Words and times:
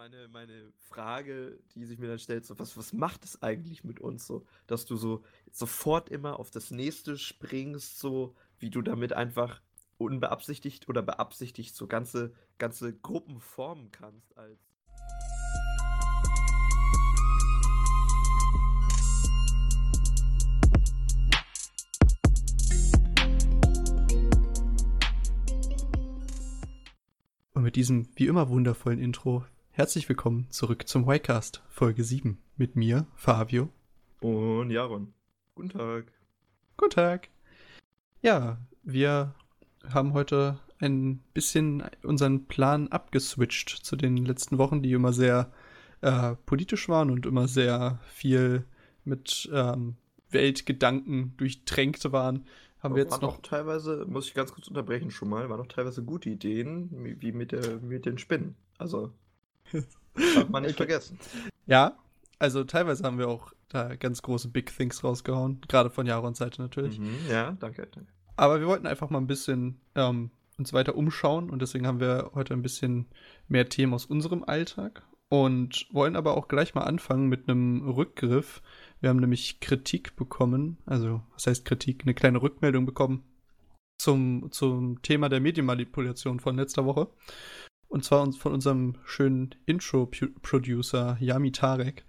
Meine, 0.00 0.28
meine 0.28 0.72
Frage, 0.88 1.58
die 1.74 1.84
sich 1.84 1.98
mir 1.98 2.08
dann 2.08 2.18
stellt, 2.18 2.46
so, 2.46 2.58
was, 2.58 2.74
was 2.78 2.94
macht 2.94 3.22
es 3.22 3.42
eigentlich 3.42 3.84
mit 3.84 4.00
uns 4.00 4.26
so, 4.26 4.46
dass 4.66 4.86
du 4.86 4.96
so 4.96 5.22
sofort 5.52 6.08
immer 6.08 6.40
auf 6.40 6.50
das 6.50 6.70
nächste 6.70 7.18
springst, 7.18 7.98
so 7.98 8.34
wie 8.58 8.70
du 8.70 8.80
damit 8.80 9.12
einfach 9.12 9.60
unbeabsichtigt 9.98 10.88
oder 10.88 11.02
beabsichtigt 11.02 11.74
so 11.74 11.86
ganze, 11.86 12.32
ganze 12.56 12.94
Gruppen 12.94 13.40
formen 13.40 13.90
kannst 13.92 14.38
als. 14.38 14.58
Und 27.52 27.64
mit 27.64 27.76
diesem 27.76 28.08
wie 28.16 28.28
immer 28.28 28.48
wundervollen 28.48 28.98
Intro 28.98 29.44
herzlich 29.80 30.10
willkommen 30.10 30.46
zurück 30.50 30.86
zum 30.86 31.10
Ycast 31.10 31.62
Folge 31.70 32.04
7 32.04 32.36
mit 32.58 32.76
mir, 32.76 33.06
Fabio. 33.14 33.70
Und 34.20 34.70
Jaron. 34.70 35.14
Guten 35.54 35.70
Tag. 35.70 36.12
Guten 36.76 36.90
Tag. 36.90 37.30
Ja, 38.20 38.58
wir 38.82 39.34
haben 39.88 40.12
heute 40.12 40.58
ein 40.80 41.20
bisschen 41.32 41.82
unseren 42.02 42.44
Plan 42.44 42.88
abgeswitcht 42.88 43.70
zu 43.70 43.96
den 43.96 44.18
letzten 44.18 44.58
Wochen, 44.58 44.82
die 44.82 44.92
immer 44.92 45.14
sehr 45.14 45.50
äh, 46.02 46.34
politisch 46.44 46.90
waren 46.90 47.10
und 47.10 47.24
immer 47.24 47.48
sehr 47.48 48.00
viel 48.04 48.66
mit 49.04 49.48
ähm, 49.50 49.96
Weltgedanken 50.28 51.38
durchtränkt 51.38 52.12
waren 52.12 52.44
haben 52.80 52.96
wir 52.96 53.02
jetzt 53.02 53.22
noch, 53.22 53.36
noch. 53.36 53.40
teilweise, 53.40 54.04
muss 54.06 54.26
ich 54.26 54.34
ganz 54.34 54.52
kurz 54.52 54.68
unterbrechen 54.68 55.10
schon 55.10 55.30
mal, 55.30 55.48
waren 55.48 55.58
noch 55.58 55.68
teilweise 55.68 56.02
gute 56.02 56.28
Ideen, 56.28 56.90
wie 57.20 57.32
mit, 57.32 57.52
der, 57.52 57.78
mit 57.78 58.04
den 58.04 58.18
Spinnen. 58.18 58.56
Also, 58.76 59.12
darf 60.34 60.48
man 60.48 60.62
nicht 60.62 60.76
vergessen. 60.76 61.18
Ja, 61.66 61.96
also 62.38 62.64
teilweise 62.64 63.04
haben 63.04 63.18
wir 63.18 63.28
auch 63.28 63.52
da 63.68 63.94
ganz 63.96 64.22
große 64.22 64.48
Big 64.48 64.74
Things 64.76 65.04
rausgehauen, 65.04 65.60
gerade 65.68 65.90
von 65.90 66.06
Jarons 66.06 66.38
Seite 66.38 66.62
natürlich. 66.62 66.98
Mhm, 66.98 67.16
ja, 67.28 67.52
danke, 67.52 67.88
danke. 67.92 68.10
Aber 68.36 68.60
wir 68.60 68.66
wollten 68.66 68.86
einfach 68.86 69.10
mal 69.10 69.18
ein 69.18 69.26
bisschen 69.26 69.80
ähm, 69.94 70.30
uns 70.58 70.72
weiter 70.72 70.96
umschauen 70.96 71.50
und 71.50 71.62
deswegen 71.62 71.86
haben 71.86 72.00
wir 72.00 72.30
heute 72.34 72.54
ein 72.54 72.62
bisschen 72.62 73.06
mehr 73.48 73.68
Themen 73.68 73.94
aus 73.94 74.06
unserem 74.06 74.42
Alltag 74.44 75.02
und 75.28 75.86
wollen 75.92 76.16
aber 76.16 76.36
auch 76.36 76.48
gleich 76.48 76.74
mal 76.74 76.82
anfangen 76.82 77.28
mit 77.28 77.48
einem 77.48 77.88
Rückgriff 77.88 78.62
wir 79.00 79.08
haben 79.08 79.20
nämlich 79.20 79.60
Kritik 79.60 80.14
bekommen, 80.16 80.78
also 80.84 81.22
was 81.32 81.46
heißt 81.46 81.64
Kritik, 81.64 82.02
eine 82.02 82.14
kleine 82.14 82.42
Rückmeldung 82.42 82.84
bekommen 82.84 83.24
zum, 83.98 84.52
zum 84.52 85.00
Thema 85.02 85.28
der 85.28 85.40
Medienmanipulation 85.40 86.40
von 86.40 86.56
letzter 86.56 86.84
Woche. 86.84 87.08
Und 87.90 88.04
zwar 88.04 88.32
von 88.32 88.52
unserem 88.52 88.94
schönen 89.04 89.50
Intro-Producer 89.66 91.16
Yami 91.18 91.50
Tarek, 91.50 92.04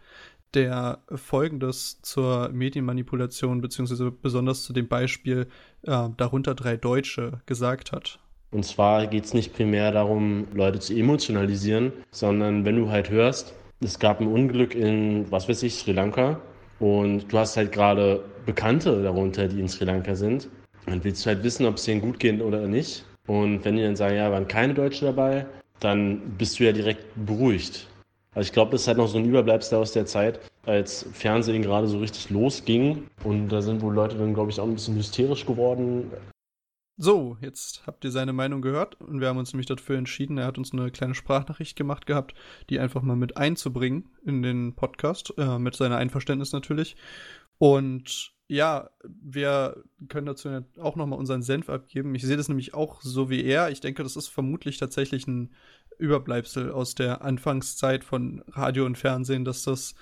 der 0.54 1.00
folgendes 1.16 2.00
zur 2.04 2.50
Medienmanipulation, 2.50 3.62
beziehungsweise 3.62 4.12
besonders 4.12 4.64
zu 4.64 4.74
dem 4.74 4.88
Beispiel 4.88 5.48
äh, 5.82 6.10
darunter 6.18 6.54
drei 6.54 6.78
Deutsche 6.78 7.42
gesagt 7.48 7.92
hat. 7.92 8.20
Und 8.52 8.64
zwar 8.64 9.08
geht 9.08 9.26
es 9.26 9.34
nicht 9.34 9.54
primär 9.54 9.92
darum, 9.92 10.46
Leute 10.54 10.80
zu 10.80 10.94
emotionalisieren, 10.94 11.94
sondern 12.12 12.64
wenn 12.64 12.76
du 12.76 12.90
halt 12.90 13.10
hörst, 13.10 13.56
es 13.80 13.98
gab 13.98 14.22
ein 14.22 14.28
Unglück 14.28 14.76
in, 14.76 15.32
was 15.32 15.50
weiß 15.50 15.64
ich, 15.64 15.74
Sri 15.74 15.94
Lanka 15.94 16.40
und 16.80 17.32
du 17.34 17.38
hast 17.40 17.58
halt 17.58 17.72
gerade 17.72 18.24
Bekannte 18.46 19.02
darunter, 19.02 19.48
die 19.48 19.60
in 19.60 19.68
Sri 19.68 19.86
Lanka 19.86 20.14
sind. 20.14 20.48
Dann 20.86 21.04
willst 21.04 21.26
du 21.26 21.30
halt 21.30 21.44
wissen, 21.44 21.66
ob 21.66 21.78
es 21.78 21.86
denen 21.86 22.02
gut 22.02 22.20
geht 22.20 22.40
oder 22.40 22.68
nicht. 22.68 23.04
Und 23.26 23.66
wenn 23.66 23.78
die 23.78 23.84
dann 23.84 23.96
sagen, 23.96 24.16
ja, 24.16 24.32
waren 24.32 24.48
keine 24.48 24.74
Deutschen 24.74 25.06
dabei, 25.06 25.46
dann 25.82 26.38
bist 26.38 26.60
du 26.60 26.64
ja 26.64 26.72
direkt 26.72 27.06
beruhigt. 27.26 27.88
Also 28.34 28.48
ich 28.48 28.54
glaube, 28.54 28.72
das 28.72 28.82
ist 28.82 28.88
halt 28.88 28.98
noch 28.98 29.08
so 29.08 29.18
ein 29.18 29.26
Überbleibsel 29.26 29.78
aus 29.78 29.92
der 29.92 30.06
Zeit, 30.06 30.40
als 30.64 31.06
Fernsehen 31.12 31.62
gerade 31.62 31.88
so 31.88 32.00
richtig 32.00 32.30
losging. 32.30 33.10
Und 33.26 33.50
da 33.50 33.62
sind 33.62 33.82
wohl 33.82 33.94
Leute 33.94 34.18
dann, 34.18 34.34
glaube 34.34 34.52
ich, 34.52 34.60
auch 34.60 34.66
ein 34.66 34.76
bisschen 34.76 34.96
hysterisch 34.96 35.46
geworden. 35.46 36.10
So, 36.98 37.36
jetzt 37.42 37.82
habt 37.88 38.06
ihr 38.06 38.12
seine 38.12 38.32
Meinung 38.32 38.62
gehört 38.62 39.02
und 39.02 39.20
wir 39.22 39.28
haben 39.28 39.40
uns 39.40 39.52
nämlich 39.52 39.66
dafür 39.66 39.98
entschieden. 39.98 40.38
Er 40.38 40.46
hat 40.46 40.58
uns 40.58 40.72
eine 40.72 40.92
kleine 40.92 41.16
Sprachnachricht 41.16 41.76
gemacht 41.76 42.06
gehabt, 42.06 42.36
die 42.70 42.80
einfach 42.80 43.02
mal 43.02 43.16
mit 43.16 43.38
einzubringen 43.38 44.10
in 44.24 44.44
den 44.44 44.76
Podcast, 44.76 45.34
äh, 45.38 45.58
mit 45.58 45.76
seiner 45.76 45.98
Einverständnis 45.98 46.54
natürlich. 46.54 46.96
Und 47.58 48.34
ja, 48.52 48.90
wir 49.06 49.82
können 50.10 50.26
dazu 50.26 50.50
auch 50.78 50.98
nochmal 50.98 51.18
unseren 51.18 51.42
Senf 51.42 51.70
abgeben. 51.70 52.14
Ich 52.16 52.24
sehe 52.24 52.36
das 52.36 52.50
nämlich 52.50 52.74
auch 52.74 53.02
so 53.02 53.30
wie 53.30 53.46
er. 53.46 53.72
Ich 53.72 53.80
denke, 53.80 54.04
das 54.04 54.18
ist 54.18 54.28
vermutlich 54.28 54.78
tatsächlich 54.78 55.26
ein 55.26 55.54
Überbleibsel 56.00 56.70
aus 56.70 56.94
der 56.94 57.22
Anfangszeit 57.22 58.04
von 58.04 58.44
Radio 58.50 58.86
und 58.86 58.98
Fernsehen, 58.98 59.46
dass 59.46 59.64
das 59.64 59.96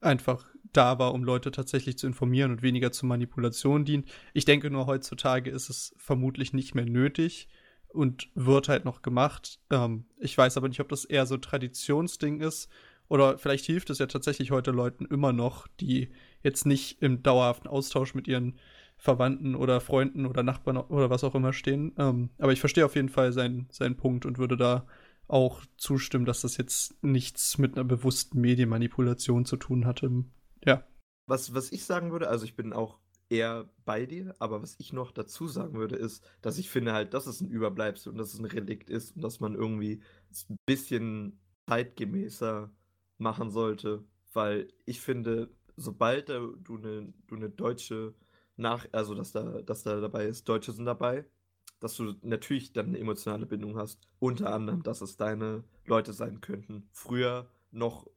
einfach 0.00 0.46
da 0.72 1.00
war, 1.00 1.12
um 1.12 1.24
Leute 1.24 1.50
tatsächlich 1.50 1.98
zu 1.98 2.06
informieren 2.06 2.52
und 2.52 2.62
weniger 2.62 2.92
zur 2.92 3.08
Manipulation 3.08 3.84
dient. 3.84 4.08
Ich 4.32 4.44
denke 4.44 4.70
nur, 4.70 4.86
heutzutage 4.86 5.50
ist 5.50 5.68
es 5.68 5.92
vermutlich 5.98 6.52
nicht 6.52 6.76
mehr 6.76 6.86
nötig 6.86 7.48
und 7.88 8.28
wird 8.36 8.68
halt 8.68 8.84
noch 8.84 9.02
gemacht. 9.02 9.58
Ähm, 9.70 10.04
ich 10.18 10.38
weiß 10.38 10.56
aber 10.56 10.68
nicht, 10.68 10.80
ob 10.80 10.88
das 10.88 11.04
eher 11.04 11.26
so 11.26 11.36
Traditionsding 11.36 12.42
ist 12.42 12.70
oder 13.08 13.38
vielleicht 13.38 13.64
hilft 13.64 13.90
es 13.90 13.98
ja 13.98 14.06
tatsächlich 14.06 14.50
heute 14.50 14.70
Leuten 14.70 15.06
immer 15.06 15.32
noch, 15.32 15.66
die 15.80 16.10
jetzt 16.42 16.66
nicht 16.66 17.02
im 17.02 17.22
dauerhaften 17.22 17.68
Austausch 17.68 18.14
mit 18.14 18.28
ihren 18.28 18.58
Verwandten 18.96 19.54
oder 19.54 19.80
Freunden 19.80 20.26
oder 20.26 20.42
Nachbarn 20.42 20.76
oder 20.76 21.08
was 21.08 21.24
auch 21.24 21.34
immer 21.34 21.52
stehen. 21.52 21.92
Ähm, 21.98 22.30
aber 22.38 22.52
ich 22.52 22.60
verstehe 22.60 22.84
auf 22.84 22.96
jeden 22.96 23.08
Fall 23.08 23.32
seinen, 23.32 23.68
seinen 23.70 23.96
Punkt 23.96 24.26
und 24.26 24.38
würde 24.38 24.56
da 24.56 24.86
auch 25.28 25.62
zustimmen, 25.76 26.24
dass 26.24 26.40
das 26.40 26.56
jetzt 26.56 27.02
nichts 27.02 27.58
mit 27.58 27.76
einer 27.76 27.84
bewussten 27.84 28.40
Medienmanipulation 28.40 29.44
zu 29.44 29.56
tun 29.56 29.86
hatte. 29.86 30.24
Ja. 30.64 30.84
Was, 31.26 31.54
was 31.54 31.70
ich 31.70 31.84
sagen 31.84 32.10
würde, 32.10 32.28
also 32.28 32.44
ich 32.44 32.56
bin 32.56 32.72
auch 32.72 32.98
eher 33.28 33.68
bei 33.84 34.06
dir, 34.06 34.34
aber 34.38 34.62
was 34.62 34.74
ich 34.78 34.92
noch 34.92 35.12
dazu 35.12 35.46
sagen 35.46 35.74
würde, 35.74 35.96
ist, 35.96 36.24
dass 36.40 36.58
ich 36.58 36.70
finde 36.70 36.92
halt, 36.92 37.14
dass 37.14 37.26
es 37.26 37.40
ein 37.40 37.50
Überbleibsel 37.50 38.10
und 38.10 38.18
dass 38.18 38.32
es 38.32 38.40
ein 38.40 38.46
Relikt 38.46 38.90
ist 38.90 39.14
und 39.16 39.22
dass 39.22 39.38
man 39.38 39.54
irgendwie 39.54 40.02
ein 40.48 40.56
bisschen 40.66 41.38
zeitgemäßer 41.68 42.70
machen 43.18 43.50
sollte, 43.50 44.04
weil 44.32 44.68
ich 44.86 45.00
finde, 45.00 45.50
sobald 45.76 46.28
du 46.28 46.76
eine 46.76 47.12
du 47.26 47.36
eine 47.36 47.50
deutsche 47.50 48.14
nach 48.56 48.86
also 48.92 49.14
dass 49.14 49.32
da 49.32 49.62
dass 49.62 49.82
da 49.82 50.00
dabei 50.00 50.26
ist, 50.26 50.48
Deutsche 50.48 50.72
sind 50.72 50.86
dabei, 50.86 51.24
dass 51.80 51.96
du 51.96 52.14
natürlich 52.22 52.72
dann 52.72 52.86
eine 52.86 52.98
emotionale 52.98 53.46
Bindung 53.46 53.76
hast, 53.76 54.08
unter 54.18 54.52
anderem, 54.52 54.82
dass 54.82 55.00
es 55.00 55.16
deine 55.16 55.64
Leute 55.86 56.12
sein 56.12 56.40
könnten. 56.40 56.88
Früher 56.92 57.50
noch 57.70 58.08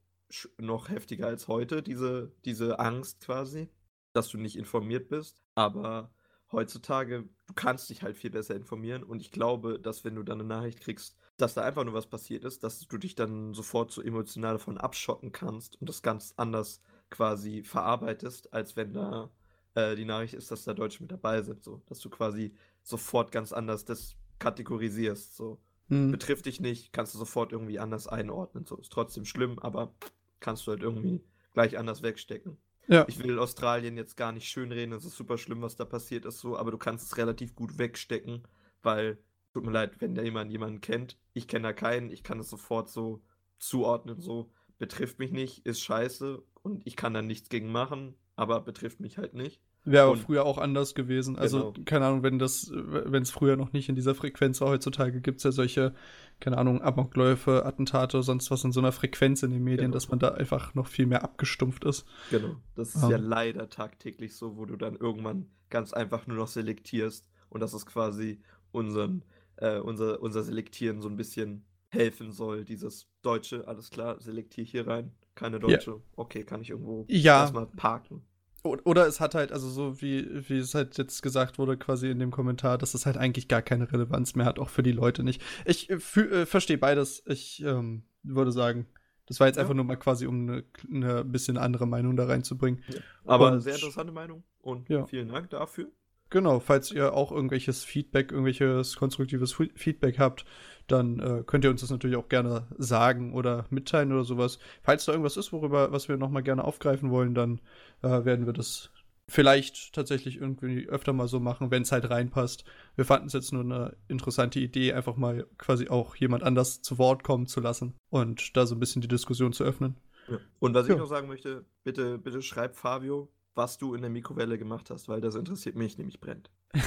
noch 0.58 0.88
heftiger 0.88 1.26
als 1.26 1.48
heute, 1.48 1.82
diese, 1.82 2.32
diese 2.44 2.78
Angst 2.78 3.20
quasi, 3.20 3.68
dass 4.12 4.28
du 4.28 4.38
nicht 4.38 4.56
informiert 4.56 5.08
bist. 5.08 5.42
Aber 5.54 6.14
heutzutage, 6.50 7.28
du 7.46 7.54
kannst 7.54 7.90
dich 7.90 8.02
halt 8.02 8.16
viel 8.16 8.30
besser 8.30 8.54
informieren 8.54 9.02
und 9.02 9.20
ich 9.20 9.30
glaube, 9.30 9.78
dass 9.78 10.04
wenn 10.04 10.14
du 10.14 10.22
dann 10.22 10.40
eine 10.40 10.48
Nachricht 10.48 10.80
kriegst, 10.80 11.16
dass 11.36 11.54
da 11.54 11.62
einfach 11.62 11.84
nur 11.84 11.94
was 11.94 12.06
passiert 12.06 12.44
ist, 12.44 12.62
dass 12.62 12.80
du 12.86 12.98
dich 12.98 13.14
dann 13.14 13.54
sofort 13.54 13.90
so 13.90 14.02
emotional 14.02 14.54
davon 14.54 14.78
abschotten 14.78 15.32
kannst 15.32 15.80
und 15.80 15.88
das 15.88 16.02
ganz 16.02 16.34
anders 16.36 16.82
quasi 17.10 17.62
verarbeitest, 17.62 18.52
als 18.52 18.76
wenn 18.76 18.92
da 18.92 19.30
äh, 19.74 19.96
die 19.96 20.04
Nachricht 20.04 20.34
ist, 20.34 20.50
dass 20.50 20.64
da 20.64 20.74
Deutsche 20.74 21.02
mit 21.02 21.12
dabei 21.12 21.42
sind, 21.42 21.62
so, 21.62 21.82
dass 21.86 22.00
du 22.00 22.10
quasi 22.10 22.54
sofort 22.82 23.32
ganz 23.32 23.52
anders 23.52 23.84
das 23.84 24.16
kategorisierst, 24.38 25.36
so. 25.36 25.60
Hm. 25.88 26.10
Betrifft 26.10 26.46
dich 26.46 26.60
nicht, 26.60 26.92
kannst 26.92 27.14
du 27.14 27.18
sofort 27.18 27.52
irgendwie 27.52 27.78
anders 27.78 28.06
einordnen, 28.06 28.66
so. 28.66 28.76
Ist 28.76 28.92
trotzdem 28.92 29.24
schlimm, 29.24 29.58
aber 29.58 29.94
kannst 30.40 30.66
du 30.66 30.72
halt 30.72 30.82
irgendwie 30.82 31.22
gleich 31.54 31.78
anders 31.78 32.02
wegstecken. 32.02 32.58
Ja. 32.88 33.04
Ich 33.08 33.22
will 33.22 33.38
Australien 33.38 33.96
jetzt 33.96 34.16
gar 34.16 34.32
nicht 34.32 34.48
schönreden, 34.48 34.94
es 34.94 35.04
ist 35.04 35.16
super 35.16 35.38
schlimm, 35.38 35.62
was 35.62 35.76
da 35.76 35.84
passiert 35.84 36.24
ist, 36.24 36.40
so, 36.40 36.56
aber 36.56 36.70
du 36.70 36.78
kannst 36.78 37.06
es 37.06 37.16
relativ 37.16 37.54
gut 37.54 37.78
wegstecken, 37.78 38.42
weil, 38.82 39.18
tut 39.52 39.64
mir 39.64 39.72
leid, 39.72 40.00
wenn 40.00 40.14
da 40.14 40.22
jemand 40.22 40.50
jemanden 40.50 40.80
kennt, 40.80 41.18
ich 41.32 41.48
kenne 41.48 41.68
da 41.68 41.72
keinen, 41.72 42.10
ich 42.10 42.22
kann 42.22 42.40
es 42.40 42.50
sofort 42.50 42.90
so 42.90 43.22
zuordnen, 43.58 44.20
so, 44.20 44.50
betrifft 44.78 45.18
mich 45.18 45.32
nicht, 45.32 45.66
ist 45.66 45.80
scheiße 45.80 46.42
und 46.62 46.86
ich 46.86 46.96
kann 46.96 47.14
da 47.14 47.22
nichts 47.22 47.48
gegen 47.48 47.70
machen, 47.70 48.14
aber 48.34 48.60
betrifft 48.60 49.00
mich 49.00 49.18
halt 49.18 49.34
nicht. 49.34 49.60
Wäre 49.84 50.06
aber 50.06 50.16
früher 50.16 50.46
auch 50.46 50.58
anders 50.58 50.94
gewesen. 50.94 51.36
Also, 51.36 51.72
genau. 51.72 51.84
keine 51.84 52.06
Ahnung, 52.06 52.22
wenn 52.22 52.38
das, 52.38 52.70
wenn 52.72 53.24
es 53.24 53.32
früher 53.32 53.56
noch 53.56 53.72
nicht 53.72 53.88
in 53.88 53.96
dieser 53.96 54.14
Frequenz 54.14 54.60
war, 54.60 54.68
heutzutage 54.68 55.20
gibt 55.20 55.38
es 55.38 55.44
ja 55.44 55.50
solche, 55.50 55.92
keine 56.38 56.58
Ahnung, 56.58 56.80
Amokläufe, 56.82 57.66
Attentate, 57.66 58.22
sonst 58.22 58.50
was 58.52 58.62
in 58.62 58.70
so 58.70 58.78
einer 58.78 58.92
Frequenz 58.92 59.42
in 59.42 59.50
den 59.50 59.64
Medien, 59.64 59.86
genau. 59.86 59.94
dass 59.94 60.08
man 60.08 60.20
da 60.20 60.28
einfach 60.28 60.74
noch 60.74 60.86
viel 60.86 61.06
mehr 61.06 61.24
abgestumpft 61.24 61.84
ist. 61.84 62.06
Genau. 62.30 62.56
Das 62.76 62.94
ist 62.94 63.02
um. 63.02 63.10
ja 63.10 63.18
ähm. 63.18 63.24
leider 63.24 63.68
tagtäglich 63.70 64.36
so, 64.36 64.56
wo 64.56 64.66
du 64.66 64.76
dann 64.76 64.94
irgendwann 64.94 65.46
ganz 65.68 65.92
einfach 65.92 66.28
nur 66.28 66.36
noch 66.36 66.48
selektierst 66.48 67.28
und 67.48 67.60
das 67.60 67.74
ist 67.74 67.86
quasi 67.86 68.40
unseren, 68.70 69.24
äh, 69.56 69.78
unser, 69.78 70.20
unser 70.22 70.42
Selektieren 70.42 71.00
so 71.00 71.08
ein 71.08 71.16
bisschen 71.16 71.64
helfen 71.88 72.32
soll. 72.32 72.64
Dieses 72.64 73.08
Deutsche, 73.22 73.66
alles 73.68 73.90
klar, 73.90 74.20
selektiere 74.20 74.66
hier 74.66 74.86
rein. 74.86 75.12
Keine 75.34 75.58
Deutsche. 75.60 75.90
Ja. 75.92 75.96
Okay, 76.16 76.44
kann 76.44 76.60
ich 76.62 76.70
irgendwo 76.70 77.04
ja. 77.08 77.40
erstmal 77.42 77.66
parken. 77.66 78.22
Oder 78.64 79.08
es 79.08 79.18
hat 79.18 79.34
halt, 79.34 79.50
also 79.50 79.68
so 79.68 80.00
wie, 80.00 80.48
wie 80.48 80.58
es 80.58 80.74
halt 80.76 80.96
jetzt 80.96 81.20
gesagt 81.22 81.58
wurde, 81.58 81.76
quasi 81.76 82.08
in 82.10 82.20
dem 82.20 82.30
Kommentar, 82.30 82.78
dass 82.78 82.94
es 82.94 83.06
halt 83.06 83.16
eigentlich 83.16 83.48
gar 83.48 83.60
keine 83.60 83.90
Relevanz 83.90 84.36
mehr 84.36 84.46
hat, 84.46 84.60
auch 84.60 84.68
für 84.68 84.84
die 84.84 84.92
Leute 84.92 85.24
nicht. 85.24 85.42
Ich 85.64 85.90
äh, 85.90 85.94
äh, 85.94 86.46
verstehe 86.46 86.78
beides. 86.78 87.24
Ich 87.26 87.62
ähm, 87.64 88.04
würde 88.22 88.52
sagen, 88.52 88.86
Das 89.26 89.40
war 89.40 89.46
jetzt 89.46 89.56
Ja. 89.56 89.62
einfach 89.62 89.74
nur 89.74 89.84
mal 89.84 89.96
quasi, 89.96 90.26
um 90.26 90.48
eine, 90.48 90.64
eine 90.92 91.24
bisschen 91.24 91.56
andere 91.56 91.86
Meinung 91.86 92.16
da 92.16 92.26
reinzubringen. 92.26 92.82
Aber 93.24 93.52
Und- 93.52 93.60
sehr 93.60 93.74
interessante 93.74 94.12
Meinung 94.12 94.42
und 94.60 94.88
Ja. 94.88 95.06
vielen 95.06 95.28
Dank 95.28 95.48
dafür. 95.50 95.90
Genau, 96.32 96.60
falls 96.60 96.90
ihr 96.90 97.12
auch 97.12 97.30
irgendwelches 97.30 97.84
Feedback, 97.84 98.32
irgendwelches 98.32 98.96
konstruktives 98.96 99.54
Feedback 99.74 100.18
habt, 100.18 100.46
dann 100.86 101.20
äh, 101.20 101.44
könnt 101.46 101.62
ihr 101.64 101.70
uns 101.70 101.82
das 101.82 101.90
natürlich 101.90 102.16
auch 102.16 102.30
gerne 102.30 102.66
sagen 102.78 103.34
oder 103.34 103.66
mitteilen 103.68 104.12
oder 104.12 104.24
sowas. 104.24 104.58
Falls 104.82 105.04
da 105.04 105.12
irgendwas 105.12 105.36
ist, 105.36 105.52
worüber, 105.52 105.92
was 105.92 106.08
wir 106.08 106.16
nochmal 106.16 106.42
gerne 106.42 106.64
aufgreifen 106.64 107.10
wollen, 107.10 107.34
dann 107.34 107.60
äh, 108.00 108.24
werden 108.24 108.46
wir 108.46 108.54
das 108.54 108.90
vielleicht 109.28 109.92
tatsächlich 109.94 110.40
irgendwie 110.40 110.88
öfter 110.88 111.12
mal 111.12 111.28
so 111.28 111.38
machen, 111.38 111.70
wenn 111.70 111.82
es 111.82 111.92
halt 111.92 112.08
reinpasst. 112.08 112.64
Wir 112.96 113.04
fanden 113.04 113.26
es 113.26 113.34
jetzt 113.34 113.52
nur 113.52 113.62
eine 113.62 113.94
interessante 114.08 114.58
Idee, 114.58 114.94
einfach 114.94 115.16
mal 115.16 115.46
quasi 115.58 115.90
auch 115.90 116.16
jemand 116.16 116.44
anders 116.44 116.80
zu 116.80 116.96
Wort 116.96 117.24
kommen 117.24 117.46
zu 117.46 117.60
lassen 117.60 117.92
und 118.08 118.56
da 118.56 118.64
so 118.64 118.74
ein 118.74 118.80
bisschen 118.80 119.02
die 119.02 119.08
Diskussion 119.08 119.52
zu 119.52 119.64
öffnen. 119.64 119.98
Ja. 120.28 120.38
Und 120.60 120.72
was 120.72 120.88
Ja. 120.88 120.94
ich 120.94 120.98
noch 120.98 121.08
sagen 121.08 121.28
möchte, 121.28 121.66
bitte, 121.84 122.16
bitte 122.16 122.40
schreib 122.40 122.74
Fabio, 122.74 123.30
was 123.54 123.78
du 123.78 123.94
in 123.94 124.00
der 124.02 124.10
Mikrowelle 124.10 124.58
gemacht 124.58 124.90
hast, 124.90 125.08
weil 125.08 125.20
das 125.20 125.34
interessiert 125.34 125.76
mich 125.76 125.98
nämlich 125.98 126.20
brennt. 126.20 126.50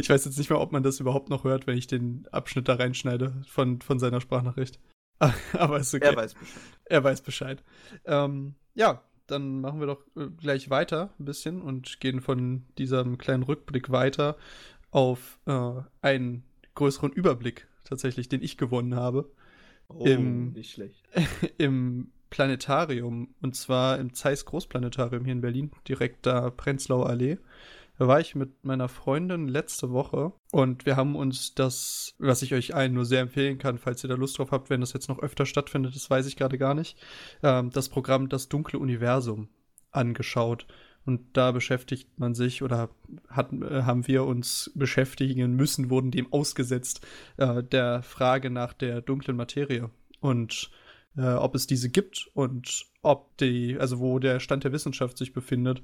Ich 0.00 0.10
weiß 0.10 0.24
jetzt 0.24 0.36
nicht 0.38 0.50
mehr, 0.50 0.60
ob 0.60 0.72
man 0.72 0.82
das 0.82 0.98
überhaupt 0.98 1.30
noch 1.30 1.44
hört, 1.44 1.68
wenn 1.68 1.78
ich 1.78 1.86
den 1.86 2.26
Abschnitt 2.32 2.66
da 2.66 2.74
reinschneide 2.74 3.40
von, 3.46 3.80
von 3.80 4.00
seiner 4.00 4.20
Sprachnachricht. 4.20 4.80
Aber 5.52 5.78
ist 5.78 5.94
okay. 5.94 6.04
Er 6.04 6.16
weiß 6.16 6.34
Bescheid. 6.34 6.62
Er 6.86 7.04
weiß 7.04 7.22
Bescheid. 7.22 7.64
Ähm, 8.04 8.56
ja, 8.74 9.04
dann 9.28 9.60
machen 9.60 9.78
wir 9.78 9.86
doch 9.86 10.04
äh, 10.16 10.26
gleich 10.36 10.68
weiter 10.70 11.14
ein 11.20 11.24
bisschen 11.26 11.62
und 11.62 12.00
gehen 12.00 12.20
von 12.20 12.64
diesem 12.76 13.18
kleinen 13.18 13.44
Rückblick 13.44 13.90
weiter 13.90 14.36
auf 14.90 15.38
äh, 15.46 15.74
einen 16.00 16.42
größeren 16.74 17.12
Überblick 17.12 17.68
tatsächlich, 17.84 18.28
den 18.28 18.42
ich 18.42 18.56
gewonnen 18.56 18.96
habe 18.96 19.30
Oh, 19.88 20.04
Im- 20.04 20.52
nicht 20.52 20.72
schlecht. 20.72 21.02
im 21.58 22.10
Planetarium 22.30 23.34
und 23.40 23.56
zwar 23.56 23.98
im 23.98 24.14
Zeiss 24.14 24.44
Großplanetarium 24.44 25.24
hier 25.24 25.32
in 25.32 25.40
Berlin, 25.40 25.70
direkt 25.86 26.26
da 26.26 26.50
Prenzlauer 26.50 27.08
Allee. 27.08 27.38
Da 27.98 28.06
war 28.06 28.20
ich 28.20 28.36
mit 28.36 28.64
meiner 28.64 28.88
Freundin 28.88 29.48
letzte 29.48 29.90
Woche 29.90 30.32
und 30.52 30.86
wir 30.86 30.96
haben 30.96 31.16
uns 31.16 31.54
das, 31.54 32.14
was 32.18 32.42
ich 32.42 32.54
euch 32.54 32.74
allen 32.74 32.94
nur 32.94 33.04
sehr 33.04 33.22
empfehlen 33.22 33.58
kann, 33.58 33.78
falls 33.78 34.04
ihr 34.04 34.08
da 34.08 34.14
Lust 34.14 34.38
drauf 34.38 34.52
habt, 34.52 34.70
wenn 34.70 34.80
das 34.80 34.92
jetzt 34.92 35.08
noch 35.08 35.18
öfter 35.18 35.46
stattfindet, 35.46 35.96
das 35.96 36.08
weiß 36.08 36.26
ich 36.26 36.36
gerade 36.36 36.58
gar 36.58 36.74
nicht, 36.74 36.96
ähm, 37.42 37.70
das 37.70 37.88
Programm 37.88 38.28
Das 38.28 38.48
dunkle 38.48 38.78
Universum 38.78 39.48
angeschaut. 39.90 40.66
Und 41.04 41.38
da 41.38 41.52
beschäftigt 41.52 42.18
man 42.18 42.34
sich 42.34 42.62
oder 42.62 42.90
hat, 43.28 43.50
äh, 43.52 43.82
haben 43.82 44.06
wir 44.06 44.24
uns 44.24 44.70
beschäftigen 44.74 45.56
müssen, 45.56 45.88
wurden 45.90 46.10
dem 46.10 46.32
ausgesetzt, 46.32 47.00
äh, 47.38 47.64
der 47.64 48.02
Frage 48.02 48.50
nach 48.50 48.74
der 48.74 49.00
dunklen 49.00 49.36
Materie 49.36 49.90
und 50.20 50.70
äh, 51.18 51.34
ob 51.34 51.54
es 51.54 51.66
diese 51.66 51.90
gibt 51.90 52.30
und 52.34 52.86
ob 53.02 53.36
die, 53.38 53.76
also 53.78 53.98
wo 53.98 54.18
der 54.18 54.40
Stand 54.40 54.64
der 54.64 54.72
Wissenschaft 54.72 55.18
sich 55.18 55.32
befindet 55.32 55.82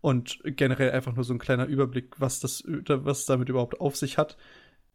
und 0.00 0.40
generell 0.44 0.92
einfach 0.92 1.14
nur 1.14 1.24
so 1.24 1.34
ein 1.34 1.38
kleiner 1.38 1.66
Überblick, 1.66 2.20
was 2.20 2.40
das, 2.40 2.62
was 2.66 3.26
damit 3.26 3.48
überhaupt 3.48 3.80
auf 3.80 3.96
sich 3.96 4.18
hat. 4.18 4.36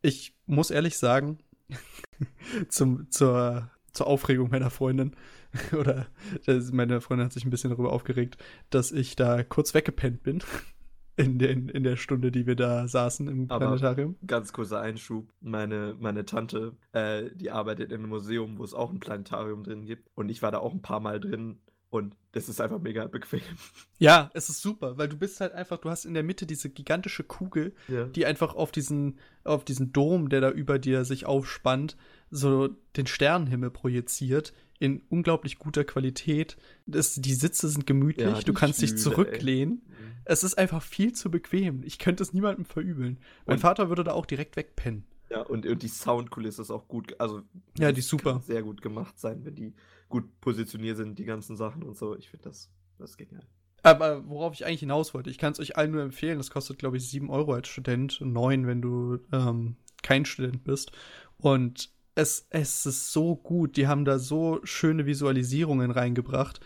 Ich 0.02 0.34
muss 0.46 0.72
ehrlich 0.72 0.98
sagen, 0.98 1.40
zum, 2.70 3.10
zur, 3.12 3.70
zur 3.92 4.08
Aufregung 4.08 4.50
meiner 4.50 4.70
Freundin, 4.70 5.16
oder 5.78 6.08
meine 6.72 7.02
Freundin 7.02 7.26
hat 7.26 7.34
sich 7.34 7.46
ein 7.46 7.50
bisschen 7.50 7.72
darüber 7.72 7.92
aufgeregt, 7.92 8.38
dass 8.70 8.92
ich 8.92 9.16
da 9.16 9.44
kurz 9.44 9.74
weggepennt 9.74 10.24
bin. 10.24 10.42
In, 11.18 11.38
den, 11.40 11.68
in 11.70 11.84
der 11.84 11.98
Stunde, 11.98 12.32
die 12.32 12.48
wir 12.48 12.56
da 12.56 12.88
saßen 12.88 13.28
im 13.28 13.46
Aber- 13.52 13.66
Planetarium. 13.68 14.16
Ganz 14.26 14.54
kurzer 14.54 14.80
Einschub. 14.80 15.30
Meine, 15.42 15.96
meine 16.00 16.26
Tante, 16.26 16.74
äh, 16.94 17.30
die 17.36 17.52
arbeitet 17.52 17.92
in 17.92 18.00
einem 18.00 18.10
Museum, 18.10 18.58
wo 18.58 18.64
es 18.64 18.74
auch 18.74 18.92
ein 18.92 19.00
Planetarium 19.00 19.64
drin 19.64 19.86
gibt. 19.86 20.10
Und 20.16 20.30
ich 20.30 20.42
war 20.42 20.52
da 20.52 20.60
auch 20.60 20.74
ein 20.74 20.82
paar 20.82 21.00
Mal 21.02 21.20
drin. 21.20 21.60
Und 21.92 22.16
das 22.32 22.48
ist 22.50 22.60
einfach 22.62 22.80
mega 22.80 23.06
bequem. 23.06 23.42
Ja, 24.00 24.32
es 24.34 24.48
ist 24.50 24.62
super, 24.62 24.98
weil 24.98 25.10
du 25.10 25.18
bist 25.18 25.42
halt 25.42 25.52
einfach, 25.54 25.78
du 25.78 25.90
hast 25.90 26.06
in 26.06 26.14
der 26.14 26.24
Mitte 26.24 26.46
diese 26.48 26.70
gigantische 26.70 27.24
Kugel, 27.24 27.74
Ja. 27.90 28.06
die 28.06 28.26
einfach 28.26 28.56
auf 28.56 28.72
diesen, 28.72 29.20
auf 29.44 29.66
diesen 29.66 29.92
Dom, 29.92 30.30
der 30.30 30.40
da 30.42 30.50
über 30.50 30.80
dir 30.80 31.04
sich 31.06 31.26
aufspannt, 31.26 31.98
so 32.30 32.70
den 32.96 33.08
Sternenhimmel 33.08 33.70
projiziert 33.72 34.54
in 34.80 35.04
unglaublich 35.10 35.60
guter 35.60 35.84
Qualität. 35.84 36.56
Das, 36.88 37.16
die 37.16 37.34
Sitze 37.34 37.68
sind 37.68 37.86
gemütlich, 37.86 38.26
Ja, 38.38 38.42
du 38.42 38.54
kannst 38.54 38.82
dich 38.82 38.92
Stühle, 38.92 39.04
zurücklehnen. 39.04 39.82
Mhm. 39.86 40.12
Es 40.24 40.44
ist 40.46 40.58
einfach 40.58 40.82
viel 40.82 41.12
zu 41.12 41.30
bequem. 41.30 41.84
Ich 41.84 42.00
könnte 42.00 42.24
es 42.24 42.32
niemandem 42.34 42.64
verübeln. 42.66 43.20
Mein 43.46 43.56
Und- 43.58 43.62
Vater 43.62 43.90
würde 43.90 44.06
da 44.06 44.14
auch 44.14 44.26
direkt 44.26 44.56
wegpennen. 44.56 45.04
Ja, 45.32 45.42
und, 45.44 45.66
und 45.66 45.82
die 45.82 45.88
Soundkulisse 45.88 46.62
ist 46.62 46.72
auch 46.72 46.88
gut. 46.88 47.16
Also, 47.20 47.42
Ja, 47.78 47.92
die 47.92 48.00
ist 48.00 48.10
super. 48.10 48.42
Sehr 48.46 48.64
gut 48.64 48.82
gemacht 48.82 49.18
sein, 49.18 49.46
wenn 49.46 49.56
die 49.56 49.74
gut 50.10 50.26
positioniert 50.42 50.98
sind, 50.98 51.18
die 51.18 51.24
ganzen 51.24 51.56
Sachen 51.56 51.84
und 51.84 51.98
so. 51.98 52.18
Ich 52.18 52.30
finde 52.30 52.50
das, 52.50 52.70
das 52.98 53.16
genial. 53.16 53.46
Aber 53.82 54.28
worauf 54.28 54.54
ich 54.54 54.66
eigentlich 54.66 54.82
hinaus 54.82 55.14
wollte, 55.14 55.30
ich 55.30 55.38
kann 55.38 55.54
es 55.54 55.60
euch 55.60 55.78
allen 55.78 55.92
nur 55.92 56.02
empfehlen. 56.02 56.38
Das 56.38 56.52
kostet, 56.52 56.80
glaube 56.80 56.98
ich, 56.98 57.10
7 57.10 57.30
Euro 57.30 57.54
als 57.54 57.70
Student, 57.70 58.20
9, 58.22 58.68
wenn 58.68 58.82
du 58.82 59.20
ähm, 59.32 59.78
kein 60.04 60.26
Student 60.26 60.66
bist. 60.66 60.92
Und 61.38 61.90
es, 62.16 62.48
es 62.50 62.86
ist 62.86 63.14
so 63.14 63.38
gut. 63.38 63.78
Die 63.78 63.88
haben 63.88 64.04
da 64.04 64.20
so 64.20 64.60
schöne 64.64 65.06
Visualisierungen 65.06 65.92
reingebracht. 65.92 66.60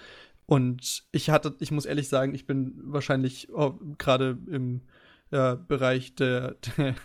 Und 0.48 1.06
ich 1.12 1.30
hatte, 1.30 1.56
ich 1.60 1.72
muss 1.72 1.86
ehrlich 1.86 2.10
sagen, 2.10 2.34
ich 2.34 2.48
bin 2.48 2.74
wahrscheinlich 2.84 3.54
oh, 3.54 3.76
gerade 4.00 4.40
im 4.48 4.82
äh, 5.32 5.56
Bereich 5.56 6.16
der, 6.16 6.56
der, 6.78 6.96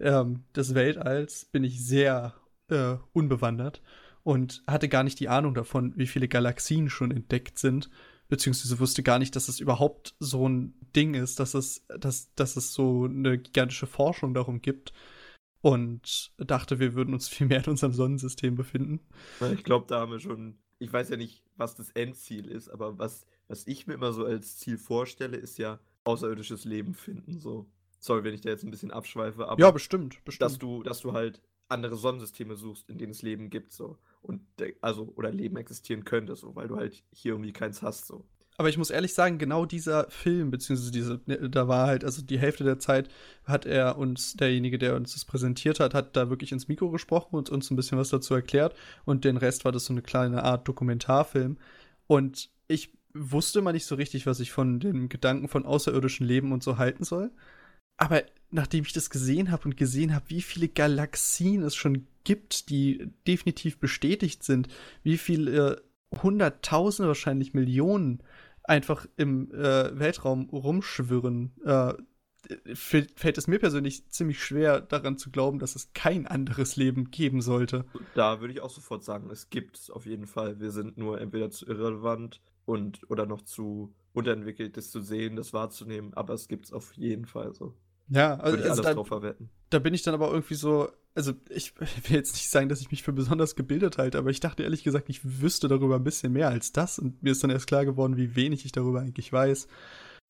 ähm, 0.00 0.44
des 0.54 0.74
Weltalls 0.74 1.46
bin 1.46 1.64
ich 1.64 1.84
sehr 1.84 2.34
äh, 2.68 2.96
unbewandert 3.12 3.82
und 4.22 4.62
hatte 4.66 4.88
gar 4.88 5.02
nicht 5.02 5.20
die 5.20 5.28
Ahnung 5.28 5.54
davon, 5.54 5.92
wie 5.96 6.06
viele 6.06 6.28
Galaxien 6.28 6.90
schon 6.90 7.10
entdeckt 7.10 7.58
sind 7.58 7.90
beziehungsweise 8.30 8.78
wusste 8.78 9.02
gar 9.02 9.18
nicht, 9.18 9.36
dass 9.36 9.48
es 9.48 9.60
überhaupt 9.60 10.14
so 10.20 10.48
ein 10.48 10.74
Ding 10.96 11.12
ist, 11.14 11.38
dass 11.40 11.52
es, 11.52 11.84
dass, 11.88 12.32
dass 12.34 12.56
es 12.56 12.72
so 12.72 13.04
eine 13.04 13.36
gigantische 13.36 13.86
Forschung 13.86 14.32
darum 14.32 14.62
gibt. 14.62 14.94
Und 15.62 16.32
dachte, 16.38 16.78
wir 16.78 16.94
würden 16.94 17.12
uns 17.12 17.28
viel 17.28 17.48
mehr 17.48 17.62
in 17.62 17.72
unserem 17.72 17.92
Sonnensystem 17.92 18.54
befinden. 18.54 19.00
Ich 19.52 19.62
glaube, 19.62 19.84
da 19.88 20.00
haben 20.00 20.12
wir 20.12 20.20
schon. 20.20 20.58
Ich 20.78 20.90
weiß 20.90 21.10
ja 21.10 21.18
nicht, 21.18 21.44
was 21.56 21.74
das 21.74 21.90
Endziel 21.90 22.48
ist, 22.48 22.70
aber 22.70 22.96
was, 22.98 23.26
was 23.48 23.66
ich 23.66 23.86
mir 23.86 23.92
immer 23.92 24.14
so 24.14 24.24
als 24.24 24.56
Ziel 24.56 24.78
vorstelle, 24.78 25.36
ist 25.36 25.58
ja 25.58 25.78
außerirdisches 26.04 26.64
Leben 26.64 26.94
finden. 26.94 27.38
So. 27.38 27.70
Sorry, 27.98 28.24
wenn 28.24 28.34
ich 28.34 28.40
da 28.40 28.50
jetzt 28.50 28.64
ein 28.64 28.70
bisschen 28.70 28.90
abschweife, 28.90 29.46
aber 29.46 29.60
ja, 29.60 29.70
bestimmt, 29.70 30.24
bestimmt. 30.24 30.50
dass 30.50 30.58
du, 30.58 30.82
dass 30.82 31.00
du 31.00 31.12
halt 31.12 31.42
andere 31.68 31.96
Sonnensysteme 31.96 32.56
suchst, 32.56 32.88
in 32.88 32.98
denen 32.98 33.12
es 33.12 33.22
Leben 33.22 33.50
gibt, 33.50 33.72
so. 33.72 33.98
Und 34.22 34.40
also, 34.80 35.12
oder 35.16 35.30
Leben 35.30 35.56
existieren 35.56 36.04
könnte, 36.04 36.34
so, 36.36 36.54
weil 36.56 36.68
du 36.68 36.76
halt 36.76 37.04
hier 37.12 37.32
irgendwie 37.32 37.52
keins 37.52 37.82
hast, 37.82 38.06
so. 38.06 38.24
Aber 38.60 38.68
ich 38.68 38.76
muss 38.76 38.90
ehrlich 38.90 39.14
sagen, 39.14 39.38
genau 39.38 39.64
dieser 39.64 40.10
Film, 40.10 40.50
beziehungsweise 40.50 40.90
diese, 40.90 41.20
ne, 41.24 41.48
da 41.48 41.66
war 41.66 41.86
halt, 41.86 42.04
also 42.04 42.20
die 42.20 42.38
Hälfte 42.38 42.62
der 42.62 42.78
Zeit 42.78 43.08
hat 43.44 43.64
er 43.64 43.96
uns, 43.96 44.34
derjenige, 44.34 44.76
der 44.76 44.96
uns 44.96 45.14
das 45.14 45.24
präsentiert 45.24 45.80
hat, 45.80 45.94
hat 45.94 46.14
da 46.14 46.28
wirklich 46.28 46.52
ins 46.52 46.68
Mikro 46.68 46.90
gesprochen 46.90 47.36
und 47.36 47.48
uns 47.48 47.70
ein 47.70 47.76
bisschen 47.76 47.96
was 47.96 48.10
dazu 48.10 48.34
erklärt. 48.34 48.74
Und 49.06 49.24
den 49.24 49.38
Rest 49.38 49.64
war 49.64 49.72
das 49.72 49.86
so 49.86 49.94
eine 49.94 50.02
kleine 50.02 50.42
Art 50.44 50.68
Dokumentarfilm. 50.68 51.56
Und 52.06 52.50
ich 52.68 52.92
wusste 53.14 53.62
mal 53.62 53.72
nicht 53.72 53.86
so 53.86 53.94
richtig, 53.94 54.26
was 54.26 54.40
ich 54.40 54.52
von 54.52 54.80
dem 54.80 55.08
Gedanken 55.08 55.48
von 55.48 55.66
außerirdischen 55.66 56.26
Leben 56.26 56.52
und 56.52 56.62
so 56.62 56.78
halten 56.78 57.04
soll. 57.04 57.30
Aber 57.96 58.22
nachdem 58.50 58.84
ich 58.84 58.92
das 58.92 59.10
gesehen 59.10 59.50
habe 59.50 59.64
und 59.64 59.76
gesehen 59.76 60.14
habe, 60.14 60.24
wie 60.28 60.42
viele 60.42 60.68
Galaxien 60.68 61.62
es 61.62 61.76
schon 61.76 62.06
gibt, 62.24 62.70
die 62.70 63.12
definitiv 63.26 63.78
bestätigt 63.78 64.42
sind, 64.42 64.68
wie 65.02 65.18
viele 65.18 65.82
Hunderttausende, 66.22 67.08
wahrscheinlich 67.08 67.54
Millionen 67.54 68.22
einfach 68.64 69.06
im 69.16 69.52
äh, 69.52 69.98
Weltraum 69.98 70.48
rumschwirren, 70.50 71.52
äh, 71.64 71.94
fällt 72.74 73.38
es 73.38 73.46
mir 73.46 73.58
persönlich 73.58 74.08
ziemlich 74.08 74.42
schwer, 74.42 74.80
daran 74.80 75.18
zu 75.18 75.30
glauben, 75.30 75.58
dass 75.58 75.76
es 75.76 75.92
kein 75.92 76.26
anderes 76.26 76.76
Leben 76.76 77.10
geben 77.10 77.42
sollte. 77.42 77.84
Da 78.14 78.40
würde 78.40 78.54
ich 78.54 78.60
auch 78.60 78.70
sofort 78.70 79.04
sagen, 79.04 79.30
es 79.30 79.50
gibt 79.50 79.76
es 79.76 79.90
auf 79.90 80.06
jeden 80.06 80.26
Fall. 80.26 80.58
Wir 80.58 80.70
sind 80.70 80.96
nur 80.96 81.20
entweder 81.20 81.50
zu 81.50 81.66
irrelevant 81.66 82.40
und 82.64 83.10
oder 83.10 83.26
noch 83.26 83.42
zu 83.42 83.94
unterentwickelt, 84.12 84.76
das 84.76 84.90
zu 84.90 85.00
sehen, 85.00 85.36
das 85.36 85.52
wahrzunehmen, 85.52 86.14
aber 86.14 86.34
es 86.34 86.48
gibt 86.48 86.66
es 86.66 86.72
auf 86.72 86.92
jeden 86.94 87.26
Fall 87.26 87.54
so. 87.54 87.74
Ja, 88.08 88.34
also, 88.34 88.52
Würde 88.52 88.64
ich 88.64 88.70
also 88.70 88.82
alles 88.82 88.90
da, 88.90 88.94
drauf 88.94 89.08
verwetten. 89.08 89.50
da 89.70 89.78
bin 89.78 89.94
ich 89.94 90.02
dann 90.02 90.14
aber 90.14 90.32
irgendwie 90.32 90.56
so, 90.56 90.88
also 91.14 91.32
ich 91.48 91.74
will 91.80 92.16
jetzt 92.16 92.34
nicht 92.34 92.48
sagen, 92.48 92.68
dass 92.68 92.80
ich 92.80 92.90
mich 92.90 93.02
für 93.02 93.12
besonders 93.12 93.54
gebildet 93.54 93.98
halte, 93.98 94.18
aber 94.18 94.30
ich 94.30 94.40
dachte 94.40 94.64
ehrlich 94.64 94.82
gesagt, 94.82 95.08
ich 95.08 95.40
wüsste 95.40 95.68
darüber 95.68 95.96
ein 95.96 96.04
bisschen 96.04 96.32
mehr 96.32 96.48
als 96.48 96.72
das 96.72 96.98
und 96.98 97.22
mir 97.22 97.32
ist 97.32 97.42
dann 97.44 97.50
erst 97.50 97.68
klar 97.68 97.84
geworden, 97.84 98.16
wie 98.16 98.34
wenig 98.34 98.64
ich 98.64 98.72
darüber 98.72 99.00
eigentlich 99.00 99.32
weiß. 99.32 99.68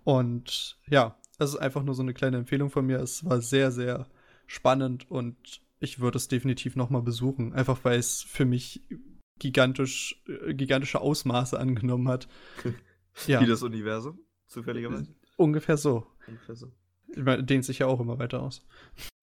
Und 0.04 0.78
ja, 0.88 1.16
das 1.38 1.50
ist 1.50 1.56
einfach 1.56 1.82
nur 1.82 1.94
so 1.94 2.02
eine 2.02 2.14
kleine 2.14 2.36
Empfehlung 2.36 2.70
von 2.70 2.84
mir. 2.84 2.98
Es 3.00 3.24
war 3.24 3.40
sehr, 3.40 3.70
sehr 3.70 4.06
spannend 4.46 5.10
und 5.10 5.62
ich 5.78 6.00
würde 6.00 6.18
es 6.18 6.28
definitiv 6.28 6.76
nochmal 6.76 7.02
besuchen, 7.02 7.54
einfach 7.54 7.78
weil 7.84 7.98
es 7.98 8.22
für 8.22 8.44
mich 8.44 8.82
gigantisch, 9.40 10.22
äh, 10.28 10.54
gigantische 10.54 11.00
Ausmaße 11.00 11.58
angenommen 11.58 12.08
hat. 12.08 12.28
Ja, 13.26 13.40
Wie 13.40 13.46
das 13.46 13.64
Universum, 13.64 14.20
zufälligerweise. 14.46 15.12
ungefähr 15.36 15.76
so. 15.76 16.06
Ungefähr 16.28 16.54
so. 16.54 16.70
Ich 17.08 17.22
meine, 17.24 17.42
dehnt 17.42 17.64
sich 17.64 17.80
ja 17.80 17.86
auch 17.88 17.98
immer 17.98 18.20
weiter 18.20 18.40
aus. 18.40 18.64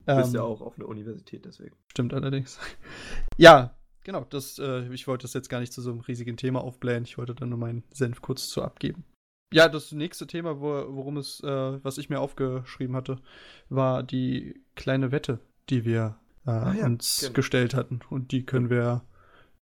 Du 0.06 0.16
bist 0.18 0.30
Ähm, 0.30 0.36
ja 0.36 0.42
auch 0.42 0.60
auf 0.60 0.78
einer 0.78 0.90
Universität, 0.90 1.46
deswegen. 1.46 1.76
Stimmt 1.88 2.14
allerdings. 2.14 2.60
Ja, 3.38 3.78
genau, 4.04 4.26
das, 4.30 4.60
äh, 4.60 4.94
ich 4.94 5.08
wollte 5.08 5.24
das 5.24 5.34
jetzt 5.34 5.48
gar 5.50 5.62
nicht 5.62 5.72
zu 5.72 5.82
so 5.82 5.92
einem 5.92 6.02
riesigen 6.02 6.36
Thema 6.36 6.62
aufblähen. 6.62 7.06
Ich 7.06 7.18
wollte 7.18 7.34
dann 7.34 7.50
nur 7.50 7.58
meinen 7.58 7.84
Senf 7.94 8.22
kurz 8.22 8.50
zu 8.50 8.62
abgeben. 8.62 9.06
Ja, 9.54 9.70
das 9.70 9.94
nächste 9.94 10.28
Thema, 10.28 10.60
wo, 10.60 10.68
worum 10.94 11.16
es, 11.18 11.40
äh, 11.42 11.48
was 11.84 11.98
ich 11.98 12.10
mir 12.10 12.20
aufgeschrieben 12.20 12.96
hatte, 12.96 13.22
war 13.70 14.04
die 14.04 14.62
kleine 14.76 15.12
Wette, 15.14 15.40
die 15.70 15.86
wir 15.86 16.18
äh, 16.46 16.50
ah, 16.52 16.74
ja, 16.74 16.86
uns 16.86 17.22
genau. 17.22 17.34
gestellt 17.34 17.74
hatten. 17.74 18.02
Und 18.10 18.32
die 18.34 18.46
können 18.46 18.70
wir, 18.70 19.06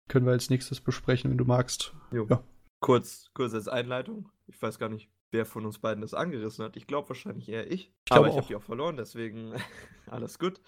können 0.09 0.27
wir 0.27 0.33
als 0.33 0.51
nächstes 0.51 0.81
besprechen, 0.81 1.31
wenn 1.31 1.39
du 1.39 1.45
magst. 1.45 1.95
Jo. 2.11 2.27
Ja. 2.29 2.43
Kurz, 2.81 3.31
kurz 3.35 3.55
als 3.55 3.69
Einleitung. 3.69 4.29
Ich 4.47 4.61
weiß 4.61 4.79
gar 4.79 4.89
nicht, 4.89 5.11
wer 5.31 5.45
von 5.45 5.67
uns 5.67 5.79
beiden 5.79 6.01
das 6.01 6.15
angerissen 6.15 6.65
hat. 6.65 6.77
Ich 6.77 6.87
glaube 6.87 7.09
wahrscheinlich 7.09 7.49
eher 7.49 7.71
ich. 7.71 7.93
ich 8.07 8.13
aber 8.13 8.29
ich 8.29 8.37
habe 8.37 8.47
die 8.47 8.57
auch 8.57 8.63
verloren, 8.63 8.97
deswegen 8.97 9.53
alles 10.07 10.39
gut. 10.39 10.61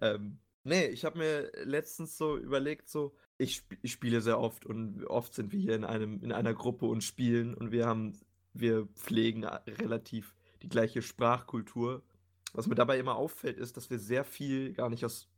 Ähm, 0.00 0.38
nee, 0.64 0.86
ich 0.86 1.04
habe 1.04 1.18
mir 1.18 1.52
letztens 1.64 2.16
so 2.16 2.36
überlegt, 2.36 2.88
so, 2.88 3.14
ich, 3.38 3.56
sp 3.60 3.76
ich, 3.82 3.92
spiele 3.92 4.20
sehr 4.20 4.38
oft 4.38 4.64
und 4.64 5.04
oft 5.06 5.34
sind 5.34 5.52
wir 5.52 5.60
hier 5.60 5.74
in, 5.74 5.84
einem, 5.84 6.22
in 6.22 6.32
einer 6.32 6.54
Gruppe 6.54 6.86
und 6.86 7.02
spielen 7.02 7.54
und 7.54 7.72
wir 7.72 7.86
haben, 7.86 8.18
wir 8.52 8.86
pflegen 8.94 9.44
relativ 9.44 10.34
die 10.62 10.68
gleiche 10.68 11.02
Sprachkultur. 11.02 12.02
Was 12.52 12.66
mir 12.66 12.74
dabei 12.74 12.98
immer 12.98 13.16
auffällt, 13.16 13.58
ist, 13.58 13.76
dass 13.76 13.90
wir 13.90 13.98
sehr 13.98 14.24
viel 14.24 14.72
gar 14.72 14.88
nicht 14.88 15.04
aus 15.04 15.28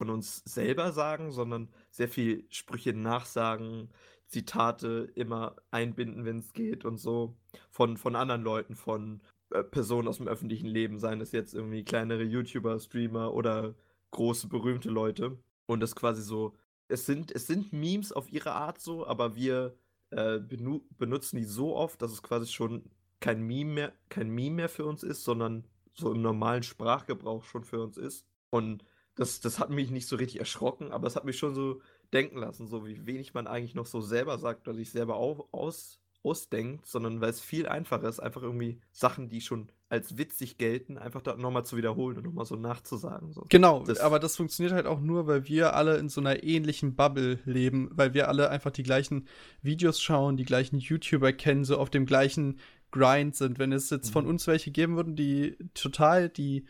von 0.00 0.08
uns 0.08 0.42
selber 0.46 0.92
sagen, 0.92 1.30
sondern 1.30 1.68
sehr 1.90 2.08
viel 2.08 2.46
Sprüche 2.48 2.94
nachsagen, 2.94 3.90
Zitate 4.28 5.12
immer 5.14 5.56
einbinden, 5.70 6.24
wenn 6.24 6.38
es 6.38 6.54
geht 6.54 6.86
und 6.86 6.96
so. 6.96 7.36
Von, 7.70 7.98
von 7.98 8.16
anderen 8.16 8.42
Leuten, 8.42 8.76
von 8.76 9.20
äh, 9.50 9.62
Personen 9.62 10.08
aus 10.08 10.16
dem 10.16 10.26
öffentlichen 10.26 10.68
Leben, 10.68 10.98
seien 10.98 11.20
es 11.20 11.32
jetzt 11.32 11.52
irgendwie 11.52 11.84
kleinere 11.84 12.22
YouTuber, 12.22 12.80
Streamer 12.80 13.34
oder 13.34 13.74
große, 14.12 14.48
berühmte 14.48 14.88
Leute. 14.88 15.36
Und 15.66 15.80
das 15.80 15.94
quasi 15.94 16.22
so, 16.22 16.56
es 16.88 17.04
sind, 17.04 17.30
es 17.32 17.46
sind 17.46 17.74
Memes 17.74 18.10
auf 18.10 18.32
ihre 18.32 18.52
Art 18.52 18.80
so, 18.80 19.06
aber 19.06 19.36
wir 19.36 19.76
äh, 20.08 20.38
benu 20.38 20.80
benutzen 20.96 21.36
die 21.36 21.44
so 21.44 21.76
oft, 21.76 22.00
dass 22.00 22.10
es 22.10 22.22
quasi 22.22 22.50
schon 22.50 22.84
kein 23.20 23.42
Meme 23.42 23.70
mehr, 23.70 23.92
kein 24.08 24.30
Meme 24.30 24.56
mehr 24.56 24.70
für 24.70 24.86
uns 24.86 25.02
ist, 25.02 25.24
sondern 25.24 25.66
so 25.92 26.10
im 26.10 26.22
normalen 26.22 26.62
Sprachgebrauch 26.62 27.44
schon 27.44 27.64
für 27.64 27.82
uns 27.82 27.98
ist. 27.98 28.24
Und 28.48 28.82
das, 29.14 29.40
das 29.40 29.58
hat 29.58 29.70
mich 29.70 29.90
nicht 29.90 30.08
so 30.08 30.16
richtig 30.16 30.40
erschrocken, 30.40 30.92
aber 30.92 31.06
es 31.06 31.16
hat 31.16 31.24
mich 31.24 31.38
schon 31.38 31.54
so 31.54 31.80
denken 32.12 32.38
lassen, 32.38 32.66
so 32.66 32.86
wie 32.86 33.06
wenig 33.06 33.34
man 33.34 33.46
eigentlich 33.46 33.74
noch 33.74 33.86
so 33.86 34.00
selber 34.00 34.38
sagt 34.38 34.66
oder 34.66 34.76
sich 34.76 34.90
selber 34.90 35.16
auch 35.16 35.48
aus, 35.52 36.00
ausdenkt, 36.22 36.86
sondern 36.86 37.20
weil 37.20 37.30
es 37.30 37.40
viel 37.40 37.66
einfacher 37.66 38.08
ist, 38.08 38.20
einfach 38.20 38.42
irgendwie 38.42 38.80
Sachen, 38.92 39.28
die 39.28 39.40
schon 39.40 39.70
als 39.88 40.16
witzig 40.18 40.56
gelten, 40.56 40.98
einfach 40.98 41.20
da 41.20 41.36
nochmal 41.36 41.64
zu 41.64 41.76
wiederholen 41.76 42.18
und 42.18 42.24
nochmal 42.24 42.44
so 42.44 42.54
nachzusagen. 42.54 43.32
So. 43.32 43.44
Genau, 43.48 43.82
das, 43.82 43.98
aber 43.98 44.20
das 44.20 44.36
funktioniert 44.36 44.72
halt 44.72 44.86
auch 44.86 45.00
nur, 45.00 45.26
weil 45.26 45.48
wir 45.48 45.74
alle 45.74 45.96
in 45.96 46.08
so 46.08 46.20
einer 46.20 46.44
ähnlichen 46.44 46.94
Bubble 46.94 47.40
leben, 47.44 47.90
weil 47.92 48.14
wir 48.14 48.28
alle 48.28 48.50
einfach 48.50 48.70
die 48.70 48.84
gleichen 48.84 49.26
Videos 49.62 50.00
schauen, 50.00 50.36
die 50.36 50.44
gleichen 50.44 50.78
YouTuber 50.78 51.32
kennen, 51.32 51.64
so 51.64 51.76
auf 51.76 51.90
dem 51.90 52.06
gleichen 52.06 52.60
Grind 52.92 53.34
sind. 53.34 53.58
Wenn 53.58 53.72
es 53.72 53.90
jetzt 53.90 54.10
von 54.10 54.24
mhm. 54.24 54.30
uns 54.30 54.46
welche 54.46 54.70
geben 54.70 54.94
würden, 54.94 55.16
die 55.16 55.56
total 55.74 56.28
die, 56.28 56.66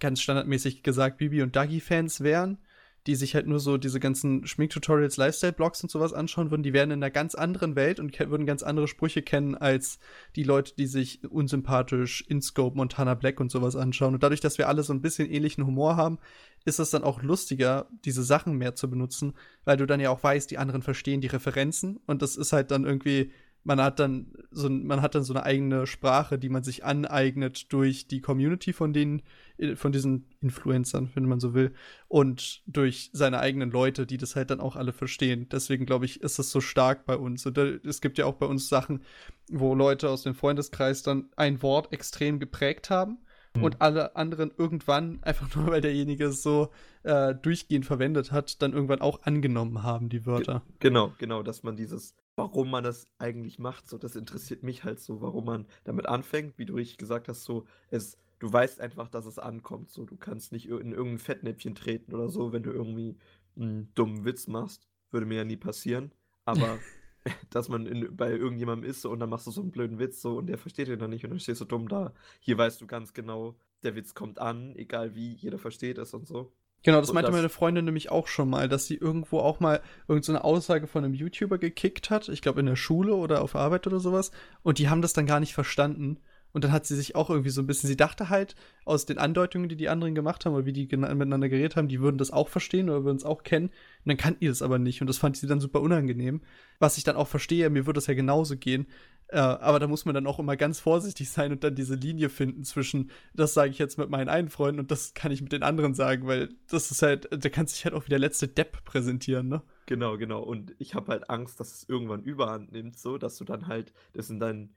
ganz 0.00 0.20
standardmäßig 0.20 0.82
gesagt, 0.82 1.18
Bibi 1.18 1.42
und 1.42 1.56
Dagi-Fans 1.56 2.20
wären, 2.20 2.58
die 3.06 3.14
sich 3.16 3.34
halt 3.34 3.46
nur 3.46 3.60
so 3.60 3.76
diese 3.76 4.00
ganzen 4.00 4.46
Schminktutorials, 4.46 5.18
Lifestyle-Blogs 5.18 5.82
und 5.82 5.90
sowas 5.90 6.14
anschauen 6.14 6.50
würden, 6.50 6.62
die 6.62 6.72
wären 6.72 6.90
in 6.90 7.02
einer 7.02 7.10
ganz 7.10 7.34
anderen 7.34 7.76
Welt 7.76 8.00
und 8.00 8.18
würden 8.18 8.46
ganz 8.46 8.62
andere 8.62 8.88
Sprüche 8.88 9.20
kennen 9.20 9.54
als 9.54 9.98
die 10.36 10.42
Leute, 10.42 10.74
die 10.76 10.86
sich 10.86 11.22
unsympathisch 11.30 12.24
InScope, 12.28 12.76
Montana 12.76 13.14
Black 13.14 13.40
und 13.40 13.50
sowas 13.50 13.76
anschauen. 13.76 14.14
Und 14.14 14.22
dadurch, 14.22 14.40
dass 14.40 14.56
wir 14.56 14.68
alle 14.68 14.82
so 14.82 14.94
ein 14.94 15.02
bisschen 15.02 15.30
ähnlichen 15.30 15.66
Humor 15.66 15.96
haben, 15.96 16.18
ist 16.64 16.78
es 16.78 16.90
dann 16.90 17.04
auch 17.04 17.22
lustiger, 17.22 17.88
diese 18.06 18.22
Sachen 18.22 18.56
mehr 18.56 18.74
zu 18.74 18.88
benutzen, 18.88 19.34
weil 19.64 19.76
du 19.76 19.86
dann 19.86 20.00
ja 20.00 20.08
auch 20.08 20.22
weißt, 20.22 20.50
die 20.50 20.58
anderen 20.58 20.80
verstehen 20.82 21.20
die 21.20 21.26
Referenzen 21.26 22.00
und 22.06 22.22
das 22.22 22.36
ist 22.36 22.54
halt 22.54 22.70
dann 22.70 22.86
irgendwie 22.86 23.32
man 23.64 23.80
hat 23.80 23.98
dann 23.98 24.32
so 24.50 24.68
man 24.68 25.02
hat 25.02 25.14
dann 25.14 25.24
so 25.24 25.34
eine 25.34 25.42
eigene 25.42 25.86
Sprache, 25.86 26.38
die 26.38 26.50
man 26.50 26.62
sich 26.62 26.84
aneignet 26.84 27.72
durch 27.72 28.06
die 28.06 28.20
Community 28.20 28.72
von 28.72 28.92
denen 28.92 29.22
äh, 29.56 29.74
von 29.74 29.90
diesen 29.90 30.26
Influencern, 30.40 31.10
wenn 31.14 31.24
man 31.24 31.40
so 31.40 31.54
will, 31.54 31.72
und 32.08 32.62
durch 32.66 33.10
seine 33.12 33.40
eigenen 33.40 33.70
Leute, 33.70 34.06
die 34.06 34.18
das 34.18 34.36
halt 34.36 34.50
dann 34.50 34.60
auch 34.60 34.76
alle 34.76 34.92
verstehen. 34.92 35.48
Deswegen 35.50 35.86
glaube 35.86 36.04
ich, 36.04 36.20
ist 36.20 36.38
das 36.38 36.50
so 36.50 36.60
stark 36.60 37.06
bei 37.06 37.16
uns. 37.16 37.46
Und 37.46 37.58
es 37.58 38.00
gibt 38.00 38.18
ja 38.18 38.26
auch 38.26 38.34
bei 38.34 38.46
uns 38.46 38.68
Sachen, 38.68 39.02
wo 39.50 39.74
Leute 39.74 40.10
aus 40.10 40.22
dem 40.22 40.34
Freundeskreis 40.34 41.02
dann 41.02 41.30
ein 41.36 41.62
Wort 41.62 41.92
extrem 41.92 42.38
geprägt 42.38 42.90
haben 42.90 43.18
mhm. 43.56 43.64
und 43.64 43.80
alle 43.80 44.16
anderen 44.16 44.52
irgendwann, 44.56 45.18
einfach 45.22 45.54
nur 45.56 45.68
weil 45.68 45.80
derjenige 45.80 46.26
es 46.26 46.42
so 46.42 46.70
äh, 47.02 47.34
durchgehend 47.34 47.86
verwendet 47.86 48.30
hat, 48.30 48.60
dann 48.60 48.72
irgendwann 48.72 49.00
auch 49.00 49.22
angenommen 49.22 49.82
haben, 49.82 50.08
die 50.08 50.26
Wörter. 50.26 50.62
Ge 50.80 50.90
genau, 50.90 51.12
genau, 51.18 51.42
dass 51.42 51.62
man 51.62 51.76
dieses 51.76 52.14
warum 52.36 52.70
man 52.70 52.84
das 52.84 53.06
eigentlich 53.18 53.58
macht. 53.58 53.88
So, 53.88 53.98
das 53.98 54.16
interessiert 54.16 54.62
mich 54.62 54.84
halt 54.84 55.00
so, 55.00 55.20
warum 55.20 55.44
man 55.46 55.66
damit 55.84 56.06
anfängt, 56.06 56.58
wie 56.58 56.66
du 56.66 56.74
richtig 56.74 56.98
gesagt 56.98 57.28
hast, 57.28 57.44
so, 57.44 57.64
es, 57.90 58.18
du 58.38 58.52
weißt 58.52 58.80
einfach, 58.80 59.08
dass 59.08 59.26
es 59.26 59.38
ankommt. 59.38 59.90
So, 59.90 60.04
du 60.04 60.16
kannst 60.16 60.52
nicht 60.52 60.68
in 60.68 60.92
irgendein 60.92 61.18
Fettnäpfchen 61.18 61.74
treten 61.74 62.14
oder 62.14 62.28
so, 62.28 62.52
wenn 62.52 62.62
du 62.62 62.72
irgendwie 62.72 63.16
einen 63.56 63.92
dummen 63.94 64.24
Witz 64.24 64.46
machst. 64.46 64.88
Würde 65.10 65.26
mir 65.26 65.36
ja 65.38 65.44
nie 65.44 65.56
passieren. 65.56 66.12
Aber 66.44 66.78
dass 67.50 67.68
man 67.68 67.86
in, 67.86 68.16
bei 68.16 68.30
irgendjemandem 68.30 68.88
ist 68.88 69.02
so, 69.02 69.10
und 69.10 69.20
dann 69.20 69.30
machst 69.30 69.46
du 69.46 69.50
so 69.50 69.60
einen 69.62 69.70
blöden 69.70 69.98
Witz 69.98 70.20
so 70.20 70.38
und 70.38 70.46
der 70.46 70.58
versteht 70.58 70.88
den 70.88 70.98
dann 70.98 71.10
nicht 71.10 71.24
und 71.24 71.30
dann 71.30 71.40
stehst 71.40 71.60
du 71.60 71.64
dumm 71.64 71.88
da. 71.88 72.12
Hier 72.40 72.58
weißt 72.58 72.80
du 72.80 72.86
ganz 72.86 73.12
genau, 73.12 73.56
der 73.82 73.94
Witz 73.96 74.14
kommt 74.14 74.38
an, 74.38 74.74
egal 74.76 75.14
wie, 75.14 75.32
jeder 75.34 75.58
versteht 75.58 75.98
es 75.98 76.14
und 76.14 76.26
so. 76.26 76.52
Genau, 76.84 77.00
das 77.00 77.12
meinte 77.12 77.30
das 77.30 77.36
meine 77.36 77.48
Freundin 77.48 77.86
nämlich 77.86 78.10
auch 78.10 78.28
schon 78.28 78.48
mal, 78.50 78.68
dass 78.68 78.86
sie 78.86 78.96
irgendwo 78.96 79.38
auch 79.38 79.58
mal 79.58 79.80
irgendeine 80.06 80.38
so 80.38 80.44
Aussage 80.44 80.86
von 80.86 81.02
einem 81.02 81.14
YouTuber 81.14 81.58
gekickt 81.58 82.10
hat, 82.10 82.28
ich 82.28 82.42
glaube 82.42 82.60
in 82.60 82.66
der 82.66 82.76
Schule 82.76 83.14
oder 83.14 83.42
auf 83.42 83.56
Arbeit 83.56 83.86
oder 83.86 84.00
sowas, 84.00 84.30
und 84.62 84.78
die 84.78 84.88
haben 84.88 85.02
das 85.02 85.14
dann 85.14 85.26
gar 85.26 85.40
nicht 85.40 85.54
verstanden. 85.54 86.18
Und 86.52 86.62
dann 86.62 86.70
hat 86.70 86.86
sie 86.86 86.94
sich 86.94 87.16
auch 87.16 87.30
irgendwie 87.30 87.50
so 87.50 87.60
ein 87.60 87.66
bisschen, 87.66 87.88
sie 87.88 87.96
dachte 87.96 88.30
halt 88.30 88.54
aus 88.84 89.06
den 89.06 89.18
Andeutungen, 89.18 89.68
die 89.68 89.74
die 89.74 89.88
anderen 89.88 90.14
gemacht 90.14 90.44
haben 90.44 90.54
oder 90.54 90.66
wie 90.66 90.72
die 90.72 90.84
miteinander 90.84 91.48
geredet 91.48 91.74
haben, 91.74 91.88
die 91.88 92.00
würden 92.00 92.16
das 92.16 92.30
auch 92.30 92.48
verstehen 92.48 92.88
oder 92.88 93.04
würden 93.04 93.16
es 93.16 93.24
auch 93.24 93.42
kennen. 93.42 93.66
Und 93.66 93.72
dann 94.04 94.16
kannten 94.16 94.38
die 94.40 94.46
das 94.46 94.62
aber 94.62 94.78
nicht 94.78 95.00
und 95.00 95.08
das 95.08 95.18
fand 95.18 95.36
sie 95.36 95.48
dann 95.48 95.58
super 95.58 95.80
unangenehm. 95.80 96.42
Was 96.78 96.96
ich 96.96 97.02
dann 97.02 97.16
auch 97.16 97.26
verstehe, 97.26 97.68
mir 97.70 97.86
würde 97.86 97.98
das 97.98 98.06
ja 98.06 98.14
genauso 98.14 98.56
gehen. 98.56 98.86
Äh, 99.34 99.38
aber 99.38 99.80
da 99.80 99.88
muss 99.88 100.04
man 100.04 100.14
dann 100.14 100.28
auch 100.28 100.38
immer 100.38 100.56
ganz 100.56 100.78
vorsichtig 100.78 101.28
sein 101.28 101.50
und 101.50 101.64
dann 101.64 101.74
diese 101.74 101.96
Linie 101.96 102.28
finden 102.28 102.62
zwischen, 102.62 103.10
das 103.34 103.52
sage 103.52 103.72
ich 103.72 103.78
jetzt 103.80 103.98
mit 103.98 104.08
meinen 104.08 104.28
einen 104.28 104.48
Freunden 104.48 104.78
und 104.78 104.92
das 104.92 105.12
kann 105.12 105.32
ich 105.32 105.42
mit 105.42 105.50
den 105.50 105.64
anderen 105.64 105.92
sagen, 105.92 106.28
weil 106.28 106.50
das 106.70 106.92
ist 106.92 107.02
halt, 107.02 107.28
da 107.32 107.48
kann 107.48 107.66
sich 107.66 107.84
halt 107.84 107.96
auch 107.96 108.04
wie 108.04 108.10
der 108.10 108.20
letzte 108.20 108.46
Depp 108.46 108.84
präsentieren, 108.84 109.48
ne? 109.48 109.62
Genau, 109.86 110.18
genau. 110.18 110.40
Und 110.40 110.76
ich 110.78 110.94
habe 110.94 111.10
halt 111.10 111.30
Angst, 111.30 111.58
dass 111.58 111.74
es 111.74 111.88
irgendwann 111.88 112.22
überhand 112.22 112.70
nimmt, 112.70 112.96
so, 112.96 113.18
dass 113.18 113.36
du 113.36 113.44
dann 113.44 113.66
halt 113.66 113.92
das 114.12 114.30
in 114.30 114.38
deinen 114.38 114.72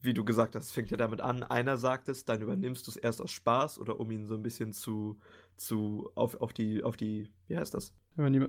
wie 0.00 0.14
du 0.14 0.24
gesagt 0.24 0.56
hast, 0.56 0.72
fängt 0.72 0.90
ja 0.90 0.96
damit 0.96 1.20
an, 1.20 1.42
einer 1.42 1.76
sagt 1.76 2.08
es, 2.08 2.24
dann 2.24 2.40
übernimmst 2.40 2.86
du 2.86 2.90
es 2.90 2.96
erst 2.96 3.20
aus 3.20 3.30
Spaß 3.32 3.78
oder 3.78 4.00
um 4.00 4.10
ihn 4.10 4.26
so 4.26 4.34
ein 4.34 4.42
bisschen 4.42 4.72
zu, 4.72 5.18
zu 5.58 6.10
auf, 6.14 6.40
auf 6.40 6.54
die, 6.54 6.82
auf 6.82 6.96
die, 6.96 7.30
wie 7.48 7.58
heißt 7.58 7.74
das? 7.74 7.92
Wenn 8.14 8.24
man 8.24 8.32
die 8.32 8.46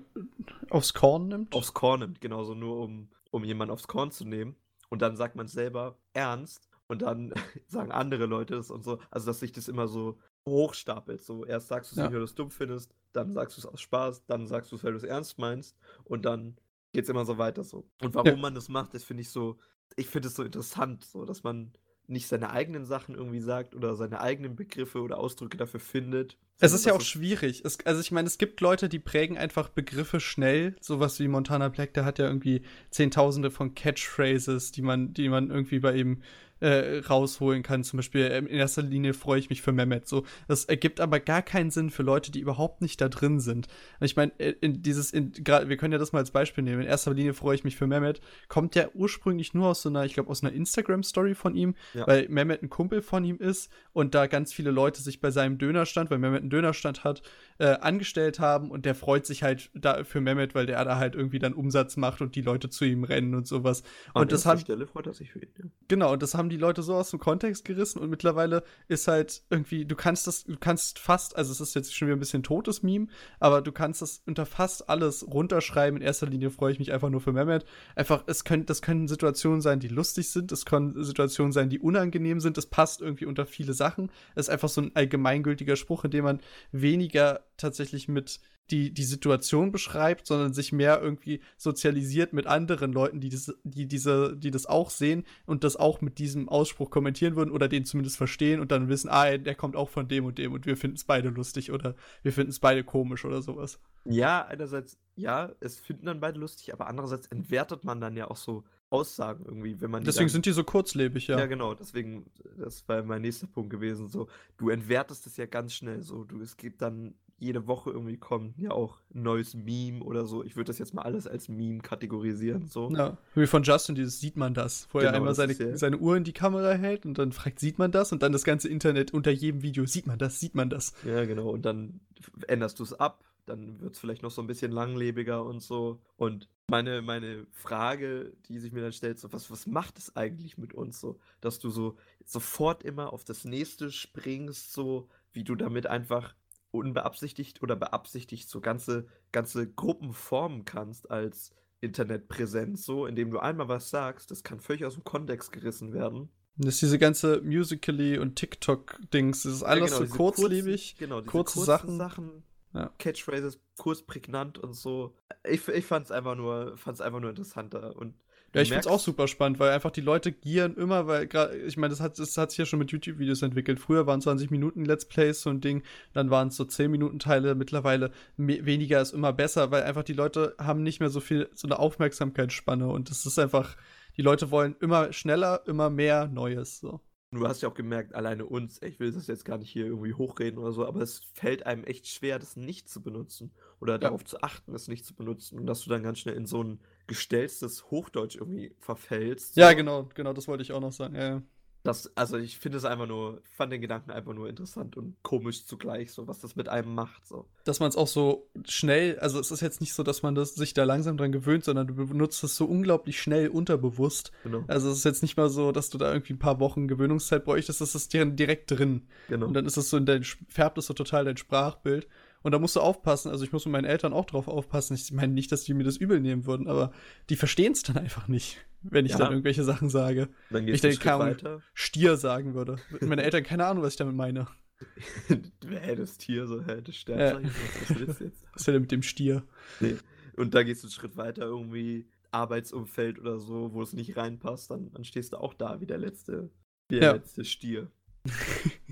aufs 0.70 0.94
Korn 0.94 1.28
nimmt? 1.28 1.54
Aufs 1.54 1.74
Korn 1.74 2.00
nimmt, 2.00 2.22
genauso 2.22 2.56
nur 2.56 2.78
um, 2.78 3.10
um 3.32 3.44
jemanden 3.44 3.74
aufs 3.74 3.88
Korn 3.88 4.12
zu 4.12 4.24
nehmen. 4.24 4.56
Und 4.90 5.02
dann 5.02 5.16
sagt 5.16 5.36
man 5.36 5.46
es 5.46 5.52
selber 5.52 5.98
ernst 6.14 6.70
und 6.88 7.04
dann 7.04 7.34
sagen 7.68 7.92
andere 7.92 8.26
Leute 8.26 8.56
das 8.56 8.72
und 8.72 8.84
so. 8.84 9.00
Also, 9.12 9.28
dass 9.28 9.40
sich 9.40 9.52
das 9.52 9.68
immer 9.68 9.88
so 9.88 10.18
hochstapelt. 10.48 11.22
So, 11.22 11.46
erst 11.46 11.68
sagst 11.68 11.92
du 11.92 11.94
es 11.94 11.98
ja. 11.98 12.04
nicht, 12.04 12.14
weil 12.14 12.20
du 12.20 12.26
es 12.26 12.36
dumm 12.36 12.52
findest, 12.52 12.94
dann 13.14 13.32
sagst 13.32 13.58
du 13.58 13.62
es 13.62 13.66
aus 13.66 13.82
Spaß, 13.82 14.26
dann 14.26 14.48
sagst 14.48 14.72
du 14.72 14.76
es, 14.76 14.84
weil 14.84 14.92
du 14.92 14.98
es 14.98 15.04
ernst 15.04 15.38
meinst 15.38 15.78
und 16.06 16.26
dann 16.26 16.58
geht 16.92 17.04
es 17.04 17.10
immer 17.10 17.26
so 17.26 17.38
weiter 17.38 17.64
so. 17.64 17.88
Und 18.02 18.16
warum 18.16 18.28
ja. 18.28 18.38
man 18.38 18.56
das 18.56 18.70
macht, 18.70 18.94
das 18.94 19.04
finde 19.04 19.22
ich 19.22 19.30
so, 19.30 19.60
ich 19.96 20.08
finde 20.08 20.28
es 20.28 20.36
so 20.36 20.44
interessant, 20.44 21.04
so 21.04 21.26
dass 21.26 21.44
man 21.44 21.72
nicht 22.10 22.28
seine 22.28 22.50
eigenen 22.50 22.86
Sachen 22.86 23.16
irgendwie 23.16 23.40
sagt 23.40 23.76
oder 23.76 23.96
seine 23.96 24.22
eigenen 24.22 24.56
Begriffe 24.56 25.02
oder 25.02 25.18
Ausdrücke 25.18 25.58
dafür 25.58 25.80
findet. 25.80 26.38
Es 26.62 26.74
ist 26.74 26.86
ja 26.86 26.94
auch 26.94 27.02
schwierig. 27.02 27.64
Es, 27.64 27.86
also 27.86 28.02
ich 28.02 28.12
meine, 28.12 28.28
es 28.28 28.38
gibt 28.38 28.60
Leute, 28.60 28.90
die 28.90 29.00
prägen 29.00 29.38
einfach 29.38 29.70
Begriffe 29.70 30.20
schnell. 30.20 30.76
Sowas 30.82 31.20
wie 31.20 31.28
Montana 31.28 31.70
Black, 31.70 31.94
der 31.94 32.04
hat 32.04 32.20
ja 32.20 32.26
irgendwie 32.26 32.64
Zehntausende 32.90 33.50
von 33.50 33.76
Catchphrases, 33.76 34.72
die 34.72 34.82
man, 34.82 35.14
die 35.14 35.30
man 35.30 35.50
irgendwie 35.50 35.80
bei 35.80 35.96
ihm 35.96 36.22
äh, 36.60 37.00
rausholen 37.00 37.64
kann. 37.64 37.84
Zum 37.84 37.98
Beispiel 37.98 38.26
in 38.26 38.48
erster 38.48 38.82
Linie 38.82 39.14
freue 39.14 39.40
ich 39.40 39.50
mich 39.50 39.62
für 39.62 39.72
Mehmet. 39.72 40.08
So, 40.08 40.26
das 40.48 40.66
ergibt 40.66 41.00
aber 41.00 41.20
gar 41.20 41.42
keinen 41.42 41.72
Sinn 41.72 41.90
für 41.90 42.04
Leute, 42.04 42.32
die 42.32 42.40
überhaupt 42.40 42.82
nicht 42.82 43.00
da 43.02 43.10
drin 43.10 43.40
sind. 43.40 43.68
Ich 44.00 44.16
meine, 44.16 44.32
äh, 44.40 44.56
in 44.62 44.82
dieses, 44.82 45.12
in, 45.12 45.34
wir 45.36 45.78
können 45.78 45.92
ja 45.92 46.00
das 46.00 46.12
mal 46.12 46.20
als 46.20 46.32
Beispiel 46.32 46.64
nehmen. 46.64 46.82
In 46.82 46.88
erster 46.88 47.14
Linie 47.14 47.34
freue 47.34 47.56
ich 47.56 47.64
mich 47.64 47.76
für 47.76 47.88
Mehmet. 47.88 48.22
Kommt 48.48 48.76
ja 48.76 48.90
ursprünglich 48.94 49.54
nur 49.54 49.68
aus 49.68 49.82
so 49.82 49.90
einer, 49.90 50.06
ich 50.06 50.14
glaube, 50.14 50.30
aus 50.30 50.44
einer 50.44 50.54
Instagram-Story 50.54 51.36
von 51.36 51.56
ihm, 51.56 51.76
ja. 51.94 52.08
weil 52.08 52.28
Mehmet 52.30 52.64
ein 52.64 52.70
Kumpel 52.70 53.02
von 53.02 53.24
ihm 53.24 53.38
ist 53.38 53.72
und 53.94 54.16
da 54.16 54.28
ganz 54.28 54.54
viele 54.54 54.72
Leute 54.72 55.02
sich 55.02 55.22
bei 55.22 55.32
seinem 55.32 55.58
Dönerstand, 55.58 56.12
weil 56.12 56.20
Mehmet 56.20 56.42
einen 56.42 56.50
Dönerstand 56.50 57.04
hat, 57.04 57.22
äh, 57.58 57.66
angestellt 57.66 58.40
haben 58.40 58.72
und 58.72 58.86
der 58.86 58.96
freut 58.96 59.26
sich 59.26 59.44
halt 59.44 59.70
da 59.74 60.04
für 60.04 60.22
Mehmet, 60.22 60.56
weil 60.56 60.66
der 60.66 60.84
da 60.84 60.98
halt 60.98 61.16
irgendwie 61.16 61.40
dann 61.40 61.54
Umsatz 61.54 61.98
macht 61.98 62.22
und 62.22 62.36
die 62.36 62.42
Leute 62.42 62.70
zu 62.70 62.86
ihm 62.86 63.04
rennen 63.04 63.36
und 63.36 63.48
sowas. 63.48 63.84
An 64.14 64.24
und 64.24 64.32
das 64.32 64.46
haben 64.46 64.60
Stelle 64.60 64.88
freut 64.88 65.08
er 65.08 65.14
sich 65.14 65.32
für 65.32 65.40
ihn. 65.40 65.50
Ja. 65.58 65.66
Genau, 65.88 66.14
und 66.14 66.24
das 66.24 66.34
haben 66.36 66.49
die 66.50 66.58
Leute 66.58 66.84
so 66.84 66.96
aus 66.96 67.12
dem 67.12 67.20
Kontext 67.20 67.66
gerissen 67.66 68.00
und 68.00 68.10
mittlerweile 68.10 68.64
ist 68.88 69.08
halt 69.08 69.44
irgendwie, 69.50 69.86
du 69.86 69.96
kannst 69.96 70.28
das, 70.28 70.44
du 70.44 70.58
kannst 70.58 71.00
fast, 71.00 71.36
also 71.36 71.52
es 71.52 71.62
ist 71.62 71.76
jetzt 71.76 71.96
schon 71.96 72.08
wieder 72.08 72.18
ein 72.18 72.20
bisschen 72.20 72.44
totes 72.44 72.84
Meme, 72.84 73.08
aber 73.40 73.62
du 73.62 73.72
kannst 73.72 74.02
das 74.02 74.22
unter 74.26 74.46
fast 74.46 74.90
alles 74.90 75.26
runterschreiben. 75.28 76.00
In 76.00 76.06
erster 76.06 76.28
Linie 76.28 76.50
freue 76.50 76.72
ich 76.72 76.80
mich 76.80 76.92
einfach 76.92 77.10
nur 77.10 77.22
für 77.22 77.34
Mehmet. 77.34 77.66
Einfach, 77.96 78.24
es 78.28 78.44
können, 78.44 78.66
das 78.66 78.82
können 78.82 79.08
Situationen 79.08 79.62
sein, 79.62 79.80
die 79.80 79.88
lustig 79.88 80.30
sind, 80.32 80.52
es 80.52 80.66
können 80.66 81.04
Situationen 81.04 81.52
sein, 81.52 81.70
die 81.70 81.80
unangenehm 81.80 82.40
sind, 82.40 82.58
das 82.58 82.66
passt 82.66 83.02
irgendwie 83.02 83.26
unter 83.26 83.46
viele 83.46 83.74
Sachen. 83.74 84.12
Es 84.36 84.48
ist 84.48 84.50
einfach 84.50 84.70
so 84.70 84.82
ein 84.82 84.96
allgemeingültiger 84.96 85.76
Spruch, 85.76 86.06
in 86.06 86.12
dem 86.12 86.26
man 86.26 86.40
weniger 86.72 87.42
tatsächlich 87.58 88.08
mit 88.08 88.40
die, 88.72 88.94
die 88.94 89.04
Situation 89.04 89.72
beschreibt, 89.72 90.28
sondern 90.28 90.54
sich 90.54 90.72
mehr 90.72 91.02
irgendwie 91.02 91.42
sozialisiert 91.58 92.34
mit 92.34 92.48
anderen 92.48 92.94
Leuten, 92.94 93.20
die, 93.20 93.30
das, 93.30 93.54
die, 93.64 93.88
diese, 93.88 94.36
die 94.38 94.52
das 94.52 94.66
auch 94.66 94.90
sehen 94.90 95.26
und 95.46 95.64
das 95.64 95.76
auch 95.76 96.02
mit 96.02 96.20
diesem 96.20 96.50
Ausspruch 96.50 96.90
kommentieren 96.90 97.36
würden 97.36 97.52
oder 97.52 97.68
den 97.68 97.86
zumindest 97.86 98.18
verstehen 98.18 98.60
und 98.60 98.72
dann 98.72 98.90
wissen, 98.90 99.10
ah, 99.10 99.38
der 99.38 99.56
kommt 99.56 99.76
auch 99.76 99.90
von 99.90 100.08
dem 100.08 100.26
und 100.26 100.38
dem 100.38 100.54
und 100.54 100.66
wir 100.66 100.78
finden 100.78 100.98
es 100.98 101.04
beide 101.04 101.30
lustig 101.30 101.72
oder 101.72 101.96
wir 102.24 102.34
finden 102.34 102.52
es 102.52 102.60
beide 102.60 102.84
komisch 102.84 103.26
oder 103.26 103.42
sowas. 103.42 103.80
Ja, 104.06 104.46
einerseits, 104.46 104.98
ja, 105.16 105.52
es 105.60 105.80
finden 105.80 106.06
dann 106.06 106.20
beide 106.20 106.40
lustig, 106.40 106.74
aber 106.74 106.88
andererseits 106.88 107.28
entwertet 107.28 107.84
man 107.84 108.00
dann 108.00 108.16
ja 108.16 108.30
auch 108.30 108.38
so 108.38 108.64
Aussagen 108.90 109.46
irgendwie, 109.46 109.80
wenn 109.82 109.92
man 109.92 110.02
die 110.02 110.06
Deswegen 110.06 110.28
dann, 110.28 110.34
sind 110.34 110.46
die 110.46 110.52
so 110.52 110.64
kurzlebig, 110.64 111.28
ja. 111.28 111.38
Ja, 111.38 111.46
genau, 111.46 111.76
deswegen, 111.76 112.26
das 112.58 112.88
war 112.88 113.04
mein 113.04 113.22
nächster 113.22 113.48
Punkt 113.48 113.70
gewesen. 113.70 114.08
So, 114.08 114.28
du 114.58 114.70
entwertest 114.70 115.28
es 115.28 115.38
ja 115.38 115.46
ganz 115.46 115.74
schnell 115.74 116.02
so. 116.02 116.24
Du, 116.24 116.42
es 116.42 116.58
gibt 116.58 116.82
dann 116.82 117.14
jede 117.40 117.68
Woche 117.68 117.90
irgendwie 117.92 118.18
kommt 118.18 118.58
ja 118.60 118.72
auch 118.72 119.00
ein 119.14 119.24
neues 119.24 119.54
Meme 119.54 120.04
oder 120.04 120.26
so. 120.26 120.44
Ich 120.44 120.56
würde 120.56 120.68
das 120.68 120.78
jetzt 120.80 120.94
mal 120.94 121.02
alles 121.04 121.26
als 121.28 121.48
Meme 121.50 121.80
kategorisieren. 121.80 122.68
So. 122.68 122.90
Ja, 122.92 123.18
wie 123.36 123.48
von 123.48 123.64
Justin, 123.64 123.96
dieses 123.96 124.20
sieht 124.20 124.36
man 124.38 124.54
das. 124.54 124.88
Wo 124.92 125.00
er 125.00 125.06
Genau, 125.06 125.18
einmal 125.18 125.30
das 125.30 125.38
seine, 125.38 125.54
ja- 125.54 125.78
seine 125.78 125.98
Uhr 125.98 126.18
in 126.18 126.24
die 126.24 126.34
Kamera 126.34 126.72
hält 126.74 127.06
und 127.06 127.18
dann 127.18 127.32
fragt, 127.32 127.60
sieht 127.60 127.80
man 127.80 127.92
das? 127.92 128.12
Und 128.12 128.22
dann 128.24 128.32
das 128.32 128.44
ganze 128.44 128.68
Internet 128.70 129.14
unter 129.14 129.32
jedem 129.32 129.62
Video, 129.62 129.86
sieht 129.86 130.06
man 130.08 130.20
das, 130.20 130.40
sieht 130.40 130.56
man 130.56 130.70
das. 130.70 130.94
Ja, 131.06 131.26
genau. 131.26 131.50
Und 131.50 131.64
dann 131.66 132.00
änderst 132.48 132.80
du 132.80 132.84
es 132.84 132.94
ab, 132.94 133.24
dann 133.46 133.80
wird 133.82 133.94
es 133.96 134.00
vielleicht 134.00 134.22
noch 134.22 134.32
so 134.32 134.42
ein 134.42 134.48
bisschen 134.48 134.72
langlebiger 134.72 135.44
und 135.44 135.62
so. 135.62 136.00
Und 136.18 136.48
meine, 136.68 137.02
meine 137.02 137.48
Frage, 137.52 138.34
die 138.48 138.60
sich 138.60 138.72
mir 138.74 138.82
dann 138.82 138.94
stellt, 138.94 139.18
so, 139.18 139.34
was, 139.34 139.50
was 139.50 139.66
macht 139.66 139.98
es 139.98 140.16
eigentlich 140.16 140.58
mit 140.60 140.74
uns 140.76 141.00
so, 141.00 141.18
dass 141.42 141.58
du 141.58 141.70
so 141.72 141.96
sofort 142.26 142.84
immer 142.84 143.12
auf 143.12 143.24
das 143.24 143.46
nächste 143.46 143.92
springst, 143.92 144.72
so 144.74 145.08
wie 145.34 145.44
du 145.44 145.56
damit 145.56 145.88
einfach 145.88 146.36
unbeabsichtigt 146.72 147.62
oder 147.64 147.76
beabsichtigt 147.76 148.50
so 148.50 148.62
ganze, 148.62 149.08
ganze 149.32 149.68
Gruppen 149.72 150.14
formen 150.14 150.66
kannst 150.66 151.10
als 151.10 151.54
Internetpräsenz, 151.82 152.84
so, 152.86 153.06
indem 153.06 153.32
du 153.32 153.40
einmal 153.40 153.68
was 153.70 153.90
sagst, 153.90 154.32
das 154.32 154.44
kann 154.44 154.60
völlig 154.60 154.86
aus 154.86 154.96
dem 154.96 155.04
Kontext 155.04 155.52
gerissen 155.52 155.94
werden. 155.94 156.30
Das 156.58 156.74
ist 156.76 156.82
diese 156.82 157.00
ganze 157.00 157.42
Musical.ly 157.42 158.18
und 158.18 158.36
TikTok-Dings, 158.36 159.44
das 159.44 159.54
ist 159.54 159.64
alles 159.64 159.92
Ja, 159.92 159.98
so 159.98 160.04
diese 160.04 160.18
kurzlebig. 160.18 160.92
kurzen, 160.92 161.00
genau, 161.00 161.22
diese 161.22 161.32
kurze 161.32 161.60
Sachen. 161.64 161.98
Sachen 161.98 162.44
Ja. 162.74 162.92
Catchphrases, 163.00 163.62
kurz 163.78 164.02
prägnant 164.04 164.58
und 164.58 164.74
so. 164.74 165.16
Ich, 165.50 165.66
ich 165.70 165.86
fand 165.86 166.06
es 166.06 166.12
einfach 166.12 166.36
nur, 166.36 166.78
fand's 166.78 167.00
einfach 167.02 167.22
nur 167.22 167.30
interessanter. 167.30 167.96
Und 167.96 168.16
Ja, 168.54 168.62
ich 168.62 168.70
find's 168.70 168.88
merkst- 168.88 168.90
auch 168.90 169.00
super 169.00 169.28
spannend, 169.28 169.60
weil 169.60 169.72
einfach 169.72 169.92
die 169.92 170.02
Leute 170.02 170.32
gieren 170.32 170.76
immer, 170.76 171.08
weil 171.08 171.28
gerade, 171.28 171.56
ich 171.58 171.78
meine, 171.78 171.92
das 171.92 172.00
hat, 172.00 172.18
das 172.18 172.38
hat 172.38 172.52
sich 172.52 172.58
ja 172.58 172.66
schon 172.66 172.80
mit 172.80 172.92
YouTube-Videos 172.92 173.42
entwickelt. 173.42 173.80
Früher 173.80 174.08
waren 174.08 174.22
20 174.22 174.50
Minuten 174.52 174.86
Let's 174.86 175.06
Plays 175.06 175.42
so 175.42 175.50
ein 175.50 175.62
Ding, 175.62 175.84
dann 176.14 176.30
waren 176.30 176.48
es 176.50 176.56
so 176.56 176.66
10 176.66 176.90
Minuten 176.90 177.20
Teile, 177.20 177.56
mittlerweile 177.56 178.12
weniger 178.38 179.02
ist 179.02 179.14
immer 179.14 179.34
besser, 179.34 179.72
weil 179.72 179.84
einfach 179.84 180.04
die 180.04 180.14
Leute 180.14 180.56
haben 180.60 180.84
nicht 180.84 181.00
mehr 181.00 181.10
so 181.10 181.20
viel, 181.20 181.50
so 181.54 181.68
eine 181.68 181.80
Aufmerksamkeitsspanne 181.80 182.88
und 182.88 183.10
das 183.10 183.26
ist 183.26 183.38
einfach, 183.40 183.76
die 184.18 184.22
Leute 184.24 184.52
wollen 184.52 184.76
immer 184.80 185.14
schneller, 185.14 185.62
immer 185.68 185.90
mehr 185.90 186.28
Neues, 186.28 186.80
so. 186.80 187.02
Du 187.32 187.48
hast 187.48 187.62
ja 187.62 187.70
auch 187.70 187.76
gemerkt, 187.76 188.16
alleine 188.16 188.44
uns, 188.48 188.82
ich 188.82 189.00
will 189.00 189.12
das 189.12 189.28
jetzt 189.28 189.46
gar 189.46 189.60
nicht 189.60 189.70
hier 189.70 189.86
irgendwie 189.86 190.16
hochreden 190.16 190.58
oder 190.58 190.72
so, 190.72 190.84
aber 190.88 191.02
es 191.02 191.22
fällt 191.36 191.64
einem 191.68 191.84
echt 191.84 192.08
schwer, 192.08 192.40
das 192.40 192.56
nicht 192.56 192.90
zu 192.90 193.04
benutzen. 193.04 193.52
Oder 193.80 194.00
darauf 194.00 194.26
zu 194.26 194.42
achten, 194.42 194.74
es 194.74 194.88
nicht 194.88 195.06
zu 195.06 195.14
benutzen. 195.14 195.60
Und 195.60 195.68
dass 195.68 195.84
du 195.84 195.92
dann 195.92 196.02
ganz 196.02 196.18
schnell 196.18 196.34
in 196.36 196.48
so 196.48 196.64
ein 196.64 196.80
gestellstes 197.10 197.92
Hochdeutsch 197.92 198.38
irgendwie 198.38 198.74
verfällst. 198.80 199.58
Ja, 199.58 199.74
genau, 199.74 200.08
genau, 200.16 200.32
das 200.32 200.48
wollte 200.48 200.64
ich 200.64 200.72
auch 200.72 200.80
noch 200.80 200.94
sagen, 200.94 201.16
ja, 201.16 201.28
ja. 201.30 201.42
Das, 201.84 202.12
also 202.18 202.38
ich 202.38 202.60
finde 202.60 202.78
es 202.78 202.84
einfach 202.84 203.08
nur, 203.08 203.42
fand 203.56 203.72
den 203.72 203.80
Gedanken 203.80 204.12
einfach 204.12 204.34
nur 204.34 204.50
interessant 204.50 204.98
und 204.98 205.16
komisch 205.24 205.66
zugleich, 205.66 206.12
so 206.12 206.28
was 206.28 206.40
das 206.40 206.58
mit 206.58 206.68
einem 206.68 206.94
macht. 206.94 207.26
So. 207.26 207.48
dass 207.64 207.80
man 207.80 207.88
es 207.88 207.96
auch 207.96 208.08
so 208.08 208.50
schnell, 208.68 209.18
also 209.20 209.40
es 209.40 209.50
ist 209.50 209.62
jetzt 209.62 209.80
nicht 209.80 209.94
so, 209.94 210.04
dass 210.04 210.22
man 210.22 210.36
das, 210.36 210.56
sich 210.56 210.74
da 210.74 210.84
langsam 210.84 211.16
dran 211.16 211.32
gewöhnt, 211.32 211.64
sondern 211.64 211.88
du 211.88 212.08
benutzt 212.08 212.44
es 212.44 212.58
so 212.58 212.66
unglaublich 212.66 213.22
schnell 213.22 213.48
unterbewusst. 213.48 214.34
Genau. 214.44 214.66
Also 214.68 214.90
es 214.90 214.98
ist 214.98 215.04
jetzt 215.06 215.22
nicht 215.22 215.38
mal 215.38 215.50
so, 215.50 215.72
dass 215.72 215.90
du 215.90 215.98
da 215.98 216.12
irgendwie 216.12 216.34
ein 216.34 216.40
paar 216.40 216.60
Wochen 216.60 216.90
Gewöhnungszeit 216.90 217.46
bräuchtest, 217.46 217.80
das 217.80 217.96
ist 217.96 218.12
dir 218.12 218.26
direkt 218.26 218.72
drin. 218.72 219.08
genau. 219.30 219.48
Und 219.48 219.54
dann 219.54 219.66
ist 219.66 219.78
es 219.78 219.90
so 219.90 219.96
in 219.96 220.06
dein, 220.06 220.24
färbt 220.24 220.78
es 220.78 220.88
so 220.88 220.94
total 220.94 221.24
dein 221.24 221.38
Sprachbild. 221.38 222.08
Und 222.42 222.52
da 222.54 222.60
musst 222.60 222.76
du 222.76 222.80
aufpassen, 222.80 223.30
also 223.32 223.44
ich 223.44 223.52
muss 223.52 223.66
mit 223.66 223.74
meinen 223.74 223.86
Eltern 223.86 224.14
auch 224.14 224.26
drauf 224.26 224.48
aufpassen. 224.48 224.94
Ich 224.96 225.12
meine 225.12 225.34
nicht, 225.34 225.52
dass 225.52 225.64
die 225.64 225.74
mir 225.74 225.84
das 225.84 225.98
übel 225.98 226.20
nehmen 226.22 226.46
würden, 226.46 226.68
aber 226.68 226.92
die 227.30 227.36
verstehen 227.36 227.74
es 227.74 227.84
dann 227.84 227.98
einfach 227.98 228.28
nicht, 228.30 228.58
wenn 228.82 229.06
ich 229.06 229.12
Ja. 229.14 229.18
dann 229.20 229.32
irgendwelche 229.32 229.64
Sachen 229.64 229.90
sage. 229.90 230.30
dann 230.50 230.68
ich 230.68 230.80
denke, 230.82 230.96
Schritt 230.96 231.04
keine 231.04 231.16
Ahnung. 231.24 231.36
weiter. 231.36 231.62
Stier 231.74 232.16
sagen 232.18 232.54
würde. 232.54 232.78
Meine 233.02 233.24
Eltern 233.24 233.44
keine 233.44 233.66
Ahnung, 233.66 233.84
was 233.84 233.94
ich 233.94 233.98
damit 233.98 234.16
meine. 234.16 234.48
hä, 235.28 235.96
das 235.96 236.18
Tier, 236.18 236.48
so, 236.48 236.62
hä, 236.66 236.78
das 236.82 236.88
Ja. 236.88 236.94
Sternzeichen, 236.94 237.52
was, 237.52 237.90
was 237.90 238.00
willst 238.00 238.20
du 238.22 238.24
jetzt? 238.26 238.44
Was 238.54 238.62
ist 238.62 238.68
denn 238.68 238.82
mit 238.82 238.92
dem 238.92 239.04
Stier? 239.04 239.44
Nee. 239.82 239.96
Und 240.38 240.54
da 240.54 240.64
gehst 240.64 240.84
du 240.84 240.88
einen 240.88 240.94
Schritt 240.94 241.18
weiter, 241.18 241.42
irgendwie 241.42 242.08
Arbeitsumfeld 242.32 243.20
oder 243.20 243.38
so, 243.40 243.74
wo 243.74 243.82
es 243.82 243.92
nicht 243.92 244.16
reinpasst, 244.16 244.72
dann, 244.72 244.92
dann 244.92 245.04
stehst 245.04 245.34
du 245.34 245.38
auch 245.38 245.54
da 245.54 245.82
wie 245.82 245.86
der 245.86 245.98
letzte, 245.98 246.50
wie 246.88 246.96
der 247.00 247.04
Ja. 247.10 247.12
letzte 247.16 247.44
Stier. 247.44 247.92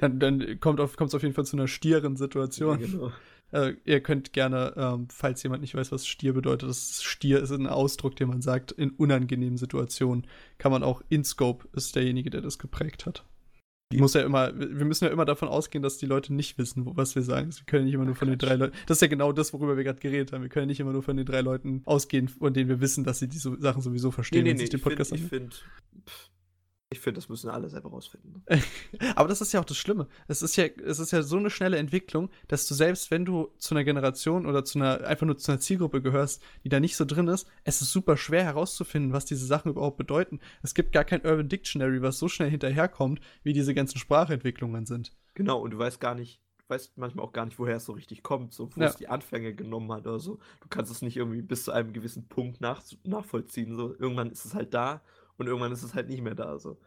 Dann, 0.00 0.18
dann 0.18 0.60
kommt 0.60 0.80
es 0.80 0.84
auf, 0.84 1.14
auf 1.14 1.22
jeden 1.22 1.34
Fall 1.34 1.46
zu 1.46 1.56
einer 1.56 1.68
Stieren-Situation. 1.68 2.80
Ja, 2.80 2.86
genau. 2.86 3.12
Äh, 3.52 3.74
ihr 3.84 4.00
könnt 4.00 4.32
gerne, 4.32 4.74
ähm, 4.76 5.08
falls 5.10 5.42
jemand 5.42 5.62
nicht 5.62 5.74
weiß, 5.74 5.92
was 5.92 6.06
Stier 6.06 6.32
bedeutet, 6.32 6.68
das 6.68 7.02
Stier 7.02 7.40
ist 7.40 7.52
ein 7.52 7.66
Ausdruck, 7.66 8.16
den 8.16 8.28
man 8.28 8.42
sagt, 8.42 8.72
in 8.72 8.90
unangenehmen 8.90 9.56
Situationen. 9.56 10.26
Kann 10.58 10.72
man 10.72 10.82
auch, 10.82 11.02
InScope 11.08 11.68
ist 11.72 11.94
derjenige, 11.94 12.30
der 12.30 12.40
das 12.40 12.58
geprägt 12.58 13.06
hat. 13.06 13.24
Muss 13.94 14.14
ja 14.14 14.22
immer, 14.22 14.52
wir 14.58 14.84
müssen 14.84 15.04
ja 15.04 15.12
immer 15.12 15.24
davon 15.24 15.48
ausgehen, 15.48 15.80
dass 15.80 15.96
die 15.96 16.06
Leute 16.06 16.34
nicht 16.34 16.58
wissen, 16.58 16.84
was 16.96 17.14
wir 17.14 17.22
sagen. 17.22 17.54
Wir 17.54 17.64
können 17.66 17.84
nicht 17.84 17.94
immer 17.94 18.04
nur 18.04 18.16
von 18.16 18.26
den 18.26 18.36
drei 18.36 18.56
Leuten. 18.56 18.76
Das 18.86 18.96
ist 18.96 19.00
ja 19.00 19.06
genau 19.06 19.30
das, 19.30 19.52
worüber 19.52 19.76
wir 19.76 19.84
gerade 19.84 20.00
geredet 20.00 20.32
haben. 20.32 20.42
Wir 20.42 20.48
können 20.48 20.66
nicht 20.66 20.80
immer 20.80 20.92
nur 20.92 21.04
von 21.04 21.16
den 21.16 21.24
drei 21.24 21.40
Leuten 21.40 21.82
ausgehen, 21.84 22.26
von 22.26 22.52
denen 22.52 22.68
wir 22.68 22.80
wissen, 22.80 23.04
dass 23.04 23.20
sie 23.20 23.28
diese 23.28 23.56
Sachen 23.60 23.82
sowieso 23.82 24.10
verstehen, 24.10 24.44
wenn 24.44 24.56
sie 24.56 24.66
sich 24.66 24.70
den 24.70 24.78
ich 24.78 24.82
finde, 24.82 24.96
Podcast 24.96 25.64
ich 26.90 27.00
finde, 27.00 27.18
das 27.18 27.28
müssen 27.28 27.50
alle 27.50 27.68
selber 27.68 27.90
rausfinden. 27.90 28.44
Aber 29.16 29.28
das 29.28 29.40
ist 29.40 29.52
ja 29.52 29.60
auch 29.60 29.64
das 29.64 29.76
Schlimme. 29.76 30.06
Es 30.28 30.40
ist 30.42 30.56
ja, 30.56 30.66
es 30.66 31.00
ist 31.00 31.10
ja 31.10 31.22
so 31.22 31.36
eine 31.36 31.50
schnelle 31.50 31.78
Entwicklung, 31.78 32.30
dass 32.46 32.66
du 32.68 32.74
selbst, 32.74 33.10
wenn 33.10 33.24
du 33.24 33.48
zu 33.58 33.74
einer 33.74 33.82
Generation 33.82 34.46
oder 34.46 34.64
zu 34.64 34.78
einer, 34.78 35.04
einfach 35.04 35.26
nur 35.26 35.36
zu 35.36 35.50
einer 35.50 35.60
Zielgruppe 35.60 36.00
gehörst, 36.00 36.40
die 36.62 36.68
da 36.68 36.78
nicht 36.78 36.96
so 36.96 37.04
drin 37.04 37.26
ist, 37.26 37.48
es 37.64 37.82
ist 37.82 37.90
super 37.90 38.16
schwer 38.16 38.44
herauszufinden, 38.44 39.12
was 39.12 39.24
diese 39.24 39.46
Sachen 39.46 39.72
überhaupt 39.72 39.96
bedeuten. 39.96 40.38
Es 40.62 40.74
gibt 40.74 40.92
gar 40.92 41.04
kein 41.04 41.26
Urban 41.26 41.48
Dictionary, 41.48 42.02
was 42.02 42.18
so 42.18 42.28
schnell 42.28 42.50
hinterherkommt, 42.50 43.20
wie 43.42 43.52
diese 43.52 43.74
ganzen 43.74 43.98
Sprachentwicklungen 43.98 44.86
sind. 44.86 45.12
Genau, 45.34 45.60
und 45.60 45.72
du 45.72 45.78
weißt 45.78 46.00
gar 46.00 46.14
nicht, 46.14 46.40
du 46.58 46.64
weißt 46.68 46.96
manchmal 46.98 47.24
auch 47.26 47.32
gar 47.32 47.46
nicht, 47.46 47.58
woher 47.58 47.76
es 47.76 47.84
so 47.84 47.92
richtig 47.94 48.22
kommt, 48.22 48.54
so 48.54 48.70
wo 48.76 48.80
Ja. 48.80 48.86
es 48.86 48.96
die 48.96 49.08
Anfänge 49.08 49.54
genommen 49.54 49.90
hat 49.92 50.06
oder 50.06 50.20
so. 50.20 50.38
Du 50.60 50.68
kannst 50.68 50.92
es 50.92 51.02
nicht 51.02 51.16
irgendwie 51.16 51.42
bis 51.42 51.64
zu 51.64 51.72
einem 51.72 51.92
gewissen 51.92 52.28
Punkt 52.28 52.60
nach, 52.60 52.80
nachvollziehen. 53.02 53.74
So. 53.74 53.92
Irgendwann 53.98 54.30
ist 54.30 54.44
es 54.44 54.54
halt 54.54 54.72
da 54.72 55.02
und 55.38 55.46
irgendwann 55.46 55.72
ist 55.72 55.82
es 55.82 55.94
halt 55.94 56.08
nicht 56.08 56.22
mehr 56.22 56.34
da. 56.34 56.58
So. 56.58 56.78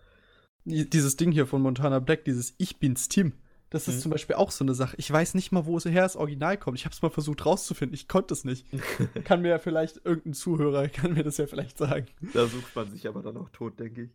Dieses 0.65 1.15
Ding 1.17 1.31
hier 1.31 1.47
von 1.47 1.61
Montana 1.61 1.99
Black, 1.99 2.25
dieses 2.25 2.53
Ich 2.57 2.77
bin's 2.77 3.07
Tim. 3.09 3.33
Das 3.71 3.87
ist 3.87 3.97
Mhm. 3.97 3.99
zum 4.01 4.11
Beispiel 4.11 4.35
auch 4.35 4.49
so 4.49 4.63
eine 4.63 4.73
Sache. 4.73 4.95
Ich 4.97 5.11
weiß 5.11 5.35
nicht 5.35 5.51
mal, 5.51 5.65
woher 5.67 6.01
das 6.01 6.15
Original 6.15 6.57
kommt. 6.57 6.77
Ich 6.79 6.85
habe 6.85 6.93
es 6.93 7.01
mal 7.03 7.09
versucht 7.11 7.45
rauszufinden. 7.45 7.93
Ich 7.93 8.07
konnte 8.07 8.33
es 8.33 8.43
nicht. 8.43 8.65
kann 9.25 9.41
mir 9.43 9.49
ja 9.49 9.59
vielleicht 9.59 10.03
irgendein 10.05 10.33
Zuhörer, 10.33 10.87
kann 10.89 11.13
mir 11.13 11.23
das 11.23 11.37
ja 11.37 11.45
vielleicht 11.45 11.77
sagen. 11.77 12.07
Da 12.33 12.47
sucht 12.47 12.75
man 12.75 12.89
sich 12.91 13.07
aber 13.07 13.21
dann 13.21 13.37
auch 13.37 13.49
tot, 13.49 13.79
denke 13.79 14.03
ich. 14.03 14.09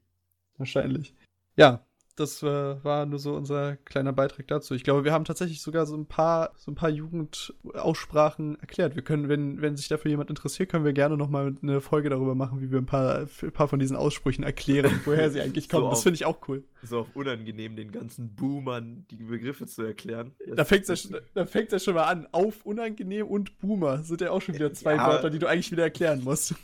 Wahrscheinlich. 0.59 1.15
Ja, 1.57 1.87
das 2.17 2.43
äh, 2.43 2.47
war 2.85 3.07
nur 3.07 3.19
so 3.19 3.35
unser 3.35 3.77
kleiner 3.77 4.13
Beitrag 4.13 4.47
dazu. 4.49 4.75
Ich 4.75 4.85
glaube, 4.85 5.05
wir 5.05 5.13
haben 5.13 5.25
tatsächlich 5.25 5.61
sogar 5.61 5.85
so 5.87 5.97
ein 5.97 6.07
paar, 6.07 6.53
so 6.57 6.71
ein 6.71 6.75
paar 6.77 6.91
Jugendaussprachen 6.91 8.59
erklärt. 8.61 8.95
Wir 8.95 9.03
können, 9.03 9.29
wenn, 9.29 9.61
wenn 9.61 9.77
sich 9.77 9.89
dafür 9.89 10.11
jemand 10.11 10.31
interessiert, 10.31 10.71
können 10.71 10.85
wir 10.85 10.93
gerne 10.93 11.17
noch 11.17 11.29
mal 11.29 11.55
eine 11.63 11.81
Folge 11.81 12.11
darüber 12.11 12.35
machen, 12.35 12.61
wie 12.61 12.71
wir 12.71 12.79
ein 12.79 12.87
paar, 12.87 13.27
ein 13.43 13.53
paar 13.53 13.69
von 13.69 13.79
diesen 13.79 13.97
Aussprüchen 13.97 14.45
erklären, 14.45 15.01
woher 15.05 15.31
sie 15.31 15.41
eigentlich 15.41 15.65
So 15.69 15.79
kommen. 15.79 15.91
das 15.91 15.99
auf- 15.99 16.03
finde 16.05 16.15
ich 16.17 16.25
auch 16.25 16.39
cool. 16.49 16.65
So 16.83 17.01
auf 17.01 17.09
unangenehm, 17.15 17.77
den 17.77 17.91
ganzen 17.93 18.35
Boomern 18.35 19.07
die 19.11 19.17
Begriffe 19.17 19.67
zu 19.67 19.83
erklären. 19.83 20.33
Da 20.47 20.55
Das- 20.57 20.69
fängt 20.69 20.89
es 20.89 21.05
ja, 21.05 21.19
das- 21.19 21.23
da 21.35 21.47
fängt's 21.47 21.73
ja 21.73 21.79
schon 21.79 21.95
mal 21.95 22.05
an. 22.05 22.27
Auf, 22.33 22.65
unangenehm 22.65 23.27
und 23.27 23.59
Boomer 23.59 24.03
sind 24.03 24.21
ja 24.21 24.31
auch 24.31 24.41
schon 24.43 24.55
wieder 24.55 24.73
zwei 24.73 24.97
Ja. 24.97 25.07
Wörter, 25.09 25.31
die 25.31 25.39
du 25.39 25.47
eigentlich 25.49 25.73
wieder 25.73 25.83
erklären 25.85 26.23
musst. 26.23 26.55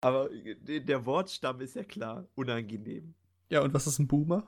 Aber 0.00 0.28
der 0.66 0.80
der 0.80 1.06
Wortstamm 1.06 1.60
ist 1.60 1.76
ja 1.76 1.84
klar, 1.84 2.26
unangenehm. 2.34 3.14
Ja, 3.50 3.60
und 3.62 3.72
was 3.72 3.86
ist 3.86 3.98
ein 3.98 4.08
Boomer? 4.08 4.44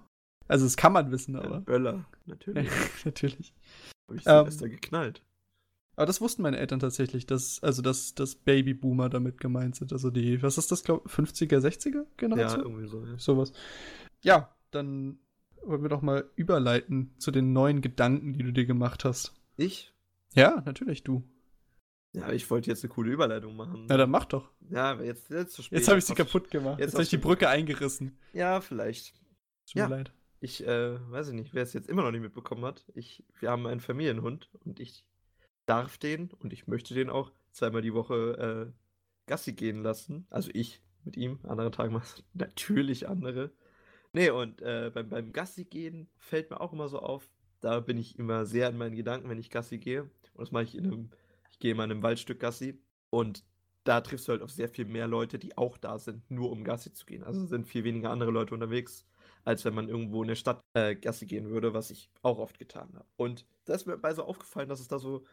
Also, 0.49 0.65
das 0.67 0.77
kann 0.77 0.93
man 0.93 1.11
wissen, 1.11 1.37
Ein 1.37 1.45
aber. 1.47 1.61
Böller, 1.61 2.05
natürlich. 2.27 2.69
natürlich. 3.05 3.55
Habe 4.09 4.19
ich 4.19 4.27
Ähm, 4.27 4.39
Silvester 4.45 4.69
geknallt. 4.69 5.23
Aber 5.97 6.07
das 6.07 6.21
wussten 6.21 6.43
meine 6.43 6.59
Eltern 6.59 6.81
tatsächlich, 6.81 7.25
dass, 7.27 7.63
also 7.63 7.81
dass, 7.81 8.15
dass 8.17 8.35
Babyboomer 8.35 9.09
damit 9.09 9.39
gemeint 9.41 9.77
sind. 9.77 9.93
Also 9.93 10.11
die, 10.11 10.43
was 10.43 10.59
ist 10.59 10.73
das, 10.73 10.83
glaube 10.83 11.09
50er, 11.09 11.59
60er 11.61 11.95
Ja, 11.95 12.05
Generation? 12.17 12.61
irgendwie 12.63 12.89
so. 12.89 13.05
Ja. 13.05 13.17
Sowas. 13.19 13.53
Ja, 14.23 14.53
dann 14.73 15.19
wollen 15.65 15.83
wir 15.83 15.89
doch 15.89 16.03
mal 16.03 16.29
überleiten 16.35 17.15
zu 17.19 17.31
den 17.31 17.53
neuen 17.53 17.81
Gedanken, 17.81 18.33
die 18.35 18.43
du 18.43 18.53
dir 18.53 18.67
gemacht 18.67 19.05
hast. 19.05 19.33
Ich? 19.57 19.95
Ja, 20.35 20.63
natürlich, 20.67 21.05
du. 21.05 21.23
Ja, 22.13 22.31
ich 22.33 22.51
wollte 22.51 22.71
jetzt 22.71 22.83
eine 22.85 22.93
coole 22.93 23.13
Überleitung 23.13 23.55
machen. 23.57 23.87
Na, 23.89 23.97
dann 23.97 24.11
mach 24.11 24.25
doch. 24.25 24.51
Ja, 24.71 24.91
aber 24.91 25.05
jetzt, 25.05 25.31
jetzt 25.31 25.55
zu 25.55 25.63
spät. 25.63 25.79
Jetzt 25.79 25.89
habe 25.89 25.99
ich 25.99 26.05
sie 26.05 26.15
kaputt 26.15 26.51
gemacht. 26.51 26.79
jetzt 26.81 26.87
Jetzt, 26.89 26.95
habe 26.95 27.03
ich 27.05 27.09
die 27.11 27.19
Brücke 27.19 27.49
eingerissen. 27.49 28.19
Ja, 28.33 28.61
vielleicht. 28.61 29.15
Tut 29.67 29.75
Ja. 29.77 29.89
mir 29.89 29.97
leid. 29.97 30.13
Ich 30.45 30.63
äh, 30.67 31.11
weiß 31.11 31.29
ich 31.29 31.35
nicht, 31.35 31.55
wer 31.55 31.63
es 31.63 31.73
jetzt 31.73 31.89
immer 31.89 32.03
noch 32.03 32.11
nicht 32.11 32.21
mitbekommen 32.21 32.67
hat. 32.67 32.85
Ich, 32.95 33.25
wir 33.41 33.51
haben 33.51 33.67
einen 33.67 33.81
Familienhund 33.81 34.51
und 34.63 34.79
ich 34.79 35.07
darf 35.65 35.97
den 35.97 36.31
und 36.39 36.53
ich 36.53 36.67
möchte 36.67 36.93
den 36.93 37.09
auch 37.09 37.33
zweimal 37.51 37.81
die 37.81 37.95
Woche 37.95 38.69
äh, 38.69 39.27
Gassi 39.27 39.55
gehen 39.55 39.83
lassen. 39.83 40.27
Also 40.29 40.51
ich 40.53 40.83
mit 41.03 41.17
ihm. 41.17 41.39
Andere 41.45 41.71
Tage 41.71 41.91
machen 41.91 42.05
es 42.05 42.23
natürlich 42.35 43.09
andere. 43.09 43.53
Nee, 44.13 44.29
und 44.29 44.61
äh, 44.61 44.91
beim, 44.93 45.09
beim 45.09 45.33
Gassi 45.33 45.65
gehen 45.65 46.11
fällt 46.19 46.51
mir 46.51 46.61
auch 46.61 46.75
immer 46.75 46.91
so 46.91 46.99
auf. 46.99 47.27
Da 47.63 47.81
bin 47.81 47.97
ich 47.97 48.19
immer 48.19 48.45
sehr 48.45 48.69
in 48.69 48.77
meinen 48.77 48.97
Gedanken, 48.97 49.31
wenn 49.31 49.39
ich 49.39 49.49
Gassi 49.49 49.79
gehe. 49.79 50.03
Und 50.03 50.43
das 50.43 50.53
mache 50.53 50.65
ich 50.65 50.77
in 50.77 50.85
einem, 50.85 51.11
ich 51.53 51.59
gehe 51.59 51.73
in 51.73 51.81
einem 51.81 52.03
Waldstück 52.03 52.41
Gassi. 52.41 52.79
Und 53.09 53.47
da 53.85 54.03
triffst 54.03 54.29
du 54.29 54.33
halt 54.33 54.43
auf 54.43 54.51
sehr 54.51 54.69
viel 54.69 54.85
mehr 54.85 55.09
Leute, 55.09 55.39
die 55.39 55.57
auch 55.57 55.79
da 55.79 55.99
sind, 55.99 56.31
nur 56.31 56.53
um 56.53 56.65
Gassi 56.65 56.93
zu 56.93 57.07
gehen. 57.07 57.25
Also 57.25 57.47
sind 57.47 57.67
viel 57.67 57.85
weniger 57.85 58.11
andere 58.11 58.31
Leute 58.31 58.53
unterwegs 58.53 59.07
als 59.45 59.65
wenn 59.65 59.75
man 59.75 59.89
irgendwo 59.89 60.23
in 60.23 60.29
der 60.29 60.35
Stadt 60.35 60.61
äh, 60.75 60.95
Gasse 60.95 61.27
gehen 61.27 61.51
würde, 61.51 61.75
was 61.75 61.91
ich 61.91 62.11
auch 62.23 62.39
oft 62.39 62.59
getan 62.59 62.91
habe. 62.95 63.07
Und 63.17 63.47
da 63.65 63.75
ist 63.75 63.87
mir 63.87 63.99
bei 63.99 64.15
so 64.15 64.25
aufgefallen, 64.25 64.69
dass 64.69 64.81
es 64.81 64.89
da 64.89 64.99
so 64.99 65.25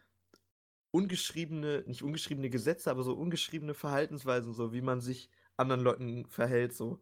ungeschriebene, 0.90 1.84
nicht 1.86 2.02
ungeschriebene 2.02 2.50
Gesetze, 2.50 2.90
aber 2.90 3.02
so 3.02 3.14
ungeschriebene 3.14 3.74
Verhaltensweisen, 3.74 4.52
so 4.52 4.72
wie 4.72 4.82
man 4.82 5.00
sich 5.00 5.30
anderen 5.56 5.80
Leuten 5.80 6.26
verhält, 6.26 6.74
so 6.74 7.00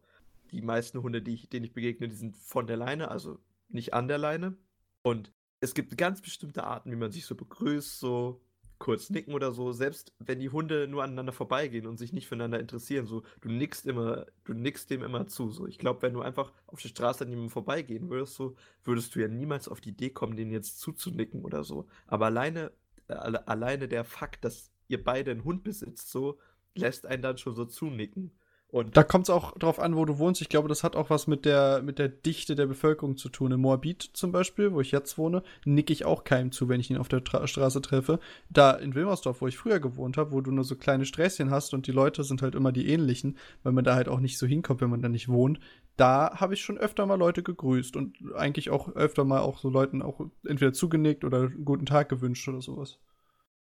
die 0.51 0.61
meisten 0.61 1.01
Hunde, 1.01 1.21
die 1.21 1.33
ich, 1.33 1.49
denen 1.49 1.65
ich 1.65 1.73
begegne, 1.73 2.07
die 2.07 2.15
sind 2.15 2.37
von 2.37 2.67
der 2.67 2.77
Leine, 2.77 3.11
also 3.11 3.39
nicht 3.69 3.93
an 3.93 4.07
der 4.07 4.17
Leine. 4.17 4.57
Und 5.01 5.33
es 5.59 5.73
gibt 5.73 5.97
ganz 5.97 6.21
bestimmte 6.21 6.63
Arten, 6.63 6.91
wie 6.91 6.95
man 6.95 7.11
sich 7.11 7.25
so 7.25 7.35
begrüßt, 7.35 7.99
so 7.99 8.41
kurz 8.81 9.11
nicken 9.11 9.35
oder 9.35 9.51
so, 9.51 9.73
selbst 9.73 10.11
wenn 10.17 10.39
die 10.39 10.49
Hunde 10.49 10.87
nur 10.87 11.03
aneinander 11.03 11.33
vorbeigehen 11.33 11.85
und 11.85 11.97
sich 11.97 12.13
nicht 12.13 12.27
füreinander 12.27 12.59
interessieren, 12.59 13.05
so 13.05 13.21
du 13.39 13.49
nickst 13.49 13.85
immer, 13.85 14.25
du 14.43 14.53
nickst 14.53 14.89
dem 14.89 15.03
immer 15.03 15.27
zu, 15.27 15.51
so 15.51 15.67
ich 15.67 15.77
glaube, 15.77 16.01
wenn 16.01 16.13
du 16.13 16.21
einfach 16.21 16.51
auf 16.65 16.81
der 16.81 16.89
Straße 16.89 17.23
an 17.23 17.29
jemandem 17.29 17.51
vorbeigehen 17.51 18.09
würdest, 18.09 18.33
so 18.33 18.55
würdest 18.83 19.13
du 19.13 19.19
ja 19.19 19.27
niemals 19.27 19.67
auf 19.67 19.81
die 19.81 19.89
Idee 19.89 20.09
kommen, 20.09 20.35
den 20.35 20.49
jetzt 20.49 20.79
zuzunicken 20.79 21.45
oder 21.45 21.63
so. 21.63 21.85
Aber 22.07 22.25
alleine, 22.25 22.71
äh, 23.07 23.13
alle, 23.13 23.47
alleine 23.47 23.87
der 23.87 24.03
Fakt, 24.03 24.43
dass 24.43 24.71
ihr 24.87 25.03
beide 25.03 25.29
einen 25.29 25.43
Hund 25.43 25.63
besitzt, 25.63 26.09
so 26.09 26.39
lässt 26.73 27.05
einen 27.05 27.21
dann 27.21 27.37
schon 27.37 27.53
so 27.53 27.65
zunicken. 27.65 28.31
Und 28.71 28.95
Da 28.95 29.03
kommt 29.03 29.25
es 29.25 29.29
auch 29.29 29.51
drauf 29.57 29.79
an, 29.81 29.97
wo 29.97 30.05
du 30.05 30.17
wohnst. 30.17 30.41
Ich 30.41 30.47
glaube, 30.47 30.69
das 30.69 30.85
hat 30.85 30.95
auch 30.95 31.09
was 31.09 31.27
mit 31.27 31.43
der, 31.43 31.81
mit 31.81 31.99
der 31.99 32.07
Dichte 32.07 32.55
der 32.55 32.67
Bevölkerung 32.67 33.17
zu 33.17 33.27
tun. 33.27 33.51
In 33.51 33.59
Moabit 33.59 34.01
zum 34.13 34.31
Beispiel, 34.31 34.71
wo 34.71 34.79
ich 34.79 34.91
jetzt 34.91 35.17
wohne, 35.17 35.43
nicke 35.65 35.91
ich 35.91 36.05
auch 36.05 36.23
keinem 36.23 36.53
zu, 36.53 36.69
wenn 36.69 36.79
ich 36.79 36.89
ihn 36.89 36.95
auf 36.95 37.09
der 37.09 37.21
Tra 37.21 37.45
Straße 37.45 37.81
treffe. 37.81 38.21
Da 38.49 38.71
in 38.71 38.95
Wilmersdorf, 38.95 39.41
wo 39.41 39.47
ich 39.47 39.57
früher 39.57 39.81
gewohnt 39.81 40.15
habe, 40.15 40.31
wo 40.31 40.39
du 40.39 40.51
nur 40.51 40.63
so 40.63 40.77
kleine 40.77 41.05
Sträßchen 41.05 41.51
hast 41.51 41.73
und 41.73 41.85
die 41.85 41.91
Leute 41.91 42.23
sind 42.23 42.41
halt 42.41 42.55
immer 42.55 42.71
die 42.71 42.87
ähnlichen, 42.87 43.37
weil 43.63 43.73
man 43.73 43.83
da 43.83 43.93
halt 43.93 44.07
auch 44.07 44.21
nicht 44.21 44.37
so 44.37 44.47
hinkommt, 44.47 44.79
wenn 44.79 44.89
man 44.89 45.01
da 45.01 45.09
nicht 45.09 45.27
wohnt. 45.27 45.59
Da 45.97 46.39
habe 46.39 46.53
ich 46.53 46.61
schon 46.61 46.77
öfter 46.77 47.05
mal 47.05 47.15
Leute 47.15 47.43
gegrüßt 47.43 47.97
und 47.97 48.17
eigentlich 48.35 48.69
auch 48.69 48.95
öfter 48.95 49.25
mal 49.25 49.41
auch 49.41 49.59
so 49.59 49.69
Leuten 49.69 50.01
auch 50.01 50.21
entweder 50.47 50.71
zugenickt 50.71 51.25
oder 51.25 51.41
einen 51.41 51.65
guten 51.65 51.85
Tag 51.85 52.07
gewünscht 52.07 52.47
oder 52.47 52.61
sowas. 52.61 52.99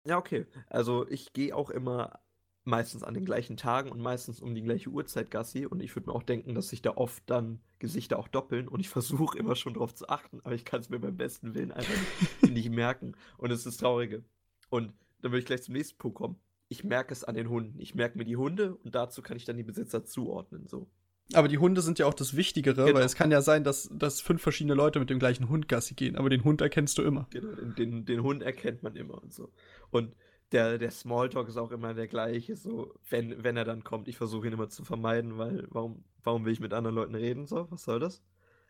Ja, 0.05 0.19
okay. 0.19 0.47
Also 0.69 1.07
ich 1.09 1.33
gehe 1.33 1.55
auch 1.55 1.71
immer 1.71 2.19
meistens 2.69 3.03
an 3.03 3.15
den 3.15 3.25
gleichen 3.25 3.57
Tagen 3.57 3.91
und 3.91 4.01
meistens 4.01 4.41
um 4.41 4.55
die 4.55 4.63
gleiche 4.63 4.91
Uhrzeit 4.91 5.31
Gassi 5.31 5.67
und 5.67 5.81
ich 5.83 5.97
würde 5.97 6.11
mir 6.11 6.15
auch 6.15 6.23
denken, 6.23 6.55
dass 6.55 6.69
sich 6.69 6.83
da 6.83 6.93
oft 6.97 7.23
dann 7.27 7.61
Gesichter 7.79 8.19
auch 8.19 8.29
doppeln 8.29 8.69
und 8.69 8.81
ich 8.81 8.89
versuche 8.99 9.39
immer 9.39 9.57
schon 9.57 9.75
drauf 9.75 9.95
zu 9.95 10.09
achten, 10.09 10.41
aber 10.45 10.55
ich 10.55 10.65
kann 10.65 10.81
es 10.81 10.91
mir 10.91 10.99
beim 10.99 11.17
besten 11.17 11.55
Willen 11.55 11.73
einfach 11.73 11.95
nicht, 12.43 12.53
nicht 12.53 12.71
merken 12.71 13.15
und 13.39 13.51
es 13.51 13.61
ist 13.61 13.67
das 13.67 13.77
Traurige. 13.79 14.23
Und 14.71 14.93
dann 15.23 15.33
würde 15.33 15.41
ich 15.41 15.47
gleich 15.47 15.63
zum 15.63 15.75
nächsten 15.75 15.99
Punkt 15.99 16.19
kommen. 16.19 16.37
Ich 16.69 16.85
merke 16.85 17.13
es 17.13 17.25
an 17.25 17.35
den 17.35 17.49
Hunden. 17.49 17.81
Ich 17.81 17.95
merke 17.95 18.19
mir 18.19 18.25
die 18.25 18.37
Hunde 18.37 18.77
und 18.77 18.95
dazu 18.95 19.23
kann 19.23 19.39
ich 19.39 19.47
dann 19.47 19.57
die 19.57 19.63
Besitzer 19.63 20.05
zuordnen. 20.05 20.69
So. 20.69 20.87
Aber 21.33 21.49
die 21.49 21.59
Hunde 21.59 21.81
sind 21.81 21.99
ja 21.99 22.07
auch 22.07 22.15
das 22.15 22.37
Wichtigere, 22.37 22.85
Genau. 22.85 22.99
weil 22.99 23.05
es 23.05 23.15
kann 23.15 23.31
ja 23.31 23.41
sein, 23.41 23.65
dass, 23.65 23.91
dass 23.93 24.21
fünf 24.21 24.43
verschiedene 24.43 24.75
Leute 24.75 25.01
mit 25.01 25.09
dem 25.09 25.19
gleichen 25.19 25.49
Hund 25.49 25.69
Gassi 25.69 25.95
gehen, 25.95 26.17
aber 26.17 26.29
den 26.29 26.45
Hund 26.45 26.61
erkennst 26.61 26.99
du 26.99 27.03
immer. 27.03 27.27
Genau, 27.31 27.55
den, 27.55 27.75
den, 27.75 28.05
den 28.05 28.23
Hund 28.23 28.43
erkennt 28.43 28.83
man 28.83 28.95
immer 28.97 29.23
und 29.23 29.33
so. 29.33 29.51
Und 29.91 30.15
der, 30.53 30.79
der 30.79 30.91
Smalltalk 30.91 31.49
ist 31.49 31.57
auch 31.57 31.71
immer 31.73 31.95
der 31.95 32.09
gleiche, 32.09 32.57
so, 32.57 32.95
wenn, 33.11 33.43
wenn 33.45 33.57
er 33.57 33.65
dann 33.65 33.85
kommt. 33.85 34.09
Ich 34.09 34.17
versuche 34.17 34.47
ihn 34.47 34.53
immer 34.53 34.69
zu 34.69 34.85
vermeiden, 34.85 35.39
weil 35.39 35.67
warum, 35.71 36.05
warum 36.23 36.45
will 36.45 36.53
ich 36.53 36.61
mit 36.61 36.73
anderen 36.73 36.97
Leuten 36.97 37.15
reden? 37.15 37.47
So, 37.47 37.71
was 37.71 37.85
soll 37.85 38.01
das? 38.01 38.23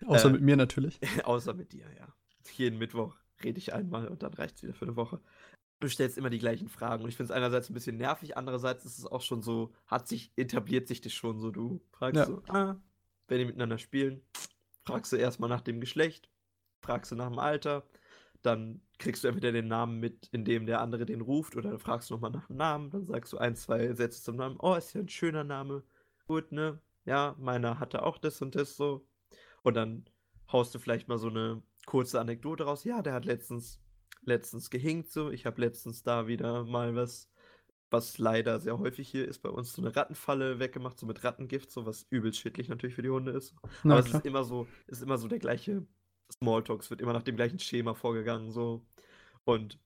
Außer 0.06 0.28
Äh, 0.28 0.32
mit 0.32 0.42
mir 0.42 0.56
natürlich. 0.56 1.00
Außer 1.24 1.54
mit 1.54 1.72
dir, 1.72 1.86
ja. 1.96 2.12
Jeden 2.52 2.78
Mittwoch 2.78 3.16
rede 3.44 3.58
ich 3.58 3.72
einmal 3.74 4.08
und 4.08 4.22
dann 4.22 4.34
reicht 4.34 4.56
es 4.56 4.62
wieder 4.62 4.74
für 4.74 4.86
eine 4.86 4.96
Woche. 4.96 5.20
Du 5.80 5.88
stellst 5.88 6.18
immer 6.18 6.30
die 6.30 6.40
gleichen 6.40 6.68
Fragen 6.68 7.04
und 7.04 7.08
ich 7.08 7.16
finde 7.16 7.32
es 7.32 7.36
einerseits 7.36 7.70
ein 7.70 7.74
bisschen 7.74 7.96
nervig, 7.96 8.36
andererseits 8.36 8.84
ist 8.84 8.98
es 8.98 9.06
auch 9.06 9.22
schon 9.22 9.42
so, 9.42 9.72
hat 9.86 10.08
sich, 10.08 10.32
etabliert 10.34 10.88
sich 10.88 11.00
das 11.00 11.12
schon 11.12 11.38
so, 11.38 11.52
du 11.52 11.80
fragst 11.92 12.16
Ja. 12.16 12.26
so, 12.26 12.42
ah, 12.48 12.76
wenn 13.28 13.38
die 13.38 13.44
miteinander 13.44 13.78
spielen, 13.78 14.22
fragst 14.84 15.12
du 15.12 15.16
erstmal 15.16 15.48
nach 15.48 15.60
dem 15.60 15.80
Geschlecht, 15.80 16.28
fragst 16.80 17.12
du 17.12 17.16
nach 17.16 17.28
dem 17.28 17.38
Alter, 17.38 17.86
dann 18.42 18.80
kriegst 18.98 19.24
du 19.24 19.28
entweder 19.28 19.52
den 19.52 19.68
Namen 19.68 20.00
mit, 20.00 20.28
in 20.32 20.44
dem 20.44 20.66
der 20.66 20.80
andere 20.80 21.06
den 21.06 21.20
ruft, 21.20 21.56
oder 21.56 21.70
dann 21.70 21.78
fragst 21.78 22.10
du 22.10 22.14
nochmal 22.14 22.30
nach 22.30 22.46
dem 22.46 22.56
Namen, 22.56 22.90
dann 22.90 23.04
sagst 23.06 23.32
du 23.32 23.38
ein, 23.38 23.56
zwei 23.56 23.92
Sätze 23.94 24.22
zum 24.22 24.36
Namen, 24.36 24.56
oh, 24.60 24.74
ist 24.74 24.94
ja 24.94 25.00
ein 25.00 25.08
schöner 25.08 25.44
Name, 25.44 25.82
gut, 26.26 26.52
ne, 26.52 26.80
ja, 27.04 27.34
meiner 27.38 27.80
hatte 27.80 28.02
auch 28.02 28.18
das 28.18 28.40
und 28.42 28.54
das 28.54 28.76
so, 28.76 29.06
und 29.62 29.74
dann 29.74 30.04
haust 30.52 30.74
du 30.74 30.78
vielleicht 30.78 31.08
mal 31.08 31.18
so 31.18 31.28
eine 31.28 31.62
kurze 31.86 32.20
Anekdote 32.20 32.64
raus, 32.64 32.84
ja, 32.84 33.02
der 33.02 33.14
hat 33.14 33.24
letztens, 33.24 33.80
letztens 34.22 34.70
gehinkt 34.70 35.10
so, 35.10 35.30
ich 35.30 35.46
habe 35.46 35.60
letztens 35.60 36.02
da 36.02 36.26
wieder 36.26 36.64
mal 36.64 36.94
was, 36.94 37.30
was 37.90 38.18
leider 38.18 38.60
sehr 38.60 38.78
häufig 38.78 39.08
hier 39.08 39.26
ist, 39.26 39.38
bei 39.40 39.48
uns 39.48 39.72
so 39.72 39.82
eine 39.82 39.94
Rattenfalle 39.96 40.58
weggemacht, 40.58 40.98
so 40.98 41.06
mit 41.06 41.24
Rattengift, 41.24 41.70
so 41.70 41.86
was 41.86 42.06
übelst 42.10 42.38
schädlich 42.38 42.68
natürlich 42.68 42.94
für 42.94 43.02
die 43.02 43.10
Hunde 43.10 43.32
ist. 43.32 43.54
Na, 43.82 43.94
Aber 43.94 44.00
es 44.00 44.06
klar. 44.06 44.20
ist 44.20 44.26
immer 44.26 44.44
so, 44.44 44.68
es 44.86 44.98
ist 44.98 45.04
immer 45.04 45.18
so 45.18 45.28
der 45.28 45.38
gleiche 45.38 45.86
Smalltalk, 46.32 46.82
es 46.82 46.90
wird 46.90 47.00
immer 47.00 47.12
nach 47.12 47.22
dem 47.22 47.36
gleichen 47.36 47.58
Schema 47.58 47.94
vorgegangen, 47.94 48.50
so. 48.50 48.86
Und 49.44 49.78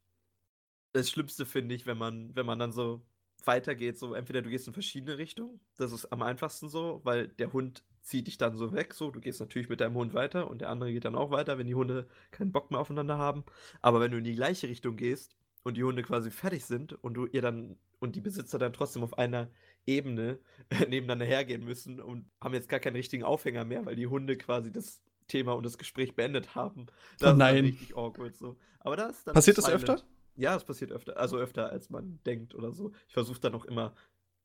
das 0.93 1.11
Schlimmste 1.11 1.47
finde 1.47 1.75
ich, 1.75 1.87
wenn 1.87 1.99
man, 1.99 2.35
wenn 2.37 2.47
man 2.47 2.59
dann 2.59 2.73
so 2.73 3.03
weitergeht, 3.45 3.99
so 3.99 4.15
entweder 4.15 4.43
du 4.43 4.51
gehst 4.51 4.67
in 4.67 4.73
verschiedene 4.73 5.19
Richtungen, 5.19 5.61
das 5.77 5.93
ist 5.93 6.07
am 6.13 6.23
einfachsten 6.23 6.69
so, 6.69 7.01
weil 7.05 7.29
der 7.29 7.53
Hund 7.53 7.85
zieht 8.03 8.27
dich 8.27 8.39
dann 8.39 8.57
so 8.57 8.73
weg, 8.73 8.95
so, 8.95 9.11
du 9.11 9.21
gehst 9.21 9.41
natürlich 9.41 9.69
mit 9.69 9.81
deinem 9.81 9.95
Hund 9.95 10.15
weiter 10.15 10.49
und 10.51 10.61
der 10.61 10.69
andere 10.71 10.93
geht 10.93 11.05
dann 11.05 11.15
auch 11.15 11.31
weiter, 11.31 11.59
wenn 11.59 11.67
die 11.67 11.75
Hunde 11.75 12.09
keinen 12.31 12.53
Bock 12.53 12.71
mehr 12.71 12.81
aufeinander 12.81 13.19
haben. 13.19 13.45
Aber 13.81 14.01
wenn 14.01 14.11
du 14.11 14.19
in 14.19 14.25
die 14.25 14.35
gleiche 14.35 14.69
Richtung 14.69 14.97
gehst 14.97 15.37
und 15.63 15.77
die 15.77 15.85
Hunde 15.85 16.03
quasi 16.03 16.31
fertig 16.31 16.65
sind 16.65 16.93
und 16.93 17.15
du 17.15 17.27
ihr 17.27 17.43
dann 17.43 17.79
und 18.01 18.17
die 18.17 18.21
Besitzer 18.21 18.59
dann 18.59 18.73
trotzdem 18.73 19.05
auf 19.05 19.19
einer 19.19 19.51
Ebene 19.87 20.41
nebeneinander 20.89 21.25
hergehen 21.27 21.65
müssen 21.65 22.01
und 22.01 22.29
haben 22.41 22.55
jetzt 22.55 22.69
gar 22.69 22.81
keinen 22.81 22.97
richtigen 22.97 23.25
Aufhänger 23.25 23.65
mehr, 23.65 23.87
weil 23.87 23.97
die 23.97 24.09
Hunde 24.09 24.37
quasi 24.37 24.73
das 24.73 25.01
Thema 25.27 25.53
und 25.53 25.65
das 25.65 25.79
Gespräch 25.79 26.15
beendet 26.15 26.55
haben. 26.55 26.87
Das 26.87 26.95
ist 27.15 27.23
dann 27.23 27.39
nein. 27.39 27.65
richtig 27.65 27.97
awkward 27.97 28.37
so. 28.37 28.57
Aber 28.81 28.97
das 28.97 29.19
ist 29.19 29.25
Passiert 29.33 29.59
das 29.59 29.69
öfter? 29.69 30.03
Ja, 30.35 30.57
es 30.57 30.65
passiert 30.65 30.93
öfter. 30.93 31.17
Also 31.17 31.37
öfter, 31.37 31.71
als 31.71 31.91
man 31.91 32.21
denkt 32.25 32.55
oder 32.55 32.73
so. 32.73 32.93
Ich 33.09 33.15
versuche 33.15 33.41
dann 33.41 33.55
auch 33.55 33.65
immer 33.65 33.95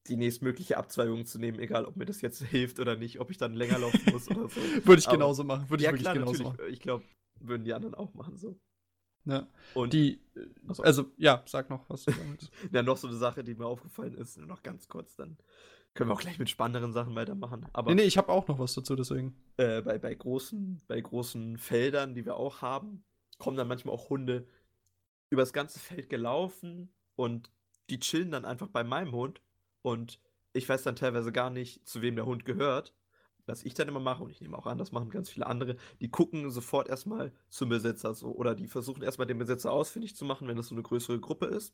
die 0.08 0.16
nächstmögliche 0.18 0.78
Abzweigung 0.78 1.26
zu 1.26 1.40
nehmen, 1.40 1.60
egal 1.60 1.86
ob 1.86 1.96
mir 1.96 2.06
das 2.06 2.22
jetzt 2.22 2.42
hilft 2.44 2.80
oder 2.80 2.96
nicht, 2.96 3.20
ob 3.20 3.32
ich 3.32 3.38
dann 3.38 3.54
länger 3.54 3.80
laufen 3.80 4.02
muss 4.12 4.30
oder 4.30 4.48
so. 4.50 4.62
Würde 4.86 5.00
ich 5.00 5.08
Aber- 5.08 5.18
genauso 5.18 5.44
machen. 5.44 5.70
Würde 5.70 5.82
ich 5.84 5.86
ja, 5.86 5.92
wirklich 5.92 6.04
klar, 6.04 6.14
genauso 6.14 6.44
natürlich. 6.44 6.60
machen. 6.60 6.74
Ich 6.74 6.80
glaube, 6.80 7.04
würden 7.40 7.64
die 7.64 7.74
anderen 7.74 7.96
auch 7.96 8.14
machen 8.14 8.38
so. 8.38 8.60
Ja. 9.26 9.48
Und 9.74 9.92
Die, 9.92 10.22
Achso. 10.68 10.84
also, 10.84 11.12
ja, 11.18 11.44
sag 11.46 11.70
noch 11.70 11.90
was. 11.90 12.06
ja, 12.72 12.82
noch 12.84 12.96
so 12.98 13.08
eine 13.08 13.18
Sache, 13.18 13.44
die 13.44 13.56
mir 13.56 13.66
aufgefallen 13.66 14.14
ist, 14.16 14.38
nur 14.38 14.48
noch 14.48 14.64
ganz 14.64 14.88
kurz, 14.88 15.16
dann 15.18 15.38
können 15.98 16.10
wir 16.12 16.14
auch 16.14 16.22
gleich 16.22 16.40
mit 16.40 16.50
spannenderen 16.50 16.94
Sachen 16.94 17.16
weitermachen. 17.16 17.66
Aber 17.74 17.90
nee, 17.90 18.02
nee, 18.02 18.08
ich 18.08 18.18
habe 18.18 18.32
auch 18.32 18.48
noch 18.48 18.60
was 18.60 18.76
dazu, 18.76 18.96
deswegen. 18.96 19.36
äh, 19.58 19.82
bei, 19.82 19.98
bei, 19.98 20.14
großen, 20.14 20.82
bei 20.88 21.02
großen 21.02 21.58
Feldern, 21.58 22.14
die 22.14 22.26
wir 22.26 22.38
auch 22.38 22.62
haben, 22.62 23.04
kommen 23.40 23.58
dann 23.58 23.68
manchmal 23.68 23.96
auch 23.96 24.10
Hunde 24.10 24.48
übers 25.30 25.54
ganze 25.54 25.80
Feld 25.80 26.10
gelaufen 26.10 26.94
und 27.16 27.52
die 27.90 28.00
chillen 28.00 28.32
dann 28.32 28.46
einfach 28.46 28.68
bei 28.68 28.84
meinem 28.84 29.12
Hund 29.12 29.42
und 29.82 30.20
ich 30.54 30.70
weiß 30.70 30.84
dann 30.84 30.96
teilweise 30.96 31.32
gar 31.32 31.50
nicht, 31.50 31.88
zu 31.88 32.02
wem 32.02 32.16
der 32.16 32.26
Hund 32.26 32.46
gehört. 32.46 32.94
Was 33.48 33.64
ich 33.64 33.74
dann 33.74 33.88
immer 33.88 34.02
mache, 34.02 34.24
und 34.24 34.30
ich 34.30 34.42
nehme 34.42 34.58
auch 34.58 34.68
an, 34.68 34.78
das 34.78 34.92
machen 34.92 35.10
ganz 35.10 35.30
viele 35.30 35.48
andere, 35.48 35.78
die 36.02 36.10
gucken 36.10 36.52
sofort 36.52 36.90
erstmal 36.90 37.32
zum 37.50 37.70
Besitzer 37.70 38.14
so 38.14 38.34
oder 38.34 38.56
die 38.56 38.68
versuchen 38.68 39.02
erstmal 39.02 39.28
den 39.28 39.38
Besitzer 39.38 39.72
ausfindig 39.72 40.16
zu 40.16 40.26
machen, 40.26 40.48
wenn 40.48 40.58
das 40.58 40.68
so 40.68 40.76
eine 40.76 40.84
größere 40.84 41.20
Gruppe 41.20 41.46
ist. 41.48 41.74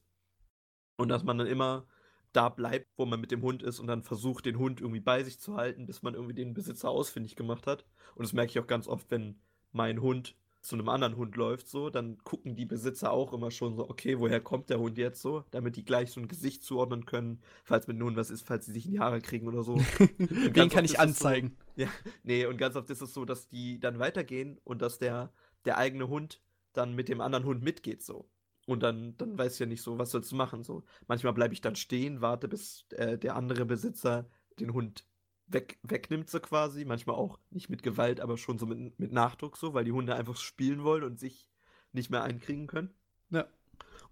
Und 0.98 1.10
dass 1.10 1.24
man 1.24 1.40
dann 1.40 1.48
immer 1.48 1.88
da 2.34 2.50
bleibt, 2.50 2.88
wo 2.98 3.06
man 3.06 3.22
mit 3.22 3.32
dem 3.32 3.41
Hund 3.41 3.63
ist 3.63 3.80
und 3.80 3.88
dann 3.88 4.04
versucht, 4.04 4.46
den 4.46 4.58
Hund 4.58 4.82
irgendwie 4.82 5.00
bei 5.00 5.24
sich 5.24 5.39
zu 5.39 5.56
halten, 5.56 5.86
bis 5.86 6.02
man 6.02 6.15
irgendwie 6.15 6.34
den 6.34 6.54
Besitzer 6.54 6.89
ausfindig 6.89 7.36
gemacht 7.36 7.67
hat. 7.67 7.86
Und 8.15 8.24
das 8.24 8.34
merke 8.34 8.52
ich 8.52 8.60
auch 8.60 8.67
ganz 8.67 8.88
oft, 8.88 9.10
wenn 9.12 9.39
mein 9.72 10.02
Hund 10.02 10.36
zu 10.63 10.76
einem 10.76 10.88
anderen 10.88 11.17
Hund 11.17 11.36
läuft, 11.36 11.67
so, 11.67 11.89
dann 11.89 12.17
gucken 12.24 12.56
die 12.56 12.65
Besitzer 12.65 13.12
auch 13.12 13.34
immer 13.34 13.52
schon 13.52 13.76
so, 13.76 13.89
okay, 13.89 14.17
woher 14.17 14.39
kommt 14.39 14.69
der 14.69 14.80
Hund 14.80 14.98
jetzt 14.98 15.22
so, 15.22 15.43
damit 15.52 15.76
die 15.76 15.84
gleich 15.84 16.12
so 16.12 16.22
ein 16.22 16.30
Gesicht 16.30 16.63
zuordnen 16.63 17.06
können, 17.06 17.41
falls 17.65 17.88
mit 17.88 17.98
dem 17.98 18.06
Hund 18.06 18.15
was 18.15 18.30
ist, 18.30 18.48
falls 18.48 18.65
sie 18.65 18.72
sich 18.72 18.86
in 18.86 18.93
die 18.93 19.00
Haare 19.02 19.19
kriegen 19.19 19.48
oder 19.48 19.62
so. 19.62 19.76
Wen 20.17 20.69
kann 20.69 20.86
ich 20.86 21.02
anzeigen? 21.02 21.58
So, 21.76 21.84
ja, 21.84 21.89
nee, 22.24 22.46
und 22.46 22.58
ganz 22.58 22.78
oft 22.78 22.89
ist 22.89 23.02
es 23.02 23.13
so, 23.13 23.26
dass 23.26 23.50
die 23.50 23.78
dann 23.80 24.00
weitergehen 24.00 24.58
und 24.63 24.82
dass 24.82 25.00
der, 25.00 25.34
der 25.65 25.78
eigene 25.78 26.08
Hund 26.08 26.41
dann 26.72 26.96
mit 26.96 27.10
dem 27.10 27.19
anderen 27.19 27.46
Hund 27.46 27.62
mitgeht, 27.62 28.02
so. 28.02 28.30
Und 28.65 28.82
dann, 28.82 29.17
dann 29.17 29.38
weiß 29.38 29.54
ich 29.54 29.60
ja 29.60 29.65
nicht 29.65 29.82
so, 29.82 29.97
was 29.99 30.12
sollst 30.12 30.32
du 30.32 30.36
machen, 30.36 30.63
so. 30.63 30.84
Manchmal 31.08 31.34
bleibe 31.34 31.54
ich 31.54 31.62
dann 31.62 31.76
stehen, 31.76 32.21
warte, 32.21 32.47
bis 32.47 32.86
äh, 32.91 33.17
der 33.17 33.36
andere 33.36 33.65
Besitzer 33.65 34.30
den 34.60 34.73
Hund 34.73 35.06
weg, 35.47 35.80
wegnimmt, 35.84 36.30
so 36.30 36.39
quasi. 36.39 36.86
Manchmal 36.86 37.15
auch 37.15 37.39
nicht 37.49 37.69
mit 37.69 37.84
Gewalt, 37.84 38.21
aber 38.21 38.38
schon 38.38 38.58
so 38.58 38.65
mit, 38.65 38.97
mit 38.99 39.12
Nachdruck, 39.12 39.58
so, 39.58 39.73
weil 39.73 39.84
die 39.84 39.91
Hunde 39.91 40.15
einfach 40.15 40.38
spielen 40.38 40.84
wollen 40.84 41.04
und 41.04 41.19
sich 41.19 41.49
nicht 41.91 42.10
mehr 42.10 42.23
einkriegen 42.23 42.67
können. 42.67 42.93
Ja. 43.30 43.47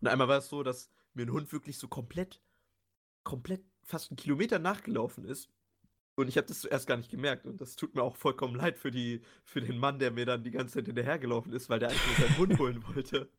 Und 0.02 0.08
einmal 0.08 0.28
war 0.28 0.40
es 0.40 0.50
so, 0.50 0.64
dass 0.64 0.90
mir 1.14 1.26
ein 1.26 1.32
Hund 1.32 1.52
wirklich 1.52 1.78
so 1.78 1.88
komplett, 1.88 2.42
komplett 3.24 3.64
fast 3.84 4.12
einen 4.12 4.18
Kilometer 4.18 4.60
nachgelaufen 4.60 5.26
ist. 5.26 5.50
Und 6.22 6.28
ich 6.28 6.38
habe 6.38 6.48
das 6.48 6.62
zuerst 6.62 6.88
gar 6.88 6.98
nicht 6.98 7.10
gemerkt. 7.10 7.46
Und 7.46 7.60
das 7.60 7.76
tut 7.76 7.96
mir 7.96 8.04
auch 8.04 8.16
vollkommen 8.16 8.56
leid 8.56 8.78
für, 8.78 8.92
die, 8.92 9.22
für 9.44 9.62
den 9.62 9.78
Mann, 9.78 10.00
der 10.00 10.12
mir 10.12 10.26
dann 10.26 10.44
die 10.44 10.52
ganze 10.52 10.76
Zeit 10.76 10.86
hinterhergelaufen 10.86 11.52
ist, 11.54 11.70
weil 11.70 11.80
der 11.80 11.90
eigentlich 11.90 12.20
nur 12.20 12.28
seinen 12.28 12.38
Hund 12.38 12.60
holen 12.60 12.84
wollte. 12.96 13.30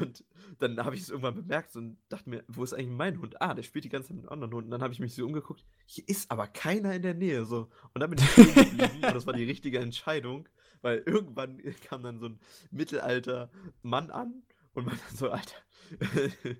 Und 0.00 0.24
dann 0.58 0.84
habe 0.84 0.96
ich 0.96 1.02
es 1.02 1.10
irgendwann 1.10 1.34
bemerkt 1.34 1.76
und 1.76 1.98
dachte 2.08 2.28
mir, 2.30 2.44
wo 2.48 2.64
ist 2.64 2.72
eigentlich 2.72 2.88
mein 2.88 3.20
Hund? 3.20 3.40
Ah, 3.40 3.54
der 3.54 3.62
spielt 3.62 3.84
die 3.84 3.88
ganze 3.88 4.08
Zeit 4.08 4.16
mit 4.16 4.24
einem 4.24 4.32
anderen 4.32 4.54
Hund. 4.54 4.64
Und 4.66 4.70
dann 4.70 4.82
habe 4.82 4.92
ich 4.92 5.00
mich 5.00 5.14
so 5.14 5.24
umgeguckt. 5.24 5.64
Hier 5.84 6.04
ist 6.08 6.30
aber 6.30 6.46
keiner 6.46 6.94
in 6.94 7.02
der 7.02 7.14
Nähe. 7.14 7.44
So. 7.44 7.68
Und 7.94 8.00
dann 8.00 8.10
bin 8.10 8.18
ich 8.18 8.30
stehen 8.30 8.54
geblieben. 8.54 8.94
und 8.94 9.14
das 9.14 9.26
war 9.26 9.34
die 9.34 9.44
richtige 9.44 9.78
Entscheidung. 9.78 10.48
Weil 10.82 11.02
irgendwann 11.06 11.60
kam 11.84 12.02
dann 12.02 12.18
so 12.18 12.26
ein 12.26 12.38
mittelalter 12.70 13.50
Mann 13.82 14.10
an 14.10 14.42
und 14.76 14.86
man 14.86 14.96
dann 14.96 15.16
so, 15.16 15.30
Alter. 15.30 15.56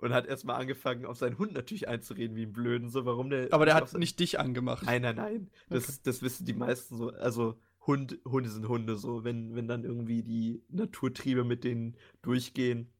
und 0.00 0.12
hat 0.12 0.26
erstmal 0.26 0.60
angefangen, 0.60 1.04
auf 1.04 1.18
seinen 1.18 1.38
Hund 1.38 1.52
natürlich 1.52 1.88
einzureden, 1.88 2.36
wie 2.36 2.44
ein 2.44 2.52
Blöden, 2.52 2.88
so, 2.88 3.04
warum 3.04 3.28
der. 3.28 3.52
Aber 3.52 3.66
der 3.66 3.74
hat 3.74 3.92
nicht 3.94 4.18
dich 4.20 4.40
angemacht. 4.40 4.84
Nein, 4.86 5.02
nein, 5.02 5.16
nein. 5.16 5.50
Das, 5.68 5.88
okay. 5.88 5.98
das 6.04 6.22
wissen 6.22 6.46
die 6.46 6.54
meisten 6.54 6.96
so. 6.96 7.10
Also, 7.10 7.58
Hund, 7.86 8.18
Hunde 8.24 8.48
sind 8.48 8.68
Hunde, 8.68 8.96
so. 8.96 9.24
Wenn, 9.24 9.54
wenn 9.54 9.68
dann 9.68 9.84
irgendwie 9.84 10.22
die 10.22 10.62
Naturtriebe 10.68 11.44
mit 11.44 11.64
denen 11.64 11.96
durchgehen 12.22 12.90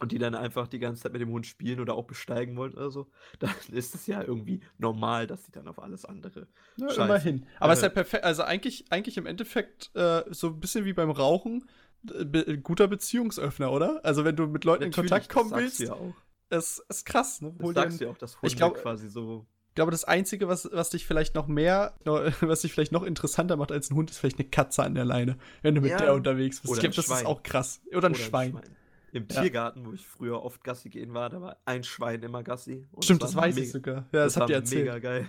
und 0.00 0.12
die 0.12 0.18
dann 0.18 0.34
einfach 0.34 0.66
die 0.66 0.78
ganze 0.78 1.02
Zeit 1.02 1.12
mit 1.12 1.20
dem 1.20 1.30
Hund 1.30 1.46
spielen 1.46 1.78
oder 1.78 1.94
auch 1.94 2.06
besteigen 2.06 2.56
wollen 2.56 2.74
oder 2.74 2.90
so, 2.90 3.10
dann 3.38 3.54
ist 3.70 3.94
es 3.94 4.06
ja 4.08 4.22
irgendwie 4.22 4.60
normal, 4.78 5.28
dass 5.28 5.44
die 5.44 5.52
dann 5.52 5.68
auf 5.68 5.78
alles 5.78 6.04
andere. 6.04 6.48
Ja, 6.76 7.04
immerhin. 7.04 7.46
Aber 7.60 7.74
es 7.74 7.78
ist 7.78 7.84
ja 7.84 7.90
perfekt. 7.90 8.24
Also, 8.24 8.42
eigentlich, 8.42 8.86
eigentlich 8.90 9.18
im 9.18 9.26
Endeffekt 9.26 9.94
äh, 9.94 10.24
so 10.30 10.48
ein 10.48 10.58
bisschen 10.58 10.84
wie 10.84 10.94
beim 10.94 11.10
Rauchen 11.10 11.68
be 12.02 12.58
guter 12.58 12.88
Beziehungsöffner, 12.88 13.70
oder? 13.72 14.00
Also 14.04 14.24
wenn 14.24 14.36
du 14.36 14.46
mit 14.46 14.64
Leuten 14.64 14.84
Natürlich, 14.84 15.10
in 15.10 15.10
Kontakt 15.10 15.32
kommen 15.32 15.50
willst, 15.52 15.80
ja 15.80 15.92
auch. 15.92 16.14
ist, 16.50 16.84
ist 16.88 17.06
krass, 17.06 17.40
ne? 17.40 17.54
Hol 17.62 17.74
das 17.74 17.84
sagst 17.84 18.00
du 18.00 18.04
ja 18.04 18.10
auch, 18.10 18.18
dass 18.18 18.40
Hunde 18.40 18.46
ich 18.48 18.56
glaub, 18.56 18.74
quasi 18.74 19.08
so. 19.08 19.46
Ich 19.68 19.74
glaube, 19.76 19.92
das 19.92 20.04
Einzige, 20.04 20.48
was, 20.48 20.68
was 20.72 20.90
dich 20.90 21.06
vielleicht 21.06 21.34
noch 21.34 21.46
mehr, 21.46 21.94
was 22.40 22.62
dich 22.62 22.72
vielleicht 22.72 22.92
noch 22.92 23.02
interessanter 23.02 23.56
macht 23.56 23.72
als 23.72 23.90
ein 23.90 23.96
Hund, 23.96 24.10
ist 24.10 24.18
vielleicht 24.18 24.38
eine 24.38 24.48
Katze 24.48 24.82
an 24.82 24.94
der 24.94 25.04
Leine, 25.04 25.36
wenn 25.62 25.74
du 25.74 25.80
mit 25.80 25.90
ja. 25.90 25.98
der 25.98 26.14
unterwegs 26.14 26.60
bist. 26.60 26.70
Oder 26.70 26.78
ich 26.78 26.90
glaube, 26.90 27.08
das 27.08 27.20
ist 27.20 27.26
auch 27.26 27.42
krass. 27.42 27.80
Oder 27.88 28.08
ein, 28.08 28.12
Oder 28.12 28.20
Schwein. 28.20 28.56
ein 28.56 28.62
Schwein. 28.62 28.76
Im 29.12 29.26
ja. 29.28 29.40
Tiergarten, 29.40 29.86
wo 29.86 29.92
ich 29.92 30.06
früher 30.06 30.42
oft 30.42 30.62
Gassi 30.62 30.88
gehen 30.88 31.14
war, 31.14 31.30
da 31.30 31.40
war 31.40 31.56
ein 31.64 31.82
Schwein 31.82 32.22
immer 32.22 32.44
Gassi. 32.44 32.86
Stimmt, 33.00 33.22
das, 33.22 33.32
das 33.32 33.42
weiß 33.42 33.56
ich 33.56 33.72
sogar. 33.72 34.06
Ja, 34.12 34.24
das, 34.24 34.34
das 34.34 34.40
habt 34.40 34.50
ihr 34.50 34.56
erzählt. 34.56 34.84
Mega 34.84 34.98
geil. 34.98 35.28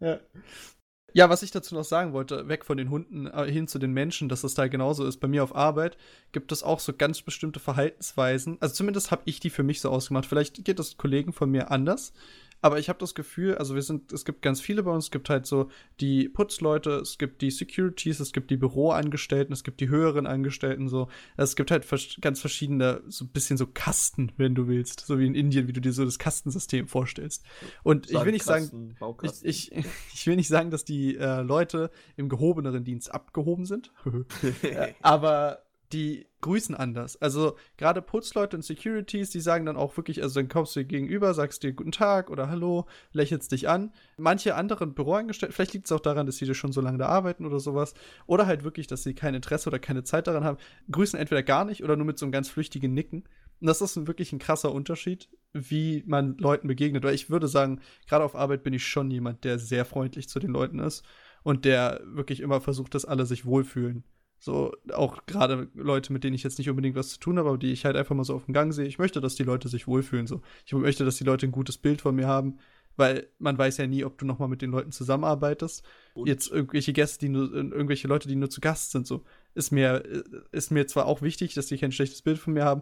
ja. 0.00 0.20
Ja, 1.12 1.28
was 1.28 1.42
ich 1.42 1.50
dazu 1.50 1.74
noch 1.74 1.84
sagen 1.84 2.12
wollte, 2.12 2.48
weg 2.48 2.64
von 2.64 2.76
den 2.76 2.90
Hunden 2.90 3.26
äh, 3.26 3.50
hin 3.50 3.66
zu 3.66 3.78
den 3.78 3.92
Menschen, 3.92 4.28
dass 4.28 4.42
das 4.42 4.54
da 4.54 4.68
genauso 4.68 5.04
ist. 5.06 5.18
Bei 5.18 5.28
mir 5.28 5.42
auf 5.42 5.54
Arbeit 5.54 5.96
gibt 6.32 6.52
es 6.52 6.62
auch 6.62 6.80
so 6.80 6.92
ganz 6.92 7.22
bestimmte 7.22 7.60
Verhaltensweisen. 7.60 8.58
Also 8.60 8.74
zumindest 8.74 9.10
habe 9.10 9.22
ich 9.24 9.40
die 9.40 9.50
für 9.50 9.62
mich 9.62 9.80
so 9.80 9.90
ausgemacht. 9.90 10.26
Vielleicht 10.26 10.64
geht 10.64 10.78
das 10.78 10.96
Kollegen 10.96 11.32
von 11.32 11.50
mir 11.50 11.70
anders. 11.70 12.12
Aber 12.62 12.78
ich 12.78 12.88
habe 12.88 12.98
das 12.98 13.14
Gefühl, 13.14 13.56
also 13.56 13.74
wir 13.74 13.82
sind, 13.82 14.12
es 14.12 14.24
gibt 14.24 14.42
ganz 14.42 14.60
viele 14.60 14.82
bei 14.82 14.90
uns, 14.90 15.04
es 15.04 15.10
gibt 15.10 15.30
halt 15.30 15.46
so 15.46 15.70
die 16.00 16.28
Putzleute, 16.28 16.96
es 16.96 17.18
gibt 17.18 17.42
die 17.42 17.50
Securities, 17.50 18.20
es 18.20 18.32
gibt 18.32 18.50
die 18.50 18.56
Büroangestellten, 18.56 19.52
es 19.52 19.64
gibt 19.64 19.80
die 19.80 19.88
höheren 19.88 20.26
Angestellten, 20.26 20.88
so. 20.88 21.08
Es 21.36 21.56
gibt 21.56 21.70
halt 21.70 21.86
ganz 22.20 22.40
verschiedene, 22.40 23.02
so 23.08 23.24
ein 23.24 23.28
bisschen 23.28 23.56
so 23.56 23.66
Kasten, 23.66 24.32
wenn 24.36 24.54
du 24.54 24.68
willst. 24.68 25.00
So 25.00 25.18
wie 25.18 25.26
in 25.26 25.34
Indien, 25.34 25.68
wie 25.68 25.72
du 25.72 25.80
dir 25.80 25.92
so 25.92 26.04
das 26.04 26.18
Kastensystem 26.18 26.86
vorstellst. 26.86 27.44
Und 27.82 28.10
ich 28.10 28.24
will 28.24 28.32
nicht 28.32 28.44
sagen, 28.44 28.96
ich, 29.22 29.44
ich, 29.44 29.72
ich, 30.14 30.26
will 30.26 30.36
nicht 30.36 30.48
sagen, 30.48 30.70
dass 30.70 30.84
die 30.84 31.16
äh, 31.16 31.40
Leute 31.40 31.90
im 32.16 32.28
gehobeneren 32.28 32.84
Dienst 32.84 33.12
abgehoben 33.12 33.64
sind. 33.64 33.92
Äh, 34.62 34.94
aber 35.00 35.62
die 35.92 36.26
grüßen 36.40 36.74
anders. 36.74 37.20
Also 37.20 37.56
gerade 37.76 38.00
Putzleute 38.00 38.56
und 38.56 38.62
Securities, 38.62 39.30
die 39.30 39.40
sagen 39.40 39.66
dann 39.66 39.76
auch 39.76 39.96
wirklich, 39.96 40.22
also 40.22 40.40
dann 40.40 40.48
kommst 40.48 40.74
du 40.74 40.80
dir 40.80 40.86
gegenüber, 40.86 41.34
sagst 41.34 41.62
dir 41.62 41.72
guten 41.72 41.92
Tag 41.92 42.30
oder 42.30 42.48
Hallo, 42.48 42.86
lächelst 43.12 43.52
dich 43.52 43.68
an. 43.68 43.92
Manche 44.16 44.54
anderen 44.54 44.94
Büroangestellte, 44.94 45.54
vielleicht 45.54 45.74
liegt 45.74 45.86
es 45.86 45.92
auch 45.92 46.00
daran, 46.00 46.26
dass 46.26 46.36
sie 46.36 46.54
schon 46.54 46.72
so 46.72 46.80
lange 46.80 46.98
da 46.98 47.06
arbeiten 47.06 47.44
oder 47.44 47.60
sowas. 47.60 47.94
Oder 48.26 48.46
halt 48.46 48.64
wirklich, 48.64 48.86
dass 48.86 49.02
sie 49.02 49.14
kein 49.14 49.34
Interesse 49.34 49.68
oder 49.68 49.78
keine 49.78 50.04
Zeit 50.04 50.26
daran 50.26 50.44
haben, 50.44 50.58
grüßen 50.90 51.18
entweder 51.18 51.42
gar 51.42 51.64
nicht 51.64 51.82
oder 51.82 51.96
nur 51.96 52.06
mit 52.06 52.18
so 52.18 52.24
einem 52.24 52.32
ganz 52.32 52.48
flüchtigen 52.48 52.94
Nicken. 52.94 53.24
Und 53.60 53.66
das 53.66 53.82
ist 53.82 53.96
ein, 53.96 54.06
wirklich 54.06 54.32
ein 54.32 54.38
krasser 54.38 54.72
Unterschied, 54.72 55.28
wie 55.52 56.02
man 56.06 56.38
Leuten 56.38 56.68
begegnet. 56.68 57.04
Weil 57.04 57.14
ich 57.14 57.28
würde 57.28 57.48
sagen, 57.48 57.80
gerade 58.08 58.24
auf 58.24 58.34
Arbeit 58.34 58.62
bin 58.62 58.72
ich 58.72 58.86
schon 58.86 59.10
jemand, 59.10 59.44
der 59.44 59.58
sehr 59.58 59.84
freundlich 59.84 60.28
zu 60.28 60.38
den 60.38 60.50
Leuten 60.50 60.78
ist 60.78 61.04
und 61.42 61.64
der 61.64 62.00
wirklich 62.04 62.40
immer 62.40 62.60
versucht, 62.60 62.94
dass 62.94 63.04
alle 63.04 63.26
sich 63.26 63.44
wohlfühlen. 63.44 64.04
So, 64.42 64.72
auch 64.94 65.26
gerade 65.26 65.68
Leute, 65.74 66.14
mit 66.14 66.24
denen 66.24 66.34
ich 66.34 66.42
jetzt 66.42 66.56
nicht 66.56 66.70
unbedingt 66.70 66.96
was 66.96 67.10
zu 67.10 67.20
tun 67.20 67.38
habe, 67.38 67.50
aber 67.50 67.58
die 67.58 67.72
ich 67.72 67.84
halt 67.84 67.94
einfach 67.94 68.16
mal 68.16 68.24
so 68.24 68.34
auf 68.34 68.46
dem 68.46 68.54
Gang 68.54 68.72
sehe. 68.72 68.86
Ich 68.86 68.98
möchte, 68.98 69.20
dass 69.20 69.34
die 69.34 69.44
Leute 69.44 69.68
sich 69.68 69.86
wohlfühlen. 69.86 70.26
So. 70.26 70.40
Ich 70.64 70.72
möchte, 70.72 71.04
dass 71.04 71.16
die 71.16 71.24
Leute 71.24 71.46
ein 71.46 71.52
gutes 71.52 71.76
Bild 71.76 72.00
von 72.00 72.14
mir 72.14 72.26
haben, 72.26 72.58
weil 72.96 73.28
man 73.38 73.58
weiß 73.58 73.76
ja 73.76 73.86
nie, 73.86 74.02
ob 74.02 74.16
du 74.16 74.24
nochmal 74.24 74.48
mit 74.48 74.62
den 74.62 74.70
Leuten 74.70 74.92
zusammenarbeitest. 74.92 75.84
Und? 76.14 76.26
Jetzt 76.26 76.50
irgendwelche 76.50 76.94
Gäste, 76.94 77.18
die 77.18 77.28
nur, 77.28 77.52
irgendwelche 77.52 78.08
Leute, 78.08 78.28
die 78.28 78.34
nur 78.34 78.48
zu 78.48 78.62
Gast 78.62 78.92
sind, 78.92 79.06
so, 79.06 79.24
ist 79.54 79.72
mir, 79.72 80.02
ist 80.52 80.70
mir 80.70 80.86
zwar 80.86 81.04
auch 81.04 81.20
wichtig, 81.20 81.52
dass 81.52 81.66
die 81.66 81.76
kein 81.76 81.92
schlechtes 81.92 82.22
Bild 82.22 82.38
von 82.38 82.54
mir 82.54 82.64
haben, 82.64 82.80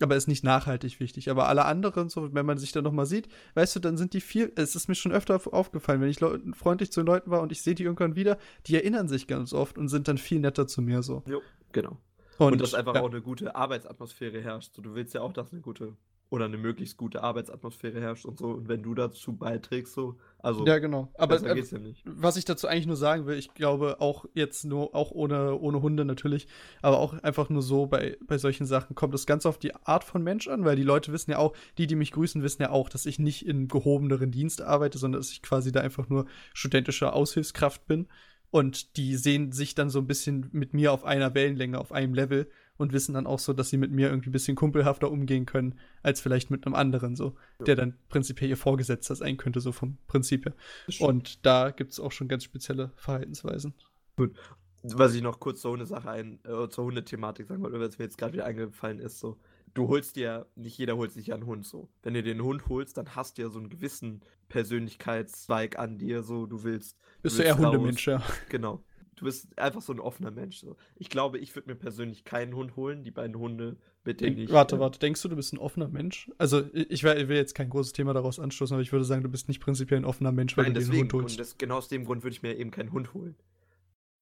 aber 0.00 0.16
ist 0.16 0.26
nicht 0.26 0.44
nachhaltig 0.44 0.98
wichtig. 1.00 1.30
Aber 1.30 1.48
alle 1.48 1.64
anderen, 1.64 2.08
so, 2.08 2.34
wenn 2.34 2.46
man 2.46 2.58
sich 2.58 2.72
dann 2.72 2.84
nochmal 2.84 3.06
sieht, 3.06 3.28
weißt 3.54 3.76
du, 3.76 3.80
dann 3.80 3.96
sind 3.96 4.12
die 4.12 4.20
viel, 4.20 4.52
es 4.56 4.74
ist 4.74 4.88
mir 4.88 4.94
schon 4.94 5.12
öfter 5.12 5.40
aufgefallen, 5.52 6.00
wenn 6.00 6.08
ich 6.08 6.18
freundlich 6.56 6.90
zu 6.90 7.00
den 7.00 7.06
Leuten 7.06 7.30
war 7.30 7.42
und 7.42 7.52
ich 7.52 7.62
sehe 7.62 7.74
die 7.74 7.84
irgendwann 7.84 8.16
wieder, 8.16 8.38
die 8.66 8.74
erinnern 8.74 9.08
sich 9.08 9.26
ganz 9.26 9.52
oft 9.52 9.78
und 9.78 9.88
sind 9.88 10.08
dann 10.08 10.18
viel 10.18 10.40
netter 10.40 10.66
zu 10.66 10.82
mir 10.82 11.02
so. 11.02 11.22
Jo, 11.26 11.40
genau. 11.72 11.98
Und, 12.38 12.54
und 12.54 12.60
dass 12.60 12.74
einfach 12.74 12.96
ja. 12.96 13.02
auch 13.02 13.10
eine 13.10 13.22
gute 13.22 13.54
Arbeitsatmosphäre 13.54 14.40
herrscht. 14.40 14.74
So, 14.74 14.82
du 14.82 14.94
willst 14.94 15.14
ja 15.14 15.20
auch, 15.20 15.32
dass 15.32 15.52
eine 15.52 15.60
gute 15.60 15.96
oder 16.34 16.46
eine 16.46 16.58
möglichst 16.58 16.96
gute 16.96 17.22
Arbeitsatmosphäre 17.22 18.00
herrscht 18.00 18.26
und 18.26 18.38
so. 18.38 18.48
Und 18.48 18.68
wenn 18.68 18.82
du 18.82 18.94
dazu 18.94 19.36
beiträgst, 19.36 19.94
so, 19.94 20.16
also. 20.38 20.66
Ja, 20.66 20.78
genau. 20.78 21.12
Aber 21.14 21.40
äh, 21.40 21.58
ja 21.58 21.80
was 22.04 22.36
ich 22.36 22.44
dazu 22.44 22.66
eigentlich 22.66 22.88
nur 22.88 22.96
sagen 22.96 23.26
will, 23.26 23.38
ich 23.38 23.54
glaube 23.54 24.00
auch 24.00 24.24
jetzt 24.34 24.64
nur, 24.64 24.94
auch 24.96 25.12
ohne, 25.12 25.58
ohne 25.58 25.80
Hunde 25.80 26.04
natürlich, 26.04 26.48
aber 26.82 26.98
auch 26.98 27.14
einfach 27.22 27.48
nur 27.50 27.62
so 27.62 27.86
bei, 27.86 28.18
bei 28.26 28.36
solchen 28.36 28.66
Sachen 28.66 28.96
kommt 28.96 29.14
es 29.14 29.26
ganz 29.26 29.46
auf 29.46 29.58
die 29.58 29.74
Art 29.74 30.02
von 30.02 30.24
Mensch 30.24 30.48
an, 30.48 30.64
weil 30.64 30.74
die 30.74 30.82
Leute 30.82 31.12
wissen 31.12 31.30
ja 31.30 31.38
auch, 31.38 31.54
die, 31.78 31.86
die 31.86 31.94
mich 31.94 32.10
grüßen, 32.10 32.42
wissen 32.42 32.62
ja 32.62 32.70
auch, 32.70 32.88
dass 32.88 33.06
ich 33.06 33.20
nicht 33.20 33.46
in 33.46 33.68
gehobeneren 33.68 34.32
Dienst 34.32 34.60
arbeite, 34.60 34.98
sondern 34.98 35.20
dass 35.20 35.30
ich 35.30 35.40
quasi 35.40 35.70
da 35.70 35.80
einfach 35.80 36.08
nur 36.08 36.26
studentische 36.52 37.12
Aushilfskraft 37.12 37.86
bin. 37.86 38.08
Und 38.50 38.96
die 38.96 39.16
sehen 39.16 39.50
sich 39.50 39.74
dann 39.74 39.90
so 39.90 39.98
ein 39.98 40.06
bisschen 40.06 40.48
mit 40.52 40.74
mir 40.74 40.92
auf 40.92 41.04
einer 41.04 41.34
Wellenlänge, 41.34 41.78
auf 41.78 41.90
einem 41.90 42.14
Level 42.14 42.48
und 42.76 42.92
wissen 42.92 43.14
dann 43.14 43.26
auch 43.26 43.38
so, 43.38 43.52
dass 43.52 43.70
sie 43.70 43.76
mit 43.76 43.92
mir 43.92 44.08
irgendwie 44.08 44.30
ein 44.30 44.32
bisschen 44.32 44.56
kumpelhafter 44.56 45.10
umgehen 45.10 45.46
können, 45.46 45.78
als 46.02 46.20
vielleicht 46.20 46.50
mit 46.50 46.66
einem 46.66 46.74
anderen, 46.74 47.16
so, 47.16 47.34
ja. 47.58 47.64
der 47.66 47.76
dann 47.76 47.98
prinzipiell 48.08 48.50
ihr 48.50 48.56
Vorgesetzter 48.56 49.14
sein 49.14 49.36
könnte, 49.36 49.60
so 49.60 49.72
vom 49.72 49.98
Prinzip 50.06 50.46
her. 50.46 50.54
Und 51.00 51.44
da 51.46 51.70
gibt 51.70 51.92
es 51.92 52.00
auch 52.00 52.12
schon 52.12 52.28
ganz 52.28 52.44
spezielle 52.44 52.92
Verhaltensweisen. 52.96 53.74
Gut. 54.16 54.34
Was 54.82 55.14
ich 55.14 55.22
noch 55.22 55.40
kurz 55.40 55.62
zur 55.62 55.72
Hundesache 55.72 56.10
ein, 56.10 56.40
äh, 56.44 56.68
zur 56.68 56.84
Hundethematik 56.84 57.46
sagen 57.46 57.62
wollte, 57.62 57.80
was 57.80 57.98
mir 57.98 58.04
jetzt 58.04 58.18
gerade 58.18 58.34
wieder 58.34 58.44
eingefallen 58.44 58.98
ist, 58.98 59.18
so, 59.18 59.38
du 59.72 59.88
holst 59.88 60.16
dir, 60.16 60.46
nicht 60.56 60.76
jeder 60.76 60.96
holt 60.96 61.10
sich 61.10 61.28
ja 61.28 61.36
einen 61.36 61.46
Hund 61.46 61.64
so. 61.64 61.88
Wenn 62.02 62.12
du 62.12 62.22
dir 62.22 62.32
einen 62.32 62.42
Hund 62.42 62.68
holst, 62.68 62.98
dann 62.98 63.16
hast 63.16 63.38
du 63.38 63.42
ja 63.42 63.48
so 63.48 63.58
einen 63.58 63.70
gewissen 63.70 64.22
Persönlichkeitszweig 64.48 65.78
an 65.78 65.96
dir, 65.96 66.22
so, 66.22 66.44
du 66.44 66.64
willst. 66.64 66.98
Bist 67.22 67.38
du 67.38 67.44
eher 67.44 67.56
Hundemensch, 67.56 68.06
ja. 68.06 68.22
Genau 68.50 68.82
du 69.16 69.24
bist 69.24 69.58
einfach 69.58 69.82
so 69.82 69.92
ein 69.92 70.00
offener 70.00 70.30
Mensch. 70.30 70.58
So. 70.58 70.76
Ich 70.96 71.08
glaube, 71.08 71.38
ich 71.38 71.54
würde 71.54 71.70
mir 71.70 71.76
persönlich 71.76 72.24
keinen 72.24 72.54
Hund 72.54 72.76
holen. 72.76 73.04
Die 73.04 73.10
beiden 73.10 73.36
Hunde, 73.36 73.76
mit 74.04 74.20
denen 74.20 74.38
ich. 74.38 74.50
Warte, 74.50 74.76
äh, 74.76 74.78
warte, 74.78 74.98
denkst 74.98 75.22
du, 75.22 75.28
du 75.28 75.36
bist 75.36 75.52
ein 75.52 75.58
offener 75.58 75.88
Mensch? 75.88 76.30
Also, 76.38 76.62
ich, 76.72 77.02
will, 77.02 77.30
jetzt 77.30 77.54
kein 77.54 77.70
großes 77.70 77.92
Thema 77.92 78.12
daraus 78.12 78.38
anstoßen, 78.38 78.74
aber 78.74 78.82
ich 78.82 78.92
würde 78.92 79.04
sagen, 79.04 79.22
du 79.22 79.28
bist 79.28 79.48
nicht 79.48 79.60
prinzipiell 79.60 80.00
ein 80.00 80.04
offener 80.04 80.32
Mensch, 80.32 80.56
weil 80.56 80.64
Nein, 80.64 80.74
du 80.74 80.80
deswegen, 80.80 81.02
einen 81.02 81.12
Hund 81.12 81.22
holst. 81.22 81.34
Und 81.34 81.40
das, 81.40 81.58
genau 81.58 81.76
aus 81.78 81.88
dem 81.88 82.04
Grund 82.04 82.22
würde 82.22 82.34
ich 82.34 82.42
mir 82.42 82.56
eben 82.56 82.70
keinen 82.70 82.92
Hund 82.92 83.14
holen. 83.14 83.34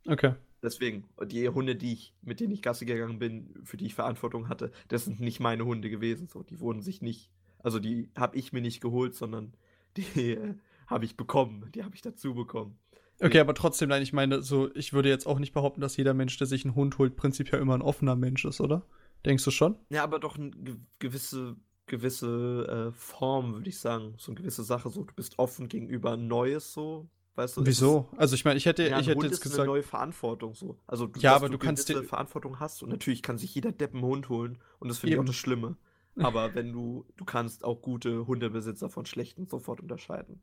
Okay. 0.06 0.34
Deswegen, 0.62 1.04
die 1.26 1.48
Hunde, 1.48 1.74
die 1.74 1.92
ich, 1.92 2.14
mit 2.22 2.38
denen 2.38 2.52
ich 2.52 2.62
Gasse 2.62 2.86
gegangen 2.86 3.18
bin, 3.18 3.52
für 3.64 3.76
die 3.76 3.86
ich 3.86 3.94
Verantwortung 3.94 4.48
hatte, 4.48 4.70
das 4.88 5.04
sind 5.04 5.20
nicht 5.20 5.40
meine 5.40 5.64
Hunde 5.64 5.90
gewesen. 5.90 6.28
So, 6.28 6.42
die 6.42 6.60
wurden 6.60 6.82
sich 6.82 7.02
nicht, 7.02 7.30
also 7.58 7.80
die 7.80 8.08
habe 8.16 8.36
ich 8.36 8.52
mir 8.52 8.60
nicht 8.60 8.80
geholt, 8.80 9.14
sondern 9.14 9.54
die 9.96 10.32
äh, 10.32 10.54
habe 10.86 11.04
ich 11.04 11.16
bekommen. 11.16 11.68
Die 11.74 11.82
habe 11.82 11.94
ich 11.94 12.02
dazu 12.02 12.34
bekommen. 12.34 12.78
Okay, 13.22 13.38
aber 13.40 13.54
trotzdem, 13.54 13.88
nein, 13.88 14.02
ich 14.02 14.12
meine, 14.12 14.42
so, 14.42 14.74
ich 14.74 14.92
würde 14.92 15.08
jetzt 15.08 15.26
auch 15.26 15.38
nicht 15.38 15.52
behaupten, 15.52 15.80
dass 15.80 15.96
jeder 15.96 16.12
Mensch, 16.14 16.36
der 16.38 16.46
sich 16.46 16.64
einen 16.64 16.74
Hund 16.74 16.98
holt, 16.98 17.16
prinzipiell 17.16 17.60
immer 17.60 17.74
ein 17.74 17.82
offener 17.82 18.16
Mensch 18.16 18.44
ist, 18.44 18.60
oder? 18.60 18.82
Denkst 19.24 19.44
du 19.44 19.50
schon? 19.50 19.76
Ja, 19.90 20.02
aber 20.02 20.18
doch 20.18 20.36
eine 20.36 20.50
gewisse, 20.98 21.56
gewisse 21.86 22.88
äh, 22.90 22.92
Form, 22.92 23.54
würde 23.54 23.68
ich 23.68 23.78
sagen. 23.78 24.14
So 24.18 24.32
eine 24.32 24.40
gewisse 24.40 24.64
Sache, 24.64 24.90
so, 24.90 25.04
du 25.04 25.14
bist 25.14 25.38
offen 25.38 25.68
gegenüber 25.68 26.16
Neues, 26.16 26.72
so. 26.72 27.08
Weißt 27.34 27.56
du, 27.56 27.64
Wieso? 27.64 28.08
Also 28.18 28.34
ich 28.34 28.44
meine, 28.44 28.58
ich 28.58 28.66
hätte, 28.66 28.86
ja, 28.86 28.98
ich 29.00 29.06
hätte 29.06 29.16
Hund 29.16 29.24
jetzt 29.24 29.38
ist 29.38 29.46
eine 29.46 29.50
gesagt. 29.52 29.66
neue 29.68 29.82
Verantwortung 29.82 30.54
so. 30.54 30.78
Also 30.86 31.06
du, 31.06 31.18
Ja, 31.20 31.34
aber 31.34 31.48
du 31.48 31.56
kannst 31.56 31.86
gewisse 31.86 32.02
dir- 32.02 32.08
Verantwortung 32.08 32.60
hast 32.60 32.82
und 32.82 32.90
natürlich 32.90 33.22
kann 33.22 33.38
sich 33.38 33.54
jeder 33.54 33.72
Depp 33.72 33.94
einen 33.94 34.02
Hund 34.02 34.28
holen 34.28 34.58
und 34.80 34.88
das 34.88 34.98
finde 34.98 35.14
ich 35.14 35.20
auch 35.20 35.24
das 35.24 35.36
Schlimme. 35.36 35.76
Aber 36.16 36.54
wenn 36.54 36.74
du, 36.74 37.06
du 37.16 37.24
kannst 37.24 37.64
auch 37.64 37.80
gute 37.80 38.26
Hundebesitzer 38.26 38.90
von 38.90 39.06
schlechten 39.06 39.46
sofort 39.46 39.80
unterscheiden. 39.80 40.42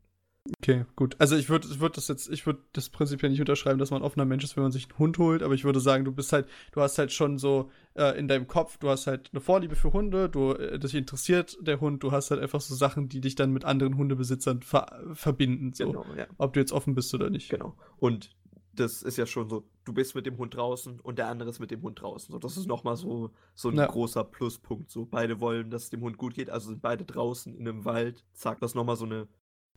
Okay, 0.62 0.86
gut. 0.96 1.16
Also 1.18 1.36
ich 1.36 1.50
würde 1.50 1.68
ich 1.70 1.80
würd 1.80 1.96
das 1.98 2.08
jetzt, 2.08 2.30
ich 2.30 2.46
würde 2.46 2.60
das 2.72 2.88
prinzipiell 2.88 3.30
nicht 3.30 3.40
unterschreiben, 3.40 3.78
dass 3.78 3.90
man 3.90 4.00
ein 4.00 4.04
offener 4.04 4.24
Mensch 4.24 4.42
ist, 4.42 4.56
wenn 4.56 4.62
man 4.62 4.72
sich 4.72 4.88
einen 4.88 4.98
Hund 4.98 5.18
holt, 5.18 5.42
aber 5.42 5.54
ich 5.54 5.64
würde 5.64 5.80
sagen, 5.80 6.04
du 6.04 6.12
bist 6.12 6.32
halt, 6.32 6.48
du 6.72 6.80
hast 6.80 6.96
halt 6.98 7.12
schon 7.12 7.38
so 7.38 7.70
äh, 7.94 8.18
in 8.18 8.26
deinem 8.26 8.46
Kopf, 8.46 8.78
du 8.78 8.88
hast 8.88 9.06
halt 9.06 9.28
eine 9.32 9.40
Vorliebe 9.40 9.76
für 9.76 9.92
Hunde, 9.92 10.30
du, 10.30 10.52
äh, 10.52 10.78
dich 10.78 10.94
interessiert 10.94 11.58
der 11.60 11.80
Hund, 11.80 12.02
du 12.02 12.10
hast 12.10 12.30
halt 12.30 12.40
einfach 12.40 12.62
so 12.62 12.74
Sachen, 12.74 13.08
die 13.10 13.20
dich 13.20 13.34
dann 13.34 13.52
mit 13.52 13.66
anderen 13.66 13.98
Hundebesitzern 13.98 14.62
ver 14.62 15.02
verbinden, 15.12 15.72
so. 15.74 15.86
Genau, 15.86 16.06
ja. 16.16 16.26
Ob 16.38 16.54
du 16.54 16.60
jetzt 16.60 16.72
offen 16.72 16.94
bist 16.94 17.12
oder 17.14 17.28
nicht. 17.28 17.50
Genau. 17.50 17.76
Und 17.98 18.30
das 18.72 19.02
ist 19.02 19.18
ja 19.18 19.26
schon 19.26 19.48
so, 19.50 19.68
du 19.84 19.92
bist 19.92 20.14
mit 20.14 20.24
dem 20.24 20.38
Hund 20.38 20.54
draußen 20.56 21.00
und 21.00 21.18
der 21.18 21.28
andere 21.28 21.50
ist 21.50 21.60
mit 21.60 21.70
dem 21.70 21.82
Hund 21.82 22.00
draußen. 22.00 22.32
So, 22.32 22.38
das 22.38 22.56
ist 22.56 22.66
nochmal 22.66 22.96
so, 22.96 23.30
so 23.54 23.68
ein 23.68 23.76
Ja. 23.76 23.86
großer 23.86 24.24
Pluspunkt. 24.24 24.90
So, 24.90 25.04
beide 25.04 25.40
wollen, 25.40 25.70
dass 25.70 25.84
es 25.84 25.90
dem 25.90 26.00
Hund 26.00 26.16
gut 26.16 26.32
geht, 26.34 26.48
also 26.48 26.68
sind 26.70 26.80
beide 26.80 27.04
draußen 27.04 27.54
in 27.54 27.68
einem 27.68 27.84
Wald. 27.84 28.24
Zack, 28.32 28.60
das 28.60 28.70
ist 28.70 28.74
nochmal 28.74 28.96
so 28.96 29.04
eine. 29.04 29.28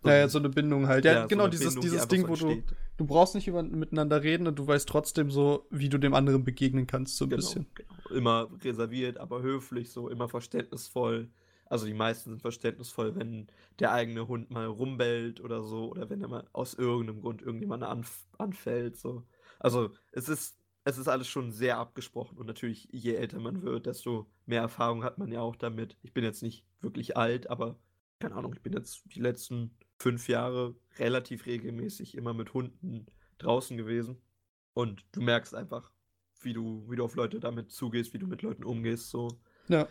So 0.03 0.09
Ja, 0.09 0.15
ein- 0.15 0.19
ja, 0.19 0.27
so 0.29 0.39
eine 0.39 0.49
Bindung 0.49 0.87
halt. 0.87 1.05
Ja, 1.05 1.27
so 1.27 1.29
genau, 1.29 1.43
eine 1.43 1.51
dieses, 1.51 1.75
Bindung, 1.75 1.83
die 1.89 1.89
dieses 1.91 2.01
einfach 2.01 2.17
Ding, 2.17 2.25
so 2.25 2.27
wo 2.27 2.35
du, 2.35 2.63
du 2.97 3.05
brauchst 3.05 3.35
nicht 3.35 3.47
über, 3.47 3.63
miteinander 3.63 4.21
reden 4.23 4.47
und 4.47 4.59
du 4.59 4.67
weißt 4.67 4.87
trotzdem 4.87 5.31
so, 5.31 5.65
wie 5.71 5.89
du 5.89 5.97
dem 5.97 6.13
anderen 6.13 6.43
begegnen 6.43 6.87
kannst, 6.87 7.17
so 7.17 7.25
ein 7.25 7.29
Genau, 7.29 7.37
bisschen. 7.37 7.67
genau. 7.73 8.03
Immer 8.09 8.49
reserviert, 8.63 9.17
aber 9.17 9.41
höflich, 9.41 9.91
so 9.91 10.09
immer 10.09 10.27
verständnisvoll. 10.29 11.29
Also 11.65 11.85
die 11.85 11.93
meisten 11.93 12.31
sind 12.31 12.41
verständnisvoll, 12.41 13.15
wenn 13.15 13.47
der 13.79 13.91
eigene 13.93 14.27
Hund 14.27 14.51
mal 14.51 14.65
rumbellt 14.67 15.39
oder 15.41 15.63
so, 15.63 15.89
oder 15.91 16.09
wenn 16.09 16.21
er 16.21 16.27
mal 16.27 16.47
aus 16.53 16.73
irgendeinem 16.73 17.21
Grund 17.21 17.41
irgendjemand 17.41 17.83
anf 17.83 18.27
anfällt. 18.37 18.97
So. 18.97 19.23
Also 19.59 19.91
es 20.11 20.27
ist, 20.29 20.57
es 20.83 20.97
ist 20.97 21.07
alles 21.07 21.27
schon 21.27 21.51
sehr 21.51 21.77
abgesprochen 21.77 22.37
und 22.37 22.45
natürlich, 22.45 22.89
je 22.91 23.15
älter 23.15 23.39
man 23.39 23.61
wird, 23.61 23.85
desto 23.85 24.27
mehr 24.45 24.61
Erfahrung 24.61 25.03
hat 25.03 25.17
man 25.17 25.31
ja 25.31 25.41
auch 25.41 25.55
damit. 25.55 25.97
Ich 26.03 26.13
bin 26.13 26.23
jetzt 26.25 26.43
nicht 26.43 26.65
wirklich 26.81 27.15
alt, 27.17 27.49
aber 27.49 27.79
keine 28.19 28.35
Ahnung, 28.35 28.53
ich 28.53 28.61
bin 28.61 28.73
jetzt 28.73 29.03
die 29.15 29.21
letzten 29.21 29.71
fünf 30.03 30.27
Jahre 30.27 30.75
relativ 30.99 31.45
regelmäßig 31.45 32.15
immer 32.15 32.33
mit 32.33 32.53
Hunden 32.53 33.05
draußen 33.37 33.77
gewesen. 33.77 34.21
Und 34.73 35.05
du 35.13 35.21
merkst 35.21 35.55
einfach, 35.55 35.91
wie 36.41 36.51
du, 36.53 36.85
wie 36.89 36.97
du 36.97 37.05
auf 37.05 37.15
Leute 37.15 37.39
damit 37.39 37.71
zugehst, 37.71 38.13
wie 38.13 38.19
du 38.19 38.27
mit 38.27 38.41
Leuten 38.41 38.65
umgehst, 38.65 39.09
so. 39.09 39.29
Ja. 39.69 39.87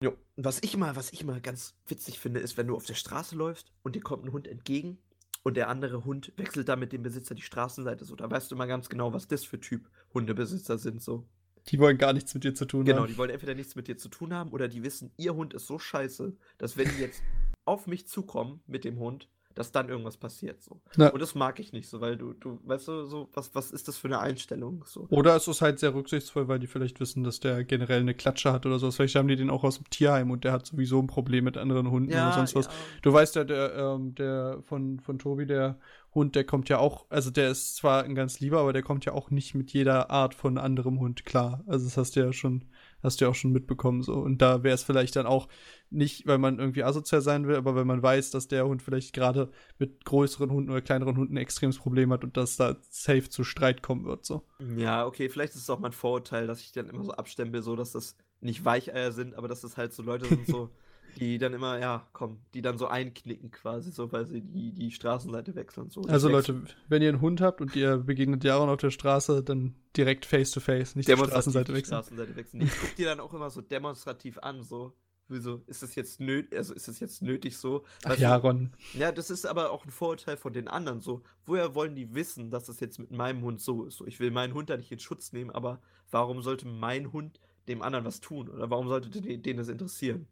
Jo. 0.00 0.10
Und 0.36 0.44
was 0.44 0.62
ich 0.62 0.76
mal, 0.76 0.94
was 0.94 1.12
ich 1.12 1.24
mal 1.24 1.40
ganz 1.40 1.74
witzig 1.88 2.20
finde, 2.20 2.38
ist, 2.40 2.56
wenn 2.56 2.68
du 2.68 2.76
auf 2.76 2.84
der 2.84 2.94
Straße 2.94 3.34
läufst 3.34 3.72
und 3.82 3.96
dir 3.96 4.02
kommt 4.02 4.24
ein 4.24 4.32
Hund 4.32 4.46
entgegen 4.46 4.98
und 5.42 5.56
der 5.56 5.68
andere 5.68 6.04
Hund 6.04 6.32
wechselt 6.36 6.68
da 6.68 6.76
mit 6.76 6.92
dem 6.92 7.02
Besitzer 7.02 7.34
die 7.34 7.42
Straßenseite, 7.42 8.04
so, 8.04 8.14
da 8.14 8.30
weißt 8.30 8.50
du 8.50 8.54
immer 8.54 8.66
ganz 8.66 8.88
genau, 8.88 9.12
was 9.14 9.26
das 9.26 9.44
für 9.44 9.58
Typ 9.58 9.90
Hundebesitzer 10.14 10.78
sind, 10.78 11.02
so. 11.02 11.26
Die 11.68 11.80
wollen 11.80 11.98
gar 11.98 12.12
nichts 12.12 12.32
mit 12.34 12.44
dir 12.44 12.54
zu 12.54 12.66
tun 12.66 12.84
Genau, 12.84 13.00
haben. 13.00 13.08
die 13.08 13.16
wollen 13.18 13.30
entweder 13.30 13.54
nichts 13.54 13.74
mit 13.74 13.88
dir 13.88 13.96
zu 13.96 14.08
tun 14.08 14.32
haben 14.32 14.52
oder 14.52 14.68
die 14.68 14.84
wissen, 14.84 15.12
ihr 15.16 15.34
Hund 15.34 15.54
ist 15.54 15.66
so 15.66 15.78
scheiße, 15.80 16.36
dass 16.58 16.76
wenn 16.76 16.88
die 16.90 17.00
jetzt 17.00 17.22
auf 17.64 17.88
mich 17.88 18.06
zukommen 18.06 18.60
mit 18.66 18.84
dem 18.84 18.98
Hund, 18.98 19.28
dass 19.56 19.72
dann 19.72 19.88
irgendwas 19.88 20.18
passiert, 20.18 20.62
so. 20.62 20.80
Ja. 20.96 21.08
Und 21.08 21.20
das 21.20 21.34
mag 21.34 21.58
ich 21.58 21.72
nicht, 21.72 21.88
so, 21.88 22.00
weil 22.02 22.16
du, 22.16 22.34
du, 22.34 22.60
weißt 22.64 22.88
du, 22.88 23.04
so, 23.06 23.28
was, 23.32 23.54
was 23.54 23.70
ist 23.70 23.88
das 23.88 23.96
für 23.96 24.06
eine 24.06 24.20
Einstellung, 24.20 24.84
so. 24.86 25.06
Oder 25.08 25.34
es 25.34 25.48
ist 25.48 25.62
halt 25.62 25.78
sehr 25.78 25.94
rücksichtsvoll, 25.94 26.46
weil 26.46 26.58
die 26.58 26.66
vielleicht 26.66 27.00
wissen, 27.00 27.24
dass 27.24 27.40
der 27.40 27.64
generell 27.64 28.00
eine 28.00 28.14
Klatsche 28.14 28.52
hat 28.52 28.66
oder 28.66 28.78
sowas. 28.78 28.96
Vielleicht 28.96 29.16
haben 29.16 29.28
die 29.28 29.36
den 29.36 29.48
auch 29.48 29.64
aus 29.64 29.78
dem 29.78 29.88
Tierheim 29.88 30.30
und 30.30 30.44
der 30.44 30.52
hat 30.52 30.66
sowieso 30.66 31.00
ein 31.00 31.06
Problem 31.06 31.44
mit 31.44 31.56
anderen 31.56 31.90
Hunden 31.90 32.12
oder 32.12 32.32
sonst 32.32 32.54
was. 32.54 32.66
ja. 32.66 32.72
Du 33.00 33.12
weißt 33.12 33.34
ja, 33.36 33.44
der, 33.44 33.74
ähm, 33.74 34.14
der 34.14 34.58
von, 34.62 35.00
von 35.00 35.18
Tobi, 35.18 35.46
der 35.46 35.78
Hund, 36.14 36.34
der 36.34 36.44
kommt 36.44 36.68
ja 36.68 36.78
auch, 36.78 37.06
also 37.08 37.30
der 37.30 37.50
ist 37.50 37.76
zwar 37.76 38.04
ein 38.04 38.14
ganz 38.14 38.40
lieber, 38.40 38.60
aber 38.60 38.74
der 38.74 38.82
kommt 38.82 39.06
ja 39.06 39.12
auch 39.12 39.30
nicht 39.30 39.54
mit 39.54 39.72
jeder 39.72 40.10
Art 40.10 40.34
von 40.34 40.58
anderem 40.58 41.00
Hund 41.00 41.24
klar. 41.24 41.64
Also 41.66 41.86
das 41.86 41.96
hast 41.96 42.16
du 42.16 42.20
ja 42.20 42.32
schon, 42.34 42.64
hast 43.02 43.20
du 43.20 43.24
ja 43.24 43.30
auch 43.30 43.34
schon 43.34 43.52
mitbekommen 43.52 44.02
so. 44.02 44.14
Und 44.14 44.42
da 44.42 44.62
wäre 44.62 44.74
es 44.74 44.82
vielleicht 44.82 45.16
dann 45.16 45.26
auch 45.26 45.48
nicht, 45.90 46.26
weil 46.26 46.38
man 46.38 46.58
irgendwie 46.58 46.82
asozial 46.82 47.20
sein 47.20 47.46
will, 47.46 47.56
aber 47.56 47.76
wenn 47.76 47.86
man 47.86 48.02
weiß, 48.02 48.30
dass 48.30 48.48
der 48.48 48.66
Hund 48.66 48.82
vielleicht 48.82 49.12
gerade 49.12 49.50
mit 49.78 50.04
größeren 50.04 50.50
Hunden 50.50 50.70
oder 50.70 50.82
kleineren 50.82 51.16
Hunden 51.16 51.34
ein 51.34 51.42
extremes 51.42 51.78
Problem 51.78 52.12
hat 52.12 52.24
und 52.24 52.36
dass 52.36 52.56
da 52.56 52.76
safe 52.90 53.28
zu 53.28 53.44
Streit 53.44 53.82
kommen 53.82 54.04
wird, 54.04 54.24
so. 54.24 54.42
Ja, 54.76 55.06
okay, 55.06 55.28
vielleicht 55.28 55.54
ist 55.54 55.62
es 55.62 55.70
auch 55.70 55.78
mein 55.78 55.92
Vorurteil, 55.92 56.46
dass 56.46 56.60
ich 56.60 56.72
dann 56.72 56.88
immer 56.88 57.04
so 57.04 57.12
abstempel, 57.12 57.62
so 57.62 57.76
dass 57.76 57.92
das 57.92 58.16
nicht 58.40 58.64
Weicheier 58.64 59.12
sind, 59.12 59.34
aber 59.34 59.48
dass 59.48 59.60
das 59.60 59.76
halt 59.76 59.92
so 59.92 60.02
Leute 60.02 60.26
sind, 60.26 60.46
so, 60.46 60.70
die 61.16 61.38
dann 61.38 61.54
immer, 61.54 61.78
ja, 61.78 62.06
komm, 62.12 62.40
die 62.54 62.62
dann 62.62 62.78
so 62.78 62.86
einknicken 62.86 63.50
quasi, 63.50 63.90
so, 63.90 64.12
weil 64.12 64.26
sie 64.26 64.42
die, 64.42 64.72
die 64.72 64.90
Straßenseite 64.90 65.54
wechseln. 65.54 65.90
So. 65.90 66.02
Also 66.02 66.28
Leute, 66.28 66.62
wenn 66.88 67.02
ihr 67.02 67.08
einen 67.08 67.20
Hund 67.20 67.40
habt 67.40 67.60
und 67.60 67.74
ihr 67.74 67.98
begegnet 67.98 68.44
Jaron 68.44 68.68
auf 68.68 68.78
der 68.78 68.90
Straße, 68.90 69.42
dann 69.42 69.74
direkt 69.96 70.26
face 70.26 70.50
to 70.50 70.60
face, 70.60 70.94
nicht 70.94 71.08
die 71.08 71.16
Straßenseite 71.16 71.72
wechseln. 71.72 71.94
Straßenseite 71.94 72.36
wechseln. 72.36 72.62
Ich 72.62 72.72
guck 72.78 72.94
dir 72.96 73.06
dann 73.06 73.20
auch 73.20 73.32
immer 73.32 73.50
so 73.50 73.60
demonstrativ 73.60 74.38
an, 74.38 74.62
so. 74.62 74.92
Wieso 75.28 75.62
ist 75.66 75.82
es 75.82 75.96
jetzt 75.96 76.20
nötig, 76.20 76.56
also 76.56 76.72
ist 76.72 76.86
es 76.86 77.00
jetzt 77.00 77.20
nötig 77.20 77.56
so? 77.56 77.84
Ach 78.04 78.10
Weißt 78.10 78.20
du, 78.20 78.22
Jaron. 78.22 78.72
Ja, 78.94 79.10
das 79.10 79.28
ist 79.28 79.44
aber 79.44 79.72
auch 79.72 79.84
ein 79.84 79.90
Vorurteil 79.90 80.36
von 80.36 80.52
den 80.52 80.68
anderen 80.68 81.00
so. 81.00 81.22
Woher 81.44 81.74
wollen 81.74 81.96
die 81.96 82.14
wissen, 82.14 82.52
dass 82.52 82.68
es 82.68 82.78
jetzt 82.78 83.00
mit 83.00 83.10
meinem 83.10 83.42
Hund 83.42 83.60
so 83.60 83.86
ist? 83.86 83.96
So, 83.96 84.06
ich 84.06 84.20
will 84.20 84.30
meinen 84.30 84.54
Hund 84.54 84.70
da 84.70 84.76
nicht 84.76 84.92
in 84.92 85.00
Schutz 85.00 85.32
nehmen, 85.32 85.50
aber 85.50 85.80
warum 86.12 86.42
sollte 86.42 86.68
mein 86.68 87.12
Hund 87.12 87.40
dem 87.66 87.82
anderen 87.82 88.04
was 88.04 88.20
tun? 88.20 88.48
Oder 88.48 88.70
warum 88.70 88.86
sollte 88.86 89.10
den, 89.10 89.42
den 89.42 89.56
das 89.56 89.66
interessieren? 89.66 90.28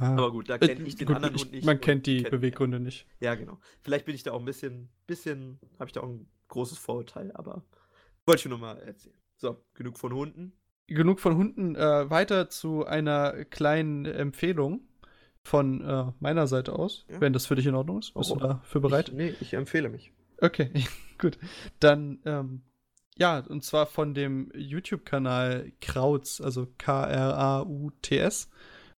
Ja. 0.00 0.12
Aber 0.12 0.32
gut, 0.32 0.48
da 0.48 0.56
Äh, 0.56 0.68
kenne 0.68 0.86
ich 0.86 0.96
den 0.96 1.06
gut, 1.06 1.16
anderen 1.16 1.34
ich- 1.36 1.42
Hund 1.42 1.52
nicht. 1.52 1.64
Man 1.64 1.80
kennt 1.80 2.06
die 2.06 2.24
kenn- 2.24 2.30
Beweggründe 2.30 2.80
nicht. 2.80 3.06
Ja, 3.20 3.34
genau. 3.34 3.58
Vielleicht 3.82 4.06
bin 4.06 4.14
ich 4.14 4.22
da 4.22 4.32
auch 4.32 4.40
ein 4.40 4.44
bisschen, 4.44 4.88
bisschen, 5.06 5.58
habe 5.78 5.86
ich 5.86 5.92
da 5.92 6.00
auch 6.00 6.08
ein 6.08 6.26
großes 6.48 6.78
Vorurteil, 6.78 7.30
aber 7.32 7.62
wollte 8.26 8.40
ich 8.40 8.46
nur 8.48 8.58
mal 8.58 8.78
erzählen. 8.78 9.14
So, 9.36 9.62
genug 9.74 9.98
von 9.98 10.12
Hunden. 10.12 10.52
Genug 10.86 11.20
von 11.20 11.36
Hunden. 11.36 11.76
Äh, 11.76 12.10
weiter 12.10 12.48
zu 12.48 12.84
einer 12.86 13.44
kleinen 13.46 14.04
Empfehlung 14.04 14.80
von 15.42 15.80
äh, 15.82 16.12
meiner 16.20 16.46
Seite 16.46 16.72
aus, 16.72 17.04
Ja. 17.08 17.20
wenn 17.20 17.32
das 17.32 17.46
für 17.46 17.54
dich 17.54 17.66
in 17.66 17.74
Ordnung 17.74 17.98
ist. 18.00 18.14
Bist 18.14 18.30
Oh, 18.30 18.34
du 18.34 18.40
dafür 18.40 18.80
bereit? 18.80 19.08
Ich, 19.10 19.14
nee, 19.14 19.34
ich 19.40 19.54
empfehle 19.54 19.88
mich. 19.90 20.12
Okay, 20.40 20.70
gut. 21.18 21.38
Dann, 21.80 22.18
ähm, 22.24 22.62
ja, 23.16 23.38
und 23.40 23.62
zwar 23.62 23.86
von 23.86 24.12
dem 24.14 24.50
YouTube-Kanal 24.54 25.70
Krautz, 25.80 26.40
also 26.40 26.66
K-R-A-U-T-S, 26.78 28.48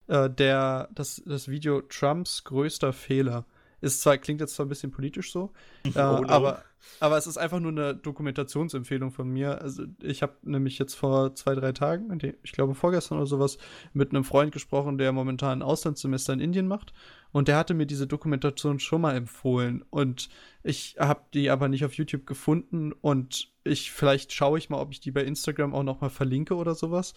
äh, 0.08 0.30
der, 0.30 0.88
das, 0.94 1.22
das 1.26 1.48
Video 1.48 1.82
Trumps 1.82 2.44
größter 2.44 2.92
Fehler. 2.92 3.44
Ist 3.80 4.00
zwar, 4.00 4.16
klingt 4.18 4.40
jetzt 4.40 4.54
zwar 4.54 4.66
ein 4.66 4.70
bisschen 4.70 4.90
politisch 4.90 5.30
so, 5.32 5.52
äh, 5.84 5.90
Oh 5.96 6.20
no. 6.20 6.28
aber, 6.28 6.62
aber 6.98 7.18
es 7.18 7.26
ist 7.26 7.36
einfach 7.36 7.60
nur 7.60 7.72
eine 7.72 7.94
Dokumentationsempfehlung 7.94 9.10
von 9.10 9.28
mir. 9.28 9.60
Also 9.60 9.84
ich 10.02 10.22
habe 10.22 10.34
nämlich 10.42 10.78
jetzt 10.78 10.94
vor 10.94 11.34
zwei, 11.34 11.54
drei 11.54 11.72
Tagen, 11.72 12.18
ich 12.42 12.52
glaube 12.52 12.74
vorgestern 12.74 13.18
oder 13.18 13.26
sowas, 13.26 13.58
mit 13.92 14.10
einem 14.10 14.24
Freund 14.24 14.52
gesprochen, 14.52 14.96
der 14.98 15.12
momentan 15.12 15.58
ein 15.58 15.62
Auslandssemester 15.62 16.32
in 16.32 16.40
Indien 16.40 16.68
macht. 16.68 16.94
Und 17.32 17.48
der 17.48 17.58
hatte 17.58 17.74
mir 17.74 17.86
diese 17.86 18.06
Dokumentation 18.06 18.78
schon 18.78 19.02
mal 19.02 19.14
empfohlen. 19.14 19.84
Und 19.90 20.30
ich 20.62 20.96
habe 20.98 21.20
die 21.34 21.50
aber 21.50 21.68
nicht 21.68 21.84
auf 21.84 21.92
YouTube 21.94 22.26
gefunden. 22.26 22.92
Und 22.92 23.52
ich, 23.62 23.92
vielleicht 23.92 24.32
schaue 24.32 24.58
ich 24.58 24.70
mal, 24.70 24.80
ob 24.80 24.92
ich 24.92 25.00
die 25.00 25.10
bei 25.10 25.22
Instagram 25.22 25.74
auch 25.74 25.82
noch 25.82 26.00
mal 26.00 26.08
verlinke 26.08 26.54
oder 26.54 26.74
sowas. 26.74 27.12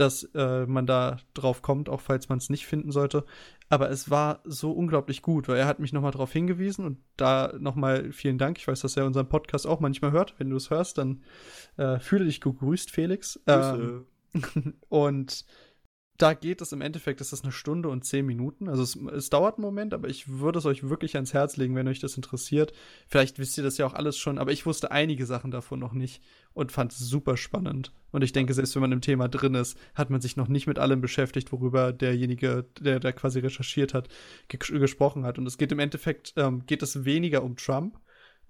Dass 0.00 0.24
äh, 0.34 0.66
man 0.66 0.86
da 0.86 1.18
drauf 1.34 1.60
kommt, 1.62 1.88
auch 1.88 2.00
falls 2.00 2.28
man 2.28 2.38
es 2.38 2.48
nicht 2.48 2.66
finden 2.66 2.90
sollte. 2.90 3.24
Aber 3.68 3.90
es 3.90 4.10
war 4.10 4.40
so 4.44 4.72
unglaublich 4.72 5.22
gut, 5.22 5.46
weil 5.46 5.58
er 5.58 5.66
hat 5.66 5.78
mich 5.78 5.92
noch 5.92 6.02
mal 6.02 6.10
darauf 6.10 6.32
hingewiesen. 6.32 6.84
Und 6.84 6.98
da 7.16 7.52
noch 7.58 7.74
mal 7.76 8.12
vielen 8.12 8.38
Dank. 8.38 8.58
Ich 8.58 8.66
weiß, 8.66 8.80
dass 8.80 8.96
er 8.96 9.06
unseren 9.06 9.28
Podcast 9.28 9.66
auch 9.66 9.80
manchmal 9.80 10.12
hört. 10.12 10.34
Wenn 10.38 10.50
du 10.50 10.56
es 10.56 10.70
hörst, 10.70 10.98
dann 10.98 11.22
äh, 11.76 11.98
fühle 11.98 12.24
dich 12.24 12.40
gegrüßt, 12.40 12.90
Felix. 12.90 13.38
Ähm, 13.46 14.06
und 14.88 15.44
da 16.20 16.34
geht 16.34 16.60
es 16.60 16.72
im 16.72 16.82
Endeffekt, 16.82 17.22
ist 17.22 17.32
das 17.32 17.42
eine 17.42 17.52
Stunde 17.52 17.88
und 17.88 18.04
zehn 18.04 18.26
Minuten. 18.26 18.68
Also 18.68 18.82
es, 18.82 18.94
es 18.94 19.30
dauert 19.30 19.56
einen 19.56 19.64
Moment, 19.64 19.94
aber 19.94 20.08
ich 20.08 20.28
würde 20.28 20.58
es 20.58 20.66
euch 20.66 20.88
wirklich 20.88 21.14
ans 21.14 21.32
Herz 21.32 21.56
legen, 21.56 21.74
wenn 21.74 21.88
euch 21.88 21.98
das 21.98 22.16
interessiert. 22.16 22.72
Vielleicht 23.06 23.38
wisst 23.38 23.56
ihr 23.56 23.64
das 23.64 23.78
ja 23.78 23.86
auch 23.86 23.94
alles 23.94 24.18
schon, 24.18 24.38
aber 24.38 24.52
ich 24.52 24.66
wusste 24.66 24.90
einige 24.90 25.24
Sachen 25.24 25.50
davon 25.50 25.78
noch 25.78 25.94
nicht 25.94 26.22
und 26.52 26.72
fand 26.72 26.92
es 26.92 26.98
super 26.98 27.38
spannend. 27.38 27.92
Und 28.12 28.22
ich 28.22 28.32
denke, 28.32 28.52
selbst 28.52 28.74
wenn 28.74 28.82
man 28.82 28.92
im 28.92 29.00
Thema 29.00 29.28
drin 29.28 29.54
ist, 29.54 29.78
hat 29.94 30.10
man 30.10 30.20
sich 30.20 30.36
noch 30.36 30.48
nicht 30.48 30.66
mit 30.66 30.78
allem 30.78 31.00
beschäftigt, 31.00 31.52
worüber 31.52 31.92
derjenige, 31.92 32.66
der 32.78 33.00
da 33.00 33.12
quasi 33.12 33.38
recherchiert 33.38 33.94
hat, 33.94 34.08
ge 34.48 34.58
gesprochen 34.78 35.24
hat. 35.24 35.38
Und 35.38 35.46
es 35.46 35.56
geht 35.56 35.72
im 35.72 35.78
Endeffekt, 35.78 36.34
ähm, 36.36 36.66
geht 36.66 36.82
es 36.82 37.06
weniger 37.06 37.42
um 37.42 37.56
Trump, 37.56 37.98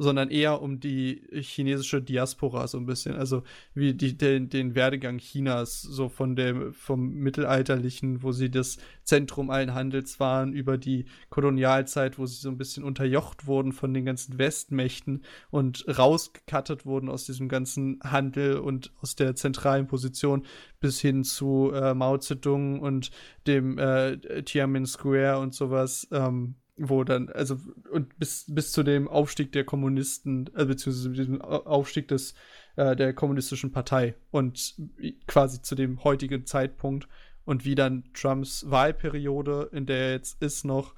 sondern 0.03 0.31
eher 0.31 0.63
um 0.63 0.81
die 0.81 1.23
chinesische 1.31 2.01
Diaspora 2.01 2.67
so 2.67 2.79
ein 2.79 2.87
bisschen. 2.87 3.17
Also 3.17 3.43
wie 3.75 3.93
die, 3.93 4.17
den, 4.17 4.49
den 4.49 4.75
Werdegang 4.75 5.19
Chinas, 5.19 5.83
so 5.83 6.09
von 6.09 6.37
dem, 6.37 6.73
vom 6.73 7.13
Mittelalterlichen, 7.13 8.23
wo 8.23 8.33
sie 8.33 8.51
das 8.51 8.79
Zentrum 9.05 9.51
allen 9.51 9.75
Handels 9.75 10.19
waren, 10.19 10.55
über 10.55 10.79
die 10.79 11.05
Kolonialzeit, 11.29 12.19
wo 12.19 12.25
sie 12.25 12.41
so 12.41 12.49
ein 12.49 12.57
bisschen 12.57 12.83
unterjocht 12.83 13.47
wurden 13.47 13.73
von 13.73 13.93
den 13.93 14.07
ganzen 14.07 14.39
Westmächten 14.39 15.23
und 15.51 15.85
rausgekattet 15.87 16.87
wurden 16.87 17.11
aus 17.11 17.27
diesem 17.27 17.51
ganzen 17.51 18.01
Handel 18.03 18.57
und 18.57 18.95
aus 19.03 19.17
der 19.17 19.35
zentralen 19.35 19.87
Position 19.87 20.47
bis 20.81 20.99
hin 20.99 21.25
zu 21.25 21.73
äh, 21.75 21.93
Mao 21.93 22.17
Zedong 22.17 22.81
und 22.81 23.11
dem 23.47 23.77
äh, 23.77 24.17
Tiananmen 24.45 24.87
Square 24.87 25.41
und 25.41 25.55
sowas. 25.55 26.09
Ähm, 26.11 26.55
wo 26.89 27.05
dann, 27.05 27.29
also, 27.29 27.59
und 27.91 28.19
bis, 28.19 28.47
bis 28.49 28.73
zu 28.73 28.83
dem 28.83 29.07
Aufstieg 29.07 29.53
der 29.53 29.65
Kommunisten, 29.65 30.49
äh, 30.57 30.65
beziehungsweise 30.65 31.11
diesem 31.11 31.43
Aufstieg 31.43 32.09
des, 32.09 32.35
äh, 32.77 32.97
der 32.97 33.13
kommunistischen 33.13 33.71
Partei 33.71 34.15
und 34.31 34.77
quasi 35.27 35.61
zu 35.61 35.75
dem 35.75 36.03
heutigen 36.05 36.47
Zeitpunkt 36.47 37.07
und 37.45 37.65
wie 37.65 37.75
dann 37.75 38.05
Trumps 38.15 38.65
Wahlperiode, 38.71 39.69
in 39.73 39.85
der 39.85 39.99
er 39.99 40.13
jetzt 40.13 40.43
ist, 40.43 40.65
noch 40.65 40.95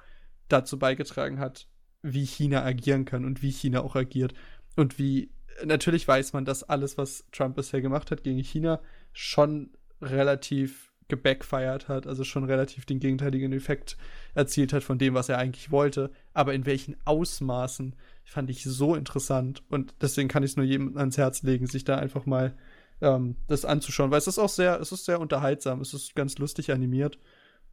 dazu 0.48 0.78
beigetragen 0.78 1.40
hat, 1.40 1.66
wie 2.02 2.26
China 2.26 2.62
agieren 2.64 3.04
kann 3.04 3.24
und 3.24 3.42
wie 3.42 3.50
China 3.50 3.82
auch 3.82 3.96
agiert. 3.96 4.34
Und 4.76 4.98
wie, 4.98 5.30
natürlich 5.64 6.06
weiß 6.06 6.32
man, 6.32 6.44
dass 6.44 6.62
alles, 6.62 6.96
was 6.96 7.24
Trump 7.32 7.56
bisher 7.56 7.80
gemacht 7.80 8.10
hat 8.10 8.22
gegen 8.22 8.42
China, 8.42 8.80
schon 9.12 9.70
relativ 10.00 10.91
gebackfired 11.12 11.88
hat, 11.88 12.06
also 12.06 12.24
schon 12.24 12.44
relativ 12.44 12.86
den 12.86 12.98
gegenteiligen 12.98 13.52
Effekt 13.52 13.98
erzielt 14.34 14.72
hat 14.72 14.82
von 14.82 14.96
dem, 14.96 15.12
was 15.12 15.28
er 15.28 15.36
eigentlich 15.36 15.70
wollte. 15.70 16.10
Aber 16.32 16.54
in 16.54 16.64
welchen 16.64 16.96
Ausmaßen 17.04 17.94
fand 18.24 18.48
ich 18.48 18.64
so 18.64 18.94
interessant 18.94 19.62
und 19.68 19.94
deswegen 20.00 20.28
kann 20.28 20.42
ich 20.42 20.52
es 20.52 20.56
nur 20.56 20.64
jedem 20.64 20.96
ans 20.96 21.18
Herz 21.18 21.42
legen, 21.42 21.66
sich 21.66 21.84
da 21.84 21.96
einfach 21.96 22.24
mal 22.24 22.54
ähm, 23.02 23.36
das 23.46 23.66
anzuschauen, 23.66 24.10
weil 24.10 24.18
es 24.18 24.26
ist 24.26 24.38
auch 24.38 24.48
sehr, 24.48 24.80
es 24.80 24.90
ist 24.90 25.04
sehr 25.04 25.20
unterhaltsam, 25.20 25.82
es 25.82 25.92
ist 25.92 26.14
ganz 26.14 26.38
lustig 26.38 26.72
animiert 26.72 27.18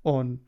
und 0.02 0.42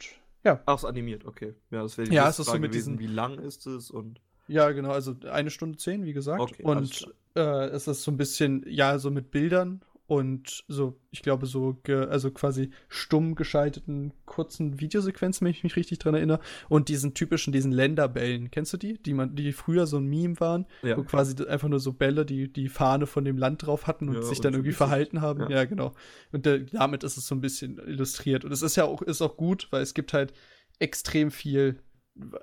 ja. 0.43 0.59
Ach, 0.65 0.77
es 0.77 0.83
animiert, 0.83 1.23
okay. 1.23 1.53
Ja, 1.69 1.83
das 1.83 1.97
wäre 1.97 2.11
ja, 2.11 2.27
es 2.27 2.39
ist 2.39 2.47
so 2.47 2.53
mit 2.53 2.71
gewesen, 2.71 2.97
diesen, 2.97 2.99
wie 2.99 3.13
lang 3.13 3.39
ist 3.39 3.67
es 3.67 3.89
und 3.89 4.19
Ja, 4.47 4.69
genau, 4.71 4.91
also 4.91 5.15
eine 5.31 5.49
Stunde 5.49 5.77
zehn, 5.77 6.03
wie 6.03 6.13
gesagt. 6.13 6.41
Okay, 6.41 6.63
und 6.63 7.07
äh, 7.35 7.67
es 7.67 7.87
ist 7.87 8.03
so 8.03 8.11
ein 8.11 8.17
bisschen, 8.17 8.65
ja, 8.67 8.99
so 8.99 9.11
mit 9.11 9.31
Bildern 9.31 9.81
und 10.11 10.65
so, 10.67 10.99
ich 11.11 11.21
glaube, 11.21 11.45
so, 11.45 11.77
also 11.87 12.31
quasi 12.31 12.71
stumm 12.89 13.33
geschalteten 13.33 14.11
kurzen 14.25 14.81
Videosequenzen, 14.81 15.45
wenn 15.45 15.51
ich 15.51 15.63
mich 15.63 15.77
richtig 15.77 15.99
dran 15.99 16.15
erinnere. 16.15 16.41
Und 16.67 16.89
diesen 16.89 17.13
typischen, 17.13 17.53
diesen 17.53 17.71
Länderbällen. 17.71 18.51
Kennst 18.51 18.73
du 18.73 18.77
die? 18.77 19.01
Die 19.01 19.13
man, 19.13 19.37
die 19.37 19.53
früher 19.53 19.87
so 19.87 19.99
ein 19.99 20.07
Meme 20.07 20.37
waren, 20.41 20.65
Ja. 20.81 20.97
wo 20.97 21.03
quasi 21.03 21.41
einfach 21.45 21.69
nur 21.69 21.79
so 21.79 21.93
Bälle, 21.93 22.25
die 22.25 22.51
die 22.51 22.67
Fahne 22.67 23.07
von 23.07 23.23
dem 23.23 23.37
Land 23.37 23.65
drauf 23.65 23.87
hatten 23.87 24.09
und 24.09 24.15
Ja, 24.15 24.21
sich 24.23 24.41
dann 24.41 24.53
irgendwie 24.53 24.73
verhalten 24.73 25.21
haben. 25.21 25.43
Ja. 25.43 25.49
Ja, 25.49 25.63
genau. 25.63 25.93
Und 26.33 26.45
äh, 26.45 26.65
damit 26.65 27.05
ist 27.05 27.15
es 27.15 27.25
so 27.25 27.33
ein 27.33 27.39
bisschen 27.39 27.77
illustriert. 27.77 28.43
Und 28.43 28.51
es 28.51 28.61
ist 28.63 28.75
ja 28.75 28.83
auch, 28.83 29.01
ist 29.01 29.21
auch 29.21 29.37
gut, 29.37 29.69
weil 29.71 29.81
es 29.81 29.93
gibt 29.93 30.11
halt 30.11 30.33
extrem 30.79 31.31
viel 31.31 31.79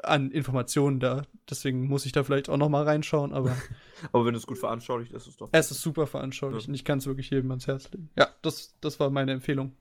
an 0.03 0.31
Informationen 0.31 1.01
da. 1.01 1.22
Deswegen 1.49 1.87
muss 1.87 2.07
ich 2.07 2.12
da 2.12 2.24
vielleicht 2.24 2.49
auch 2.49 2.57
noch 2.57 2.68
mal 2.68 2.85
reinschauen, 2.85 3.33
aber 3.33 3.57
Aber 4.12 4.24
wenn 4.26 4.35
es 4.35 4.47
gut 4.47 4.59
veranschaulicht 4.59 5.12
ist, 5.12 5.22
ist 5.22 5.29
es 5.29 5.37
doch. 5.37 5.49
es 5.53 5.70
ist 5.70 5.83
super 5.83 6.07
veranschaulicht 6.07 6.66
Ja. 6.66 6.68
und 6.70 6.74
ich 6.74 6.85
kann 6.85 6.99
es 6.99 7.07
wirklich 7.07 7.31
jedem 7.31 7.51
ans 7.51 7.66
Herz 7.66 7.91
legen. 7.91 8.11
Ja, 8.16 8.29
das, 8.43 8.76
das 8.81 9.01
war 9.01 9.11
meine 9.11 9.33
Empfehlung. 9.33 9.76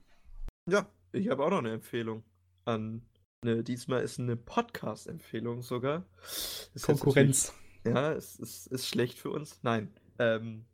Ja, 0.68 0.86
ich 1.12 1.28
habe 1.28 1.44
auch 1.44 1.50
noch 1.50 1.58
eine 1.58 1.72
Empfehlung 1.72 2.24
an. 2.64 3.02
Ne, 3.44 3.62
diesmal 3.62 4.02
ist 4.02 4.18
eine 4.18 4.36
Podcast-Empfehlung 4.36 5.62
sogar. 5.62 6.04
Ist 6.74 6.82
Konkurrenz. 6.86 7.52
Ja, 7.86 8.12
es 8.12 8.36
ist, 8.36 8.66
ist 8.66 8.88
schlecht 8.88 9.18
für 9.18 9.30
uns. 9.30 9.60
Nein. 9.62 9.92
Ähm, 10.18 10.64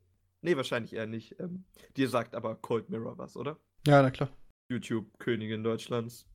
nee, 0.40 0.56
wahrscheinlich 0.56 0.94
eher 0.94 1.06
nicht. 1.06 1.38
Ähm, 1.38 1.64
dir 1.96 2.08
sagt 2.08 2.34
aber 2.34 2.54
Cold 2.56 2.88
Mirror 2.88 3.18
was, 3.18 3.36
oder? 3.36 3.58
Ja, 3.86 4.00
na 4.00 4.10
klar. 4.10 4.30
YouTube-Königin 4.70 5.62
Deutschlands. 5.62 6.26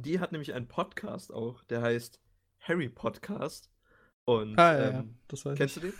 Die 0.00 0.18
hat 0.18 0.32
nämlich 0.32 0.52
einen 0.52 0.66
Podcast 0.68 1.32
auch, 1.32 1.62
der 1.64 1.80
heißt 1.82 2.20
Harry 2.60 2.88
Podcast. 2.88 3.70
Und 4.24 4.58
Ah, 4.58 4.72
ja, 4.76 4.90
ja, 4.90 5.00
ähm, 5.00 5.16
das 5.28 5.44
weiß 5.44 5.56
kennst 5.56 5.76
ich. 5.76 5.82
du 5.82 5.88
den? 5.88 5.98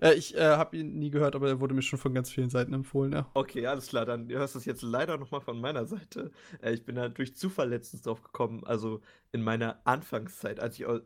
Äh, 0.00 0.14
ich 0.14 0.34
äh, 0.34 0.56
habe 0.56 0.76
ihn 0.76 0.98
nie 0.98 1.10
gehört, 1.10 1.34
aber 1.34 1.48
er 1.48 1.60
wurde 1.60 1.74
mir 1.74 1.82
schon 1.82 1.98
von 1.98 2.14
ganz 2.14 2.30
vielen 2.30 2.50
Seiten 2.50 2.72
empfohlen, 2.72 3.12
ja. 3.12 3.30
Okay, 3.34 3.66
alles 3.66 3.88
klar, 3.88 4.06
dann 4.06 4.28
hörst 4.28 4.54
du 4.54 4.58
es 4.58 4.64
jetzt 4.64 4.82
leider 4.82 5.18
nochmal 5.18 5.40
von 5.40 5.60
meiner 5.60 5.86
Seite. 5.86 6.30
Äh, 6.62 6.72
ich 6.72 6.84
bin 6.84 6.96
da 6.96 7.08
durch 7.08 7.36
Zufall 7.36 7.68
letztens 7.68 8.02
drauf 8.02 8.22
gekommen, 8.22 8.64
also 8.64 9.00
in 9.32 9.42
meiner 9.42 9.80
Anfangszeit, 9.86 10.60
als 10.60 10.78
ich 10.78 10.86
au- 10.86 11.00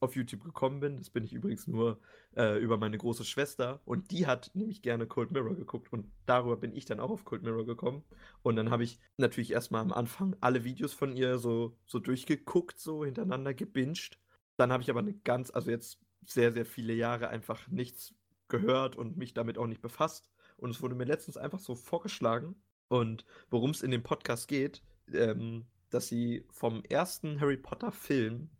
auf 0.00 0.16
YouTube 0.16 0.42
gekommen 0.44 0.80
bin, 0.80 0.96
das 0.96 1.10
bin 1.10 1.24
ich 1.24 1.32
übrigens 1.32 1.66
nur 1.66 2.00
äh, 2.34 2.58
über 2.58 2.78
meine 2.78 2.96
große 2.96 3.24
Schwester 3.24 3.82
und 3.84 4.10
die 4.10 4.26
hat 4.26 4.50
nämlich 4.54 4.80
gerne 4.82 5.06
Cold 5.06 5.30
Mirror 5.30 5.54
geguckt 5.56 5.92
und 5.92 6.10
darüber 6.24 6.56
bin 6.56 6.74
ich 6.74 6.86
dann 6.86 7.00
auch 7.00 7.10
auf 7.10 7.24
Cold 7.26 7.42
Mirror 7.42 7.66
gekommen 7.66 8.02
und 8.42 8.56
dann 8.56 8.70
habe 8.70 8.82
ich 8.82 8.98
natürlich 9.18 9.52
erstmal 9.52 9.82
am 9.82 9.92
Anfang 9.92 10.36
alle 10.40 10.64
Videos 10.64 10.94
von 10.94 11.12
ihr 11.14 11.38
so, 11.38 11.76
so 11.86 11.98
durchgeguckt, 11.98 12.80
so 12.80 13.04
hintereinander 13.04 13.52
gebinged. 13.52 14.18
Dann 14.60 14.72
habe 14.72 14.82
ich 14.82 14.90
aber 14.90 15.00
eine 15.00 15.14
ganz, 15.14 15.50
also 15.50 15.70
jetzt 15.70 15.98
sehr, 16.26 16.52
sehr 16.52 16.66
viele 16.66 16.92
Jahre 16.92 17.28
einfach 17.28 17.66
nichts 17.68 18.14
gehört 18.48 18.94
und 18.94 19.16
mich 19.16 19.32
damit 19.32 19.56
auch 19.56 19.66
nicht 19.66 19.80
befasst. 19.80 20.28
Und 20.58 20.68
es 20.68 20.82
wurde 20.82 20.94
mir 20.94 21.04
letztens 21.04 21.38
einfach 21.38 21.60
so 21.60 21.74
vorgeschlagen. 21.74 22.56
Und 22.88 23.24
worum 23.48 23.70
es 23.70 23.80
in 23.80 23.90
dem 23.90 24.02
Podcast 24.02 24.48
geht, 24.48 24.82
ähm, 25.14 25.64
dass 25.88 26.08
sie 26.08 26.44
vom 26.50 26.84
ersten 26.84 27.40
Harry 27.40 27.56
Potter 27.56 27.90
Film 27.90 28.50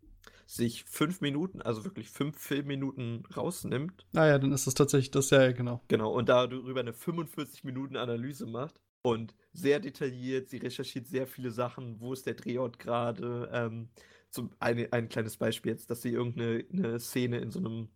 sich 0.47 0.85
fünf 0.85 1.21
Minuten, 1.21 1.61
also 1.61 1.85
wirklich 1.85 2.09
fünf 2.09 2.39
Filmminuten 2.39 3.27
rausnimmt. 3.37 4.07
Naja, 4.13 4.39
dann 4.39 4.53
ist 4.53 4.67
es 4.67 4.73
tatsächlich 4.73 5.11
das, 5.11 5.29
ja, 5.29 5.43
ja, 5.43 5.53
genau. 5.53 5.85
Genau, 5.89 6.13
und 6.13 6.31
darüber 6.31 6.81
eine 6.81 6.95
45 6.95 7.63
Minuten 7.65 7.97
Analyse 7.97 8.47
macht. 8.47 8.81
Und 9.03 9.35
sehr 9.53 9.81
detailliert, 9.81 10.49
sie 10.49 10.59
recherchiert 10.59 11.07
sehr 11.07 11.27
viele 11.27 11.51
Sachen, 11.51 12.01
wo 12.01 12.15
ist 12.15 12.27
der 12.27 12.35
Drehort 12.35 12.79
gerade. 12.79 13.51
Ähm, 13.53 13.91
zum, 14.31 14.51
eine, 14.61 14.93
ein 14.93 15.09
kleines 15.09 15.37
Beispiel 15.37 15.73
jetzt, 15.73 15.91
dass 15.91 16.03
sie 16.03 16.11
irgendeine 16.13 16.65
eine 16.73 17.01
Szene 17.01 17.39
in 17.39 17.51
so 17.51 17.59
einem 17.61 17.89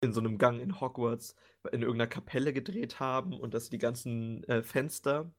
in 0.00 0.12
so 0.12 0.20
einem 0.20 0.38
Gang 0.38 0.60
in 0.60 0.80
Hogwarts 0.80 1.36
in 1.72 1.82
irgendeiner 1.82 2.08
Kapelle 2.08 2.52
gedreht 2.52 3.00
haben 3.00 3.34
und 3.38 3.54
dass 3.54 3.68
die 3.70 3.78
ganzen 3.78 4.44
äh, 4.44 4.62
Fenster 4.62 5.32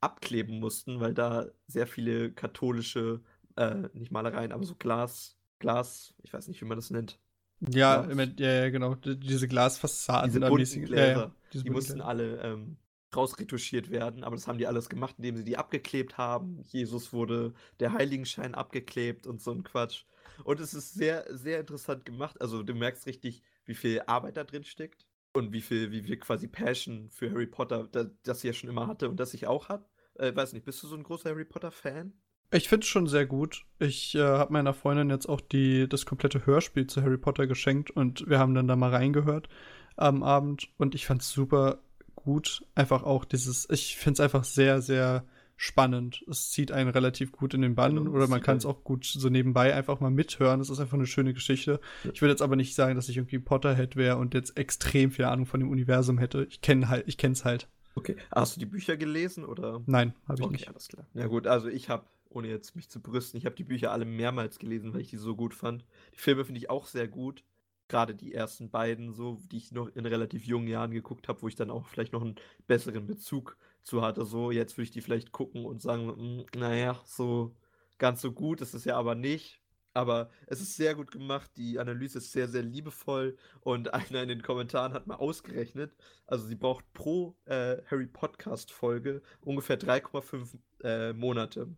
abkleben 0.00 0.60
mussten, 0.60 1.00
weil 1.00 1.14
da 1.14 1.46
sehr 1.66 1.86
viele 1.86 2.32
katholische, 2.32 3.22
äh, 3.56 3.88
nicht 3.94 4.12
Malereien, 4.12 4.52
aber 4.52 4.64
so 4.64 4.74
Glas, 4.76 5.36
Glas, 5.58 6.14
ich 6.22 6.32
weiß 6.32 6.48
nicht, 6.48 6.60
wie 6.60 6.66
man 6.66 6.78
das 6.78 6.90
nennt. 6.90 7.18
Ja, 7.60 8.02
Glas. 8.02 8.18
ja, 8.38 8.52
ja, 8.52 8.70
genau. 8.70 8.94
Diese 8.96 9.48
Glasfassaden. 9.48 10.30
Diese 10.30 10.40
bunten 10.40 10.82
Gläser, 10.82 11.06
Ja, 11.06 11.26
ja, 11.26 11.34
diese 11.52 11.64
Die 11.64 11.70
bunten 11.70 11.72
mussten 11.76 11.94
Gläser. 11.94 12.08
alle 12.08 12.40
ähm, 12.42 12.76
rausretuschiert 13.16 13.90
werden, 13.90 14.24
aber 14.24 14.36
das 14.36 14.46
haben 14.46 14.58
die 14.58 14.66
alles 14.66 14.88
gemacht, 14.88 15.16
indem 15.18 15.36
sie 15.36 15.44
die 15.44 15.56
abgeklebt 15.56 16.18
haben. 16.18 16.60
Jesus 16.68 17.12
wurde 17.12 17.52
der 17.80 17.92
Heiligenschein 17.92 18.54
abgeklebt 18.54 19.26
und 19.26 19.40
so 19.40 19.52
ein 19.52 19.64
Quatsch. 19.64 20.04
Und 20.42 20.60
es 20.60 20.74
ist 20.74 20.94
sehr, 20.94 21.24
sehr 21.30 21.60
interessant 21.60 22.04
gemacht. 22.04 22.40
Also 22.40 22.62
du 22.62 22.74
merkst 22.74 23.06
richtig, 23.06 23.42
wie 23.66 23.74
viel 23.74 24.02
Arbeit 24.06 24.36
da 24.36 24.44
drin 24.44 24.64
steckt 24.64 25.06
und 25.32 25.52
wie 25.52 25.60
viel, 25.60 25.90
wie 25.90 26.02
viel 26.02 26.16
quasi 26.16 26.48
Passion 26.48 27.08
für 27.10 27.30
Harry 27.30 27.46
Potter, 27.46 27.88
da, 27.90 28.06
das 28.22 28.40
sie 28.40 28.48
ja 28.48 28.52
schon 28.52 28.70
immer 28.70 28.86
hatte 28.86 29.08
und 29.08 29.18
das 29.18 29.34
ich 29.34 29.46
auch 29.46 29.68
hat. 29.68 29.88
Äh, 30.14 30.34
weiß 30.34 30.52
nicht, 30.52 30.64
bist 30.64 30.82
du 30.82 30.86
so 30.86 30.96
ein 30.96 31.02
großer 31.02 31.30
Harry 31.30 31.44
Potter-Fan? 31.44 32.12
Ich 32.52 32.68
finde 32.68 32.84
es 32.84 32.88
schon 32.88 33.08
sehr 33.08 33.26
gut. 33.26 33.64
Ich 33.80 34.14
äh, 34.14 34.20
habe 34.20 34.52
meiner 34.52 34.74
Freundin 34.74 35.10
jetzt 35.10 35.28
auch 35.28 35.40
die, 35.40 35.88
das 35.88 36.06
komplette 36.06 36.46
Hörspiel 36.46 36.86
zu 36.86 37.02
Harry 37.02 37.18
Potter 37.18 37.46
geschenkt 37.46 37.90
und 37.90 38.28
wir 38.28 38.38
haben 38.38 38.54
dann 38.54 38.68
da 38.68 38.76
mal 38.76 38.90
reingehört 38.90 39.48
am 39.96 40.22
Abend 40.22 40.68
und 40.76 40.94
ich 40.94 41.06
fand 41.06 41.22
es 41.22 41.30
super 41.30 41.80
gut. 42.24 42.64
Einfach 42.74 43.02
auch 43.04 43.24
dieses, 43.24 43.68
ich 43.70 43.96
finde 43.96 44.14
es 44.14 44.20
einfach 44.20 44.44
sehr, 44.44 44.82
sehr 44.82 45.24
spannend. 45.56 46.24
Es 46.28 46.50
zieht 46.50 46.72
einen 46.72 46.90
relativ 46.90 47.30
gut 47.30 47.54
in 47.54 47.62
den 47.62 47.76
Bann 47.76 47.94
Genau, 47.94 48.10
oder 48.10 48.26
man 48.26 48.40
kann 48.42 48.56
es 48.56 48.66
auch 48.66 48.82
gut 48.82 49.04
so 49.04 49.28
nebenbei 49.28 49.72
einfach 49.72 50.00
mal 50.00 50.10
mithören. 50.10 50.60
Es 50.60 50.68
ist 50.68 50.80
einfach 50.80 50.94
eine 50.98 51.06
schöne 51.06 51.32
Geschichte. 51.32 51.80
Ich 52.12 52.20
würde 52.20 52.32
jetzt 52.32 52.42
aber 52.42 52.56
nicht 52.56 52.74
sagen, 52.74 52.96
dass 52.96 53.08
ich 53.08 53.16
irgendwie 53.16 53.38
Potterhead 53.38 53.94
wäre 53.94 54.16
und 54.16 54.34
jetzt 54.34 54.56
extrem 54.58 55.12
viel 55.12 55.26
Ahnung 55.26 55.46
von 55.46 55.60
dem 55.60 55.70
Universum 55.70 56.18
hätte. 56.18 56.46
Ich 56.50 56.60
kenne 56.60 56.88
halt, 56.88 57.04
ich 57.06 57.18
kenne 57.18 57.34
es 57.34 57.44
halt. 57.44 57.68
Okay. 57.94 58.16
Hast 58.34 58.56
du 58.56 58.60
die 58.60 58.66
Bücher 58.66 58.96
gelesen 58.96 59.44
oder? 59.44 59.80
Nein, 59.86 60.14
habe 60.26 60.40
ich 60.40 60.44
Okay, 60.44 60.52
nicht. 60.54 60.68
alles 60.68 60.88
klar. 60.88 61.06
Ja 61.14 61.28
gut, 61.28 61.46
also 61.46 61.68
ich 61.68 61.88
habe, 61.88 62.04
ohne 62.28 62.48
jetzt 62.48 62.74
mich 62.74 62.90
zu 62.90 63.00
brüsten, 63.00 63.38
ich 63.38 63.46
habe 63.46 63.54
die 63.54 63.62
Bücher 63.62 63.92
alle 63.92 64.04
mehrmals 64.04 64.58
gelesen, 64.58 64.92
weil 64.92 65.02
ich 65.02 65.10
die 65.10 65.16
so 65.16 65.36
gut 65.36 65.54
fand. 65.54 65.84
Die 66.14 66.18
Filme 66.18 66.44
finde 66.44 66.58
ich 66.58 66.68
auch 66.68 66.86
sehr 66.86 67.06
gut. 67.06 67.44
Gerade 67.88 68.14
die 68.14 68.32
ersten 68.34 68.70
beiden, 68.70 69.12
so, 69.12 69.38
die 69.52 69.58
ich 69.58 69.72
noch 69.72 69.88
in 69.88 70.06
relativ 70.06 70.44
jungen 70.46 70.68
Jahren 70.68 70.90
geguckt 70.90 71.28
habe, 71.28 71.42
wo 71.42 71.48
ich 71.48 71.54
dann 71.56 71.70
auch 71.70 71.86
vielleicht 71.86 72.12
noch 72.12 72.22
einen 72.22 72.36
besseren 72.66 73.06
Bezug 73.06 73.56
zu 73.82 74.00
hatte. 74.02 74.24
So, 74.24 74.50
jetzt 74.50 74.76
würde 74.76 74.84
ich 74.84 74.90
die 74.90 75.02
vielleicht 75.02 75.32
gucken 75.32 75.66
und 75.66 75.82
sagen, 75.82 76.06
"Mm, 76.06 76.58
naja, 76.58 77.00
so 77.04 77.54
ganz 77.98 78.20
so 78.22 78.32
gut 78.32 78.60
ist 78.60 78.74
es 78.74 78.84
ja 78.84 78.96
aber 78.96 79.14
nicht. 79.14 79.60
Aber 79.96 80.28
es 80.46 80.60
ist 80.60 80.76
sehr 80.76 80.96
gut 80.96 81.12
gemacht, 81.12 81.52
die 81.56 81.78
Analyse 81.78 82.18
ist 82.18 82.32
sehr, 82.32 82.48
sehr 82.48 82.62
liebevoll 82.62 83.36
und 83.60 83.94
einer 83.94 84.22
in 84.22 84.28
den 84.28 84.42
Kommentaren 84.42 84.92
hat 84.92 85.06
mal 85.06 85.14
ausgerechnet, 85.16 85.94
also 86.26 86.46
sie 86.46 86.56
braucht 86.56 86.84
pro 86.94 87.36
äh, 87.44 87.76
Harry 87.88 88.06
Podcast 88.08 88.72
Folge 88.72 89.22
ungefähr 89.42 89.78
3,5 89.78 90.58
äh, 90.82 91.12
Monate. 91.12 91.68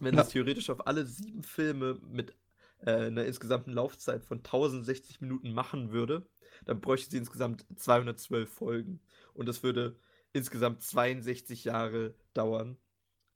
Wenn 0.00 0.14
Ja. 0.14 0.20
das 0.20 0.30
theoretisch 0.30 0.68
auf 0.68 0.86
alle 0.86 1.06
sieben 1.06 1.42
Filme 1.42 1.98
mit 2.10 2.34
äh, 2.84 2.92
eine 2.92 3.24
insgesamten 3.24 3.72
Laufzeit 3.72 4.24
von 4.24 4.38
1060 4.38 5.20
Minuten 5.20 5.52
machen 5.52 5.92
würde, 5.92 6.26
dann 6.64 6.80
bräuchte 6.80 7.10
sie 7.10 7.18
insgesamt 7.18 7.66
212 7.76 8.50
Folgen. 8.50 9.00
Und 9.34 9.46
das 9.46 9.62
würde 9.62 9.96
insgesamt 10.32 10.82
62 10.82 11.64
Jahre 11.64 12.14
dauern, 12.34 12.76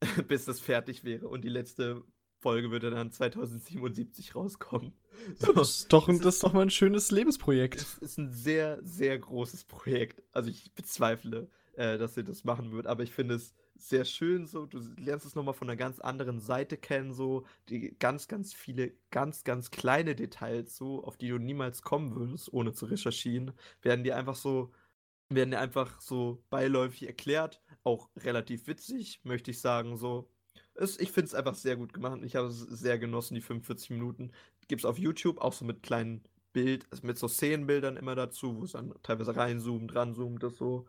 bis 0.27 0.45
das 0.45 0.59
fertig 0.59 1.03
wäre. 1.03 1.27
Und 1.27 1.43
die 1.43 1.49
letzte 1.49 2.03
Folge 2.39 2.71
würde 2.71 2.91
dann 2.91 3.11
2077 3.11 4.35
rauskommen. 4.35 4.93
So, 5.39 5.51
das, 5.51 5.69
ist 5.79 5.93
doch, 5.93 6.05
das, 6.05 6.19
das 6.19 6.35
ist 6.35 6.43
doch 6.43 6.53
mal 6.53 6.61
ein 6.61 6.69
schönes 6.69 7.09
Lebensprojekt. 7.09 7.81
Es 7.81 7.97
ist 7.97 8.19
ein 8.19 8.31
sehr, 8.31 8.77
sehr 8.83 9.17
großes 9.17 9.63
Projekt. 9.63 10.21
Also 10.31 10.51
ich 10.51 10.71
bezweifle, 10.75 11.49
äh, 11.73 11.97
dass 11.97 12.13
sie 12.13 12.23
das 12.23 12.43
machen 12.43 12.71
wird, 12.71 12.85
aber 12.85 13.01
ich 13.01 13.11
finde 13.11 13.33
es 13.33 13.55
sehr 13.77 14.05
schön 14.05 14.45
so. 14.45 14.65
Du 14.65 14.79
lernst 14.97 15.25
es 15.25 15.35
nochmal 15.35 15.53
von 15.53 15.69
einer 15.69 15.77
ganz 15.77 15.99
anderen 15.99 16.39
Seite 16.39 16.77
kennen, 16.77 17.13
so 17.13 17.45
die 17.69 17.95
ganz, 17.99 18.27
ganz 18.27 18.53
viele, 18.53 18.93
ganz, 19.11 19.43
ganz 19.43 19.71
kleine 19.71 20.15
Details, 20.15 20.75
so, 20.75 21.03
auf 21.03 21.17
die 21.17 21.29
du 21.29 21.37
niemals 21.37 21.81
kommen 21.81 22.15
würdest, 22.15 22.51
ohne 22.53 22.73
zu 22.73 22.85
recherchieren, 22.85 23.53
werden 23.81 24.03
dir 24.03 24.15
einfach 24.17 24.35
so, 24.35 24.71
werden 25.29 25.51
dir 25.51 25.59
einfach 25.59 26.01
so 26.01 26.43
beiläufig 26.49 27.07
erklärt. 27.07 27.61
Auch 27.83 28.09
relativ 28.17 28.67
witzig, 28.67 29.21
möchte 29.23 29.51
ich 29.51 29.59
sagen, 29.61 29.97
so. 29.97 30.29
Es, 30.75 30.99
ich 30.99 31.11
finde 31.11 31.27
es 31.27 31.33
einfach 31.33 31.55
sehr 31.55 31.75
gut 31.75 31.93
gemacht. 31.93 32.19
Ich 32.23 32.35
habe 32.35 32.47
es 32.47 32.59
sehr 32.59 32.99
genossen, 32.99 33.35
die 33.35 33.41
45 33.41 33.89
Minuten. 33.91 34.31
Gibt 34.67 34.81
es 34.81 34.85
auf 34.85 34.97
YouTube 34.99 35.39
auch 35.39 35.53
so 35.53 35.65
mit 35.65 35.81
kleinen 35.83 36.23
Bild, 36.53 36.85
also 36.91 37.05
mit 37.05 37.17
so 37.17 37.27
Szenenbildern 37.27 37.97
immer 37.97 38.15
dazu, 38.15 38.57
wo 38.57 38.63
es 38.63 38.73
dann 38.73 38.93
teilweise 39.03 39.35
reinzoomt, 39.35 39.95
ranzoomt, 39.95 40.43
das 40.43 40.55
so 40.57 40.87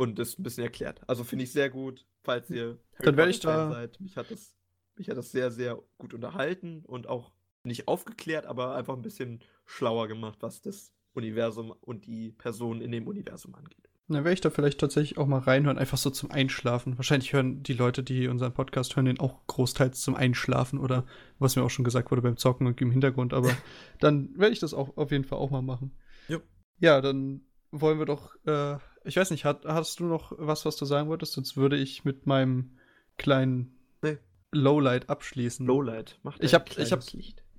und 0.00 0.18
das 0.18 0.38
ein 0.38 0.42
bisschen 0.42 0.64
erklärt. 0.64 1.02
Also 1.06 1.24
finde 1.24 1.44
ich 1.44 1.52
sehr 1.52 1.68
gut, 1.68 2.06
falls 2.22 2.48
ihr 2.48 2.78
Harry 2.94 3.04
Dann 3.04 3.16
werde 3.18 3.30
ich 3.30 3.40
da 3.40 3.70
seid. 3.70 4.00
Mich 4.00 4.16
hat, 4.16 4.30
das, 4.30 4.56
mich 4.96 5.10
hat 5.10 5.18
das 5.18 5.30
sehr, 5.30 5.50
sehr 5.50 5.78
gut 5.98 6.14
unterhalten 6.14 6.86
und 6.86 7.06
auch 7.06 7.32
nicht 7.64 7.86
aufgeklärt, 7.86 8.46
aber 8.46 8.74
einfach 8.76 8.96
ein 8.96 9.02
bisschen 9.02 9.40
schlauer 9.66 10.08
gemacht, 10.08 10.38
was 10.40 10.62
das 10.62 10.94
Universum 11.12 11.74
und 11.82 12.06
die 12.06 12.32
Personen 12.32 12.80
in 12.80 12.92
dem 12.92 13.06
Universum 13.06 13.54
angeht. 13.54 13.90
Dann 14.08 14.24
werde 14.24 14.32
ich 14.32 14.40
da 14.40 14.48
vielleicht 14.48 14.80
tatsächlich 14.80 15.18
auch 15.18 15.26
mal 15.26 15.40
reinhören, 15.40 15.76
einfach 15.76 15.98
so 15.98 16.08
zum 16.08 16.30
Einschlafen. 16.30 16.96
Wahrscheinlich 16.96 17.34
hören 17.34 17.62
die 17.62 17.74
Leute, 17.74 18.02
die 18.02 18.26
unseren 18.26 18.54
Podcast 18.54 18.96
hören, 18.96 19.04
den 19.04 19.20
auch 19.20 19.46
großteils 19.48 20.00
zum 20.00 20.14
Einschlafen 20.14 20.78
oder 20.78 21.04
was 21.38 21.56
mir 21.56 21.62
auch 21.62 21.70
schon 21.70 21.84
gesagt 21.84 22.10
wurde 22.10 22.22
beim 22.22 22.38
Zocken 22.38 22.66
und 22.66 22.80
im 22.80 22.90
Hintergrund. 22.90 23.34
Aber 23.34 23.50
dann 24.00 24.30
werde 24.38 24.54
ich 24.54 24.60
das 24.60 24.72
auch 24.72 24.96
auf 24.96 25.10
jeden 25.10 25.24
Fall 25.24 25.38
auch 25.38 25.50
mal 25.50 25.60
machen. 25.60 25.92
Jo. 26.26 26.40
Ja, 26.78 27.02
dann 27.02 27.42
wollen 27.70 27.98
wir 27.98 28.06
doch 28.06 28.34
äh, 28.46 28.78
ich 29.04 29.16
weiß 29.16 29.30
nicht, 29.30 29.44
hat, 29.44 29.64
hast 29.64 30.00
du 30.00 30.04
noch 30.04 30.32
was, 30.36 30.64
was 30.64 30.76
du 30.76 30.84
sagen 30.84 31.08
wolltest? 31.08 31.32
Sonst 31.32 31.56
würde 31.56 31.76
ich 31.76 32.04
mit 32.04 32.26
meinem 32.26 32.76
kleinen 33.16 33.76
nee. 34.02 34.18
Lowlight 34.52 35.08
abschließen. 35.08 35.66
Lowlight, 35.66 36.18
macht 36.22 36.42
ich 36.42 36.54
habe 36.54 36.64
ich 36.76 36.92
hab, 36.92 37.02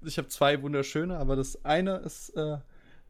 ich 0.04 0.18
hab 0.18 0.32
zwei 0.32 0.62
wunderschöne, 0.62 1.18
aber 1.18 1.36
das 1.36 1.66
eine 1.66 1.98
ist, 1.98 2.30
äh, 2.30 2.58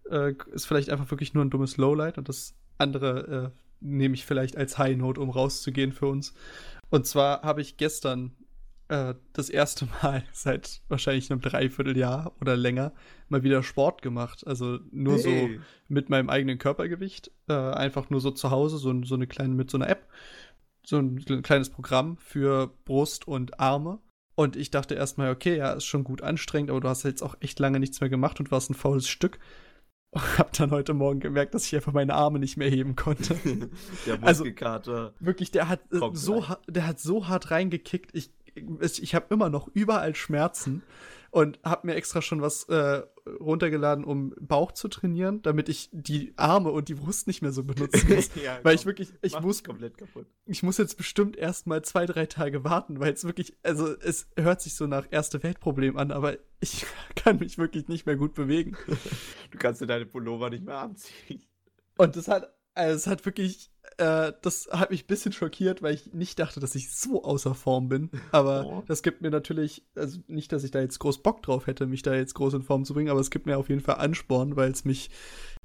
äh, 0.10 0.36
ist 0.52 0.66
vielleicht 0.66 0.90
einfach 0.90 1.10
wirklich 1.12 1.34
nur 1.34 1.44
ein 1.44 1.50
dummes 1.50 1.78
Lowlight 1.78 2.18
und 2.18 2.30
das 2.30 2.56
andere 2.78 3.54
äh, 3.54 3.60
nehme 3.82 4.16
ich 4.16 4.26
vielleicht 4.26 4.58
als 4.58 4.78
High 4.78 4.98
Note, 4.98 5.20
um 5.20 5.30
rauszugehen 5.30 5.92
für 5.92 6.08
uns. 6.08 6.34
Und 6.90 7.08
zwar 7.08 7.42
habe 7.42 7.62
ich 7.62 7.78
gestern 7.78 8.32
äh, 8.92 9.16
das 9.32 9.50
erste 9.50 9.88
Mal 10.02 10.24
seit 10.34 10.82
wahrscheinlich 10.90 11.32
einem 11.32 11.42
Dreivierteljahr 11.42 12.34
oder 12.42 12.58
länger 12.58 12.92
mal 13.30 13.42
wieder 13.42 13.64
Sport 13.64 14.02
gemacht. 14.02 14.46
Also 14.46 14.80
nur 14.92 15.18
hey. 15.18 15.22
so 15.56 15.64
mit 15.88 16.10
meinem 16.10 16.30
eigenen 16.30 16.58
Körpergewicht. 16.58 17.32
Äh, 17.48 17.54
einfach 17.54 18.10
nur 18.10 18.20
so 18.20 18.32
zu 18.32 18.52
Hause, 18.52 18.78
so, 18.78 19.04
so 19.04 19.16
eine 19.16 19.28
kleine, 19.28 19.56
mit 19.56 19.72
so 19.72 19.78
einer 19.78 19.90
App. 19.90 20.08
So 20.86 20.98
ein 20.98 21.42
kleines 21.42 21.70
Programm 21.70 22.18
für 22.18 22.68
Brust 22.86 23.28
und 23.28 23.60
Arme. 23.60 24.00
Und 24.36 24.56
ich 24.56 24.72
dachte 24.72 24.96
erstmal, 24.96 25.32
okay, 25.32 25.58
ja, 25.58 25.72
ist 25.74 25.86
schon 25.86 26.04
gut 26.04 26.22
anstrengend, 26.22 26.72
aber 26.72 26.82
du 26.82 26.90
hast 26.90 27.04
jetzt 27.04 27.22
auch 27.22 27.36
echt 27.40 27.60
lange 27.60 27.80
nichts 27.80 28.02
mehr 28.02 28.10
gemacht 28.10 28.40
und 28.40 28.52
warst 28.52 28.70
ein 28.70 28.76
faules 28.76 29.08
Stück. 29.08 29.40
Und 30.14 30.38
hab 30.38 30.52
dann 30.52 30.72
heute 30.72 30.94
Morgen 30.94 31.22
gemerkt, 31.22 31.54
dass 31.54 31.66
ich 31.68 31.74
einfach 31.74 31.94
meine 31.94 32.16
Arme 32.16 32.38
nicht 32.38 32.58
mehr 32.58 32.70
heben 32.70 32.98
konnte. 32.98 33.34
der 34.06 34.22
also 34.22 34.44
Muskelkater. 34.44 34.92
Also, 34.92 35.12
wirklich, 35.22 35.52
der 35.52 35.70
hat, 35.70 35.80
äh, 35.94 36.00
so, 36.12 36.46
der 36.68 36.86
hat 36.86 37.00
so 37.00 37.30
hart 37.30 37.50
reingekickt. 37.50 38.14
Ich 38.14 38.30
ich 38.56 39.16
habe 39.16 39.28
immer 39.30 39.50
noch 39.50 39.68
überall 39.74 40.16
Schmerzen 40.16 40.84
und 41.32 41.60
habe 41.64 41.88
mir 41.88 41.96
extra 41.96 42.22
schon 42.22 42.42
was 42.42 42.66
äh, 42.66 43.04
runtergeladen, 43.40 44.04
um 44.04 44.36
Bauch 44.40 44.74
zu 44.74 44.90
trainieren, 44.90 45.42
damit 45.42 45.70
ich 45.70 45.90
die 45.94 46.34
Arme 46.36 46.72
und 46.72 46.90
die 46.90 46.96
Brust 46.96 47.26
nicht 47.28 47.42
mehr 47.42 47.54
so 47.54 47.64
benutzen 47.64 48.14
muss. 48.14 48.30
ja, 48.44 48.60
weil 48.64 48.76
ich 48.76 48.86
wirklich, 48.86 49.14
ich 49.22 49.40
muss 49.40 49.64
komplett 49.64 49.98
kaputt. 49.98 50.28
Ich 50.46 50.62
muss 50.62 50.78
jetzt 50.78 50.98
bestimmt 50.98 51.38
erst 51.38 51.68
mal 51.68 51.82
zwei, 51.84 52.06
drei 52.06 52.26
Tage 52.26 52.66
warten, 52.66 53.00
weil 53.00 53.14
es 53.14 53.24
wirklich, 53.24 53.56
also 53.64 53.96
es 54.00 54.28
hört 54.36 54.62
sich 54.62 54.76
so 54.76 54.88
nach 54.88 55.08
erste 55.10 55.42
Weltproblem 55.42 55.96
an, 55.98 56.12
aber 56.12 56.38
ich 56.60 56.86
kann 57.16 57.40
mich 57.40 57.58
wirklich 57.58 57.88
nicht 57.88 58.06
mehr 58.06 58.18
gut 58.18 58.34
bewegen. 58.34 58.78
Du 59.52 59.58
kannst 59.58 59.82
dir 59.82 59.88
deine 59.88 60.06
Pullover 60.06 60.50
nicht 60.50 60.64
mehr 60.64 60.78
anziehen. 60.78 61.44
Und 61.98 62.16
das 62.16 62.30
hat, 62.30 62.54
also 62.74 62.96
es 62.96 63.06
hat 63.06 63.26
wirklich 63.26 63.71
äh, 63.98 64.34
das 64.42 64.70
hat 64.72 64.92
mich 64.92 65.04
ein 65.04 65.08
bisschen 65.08 65.32
schockiert, 65.32 65.82
weil 65.82 65.94
ich 65.94 66.14
nicht 66.14 66.40
dachte, 66.40 66.60
dass 66.60 66.76
ich 66.76 66.92
so 66.92 67.24
außer 67.24 67.54
Form 67.54 67.90
bin. 67.90 68.10
Aber 68.32 68.66
oh. 68.66 68.84
das 68.88 69.04
gibt 69.04 69.22
mir 69.22 69.30
natürlich, 69.30 69.84
also 69.96 70.20
nicht, 70.28 70.52
dass 70.52 70.64
ich 70.64 70.72
da 70.72 70.82
jetzt 70.82 71.00
groß 71.00 71.22
Bock 71.24 71.42
drauf 71.44 71.68
hätte, 71.68 71.88
mich 71.88 72.02
da 72.02 72.14
jetzt 72.14 72.34
groß 72.34 72.56
in 72.56 72.62
Form 72.62 72.86
zu 72.86 72.94
bringen, 72.94 73.10
aber 73.10 73.20
es 73.20 73.32
gibt 73.32 73.46
mir 73.46 73.58
auf 73.58 73.70
jeden 73.70 73.82
Fall 73.82 73.96
Ansporn, 73.96 74.56
weil 74.56 74.72
es 74.72 74.86
mich 74.86 75.10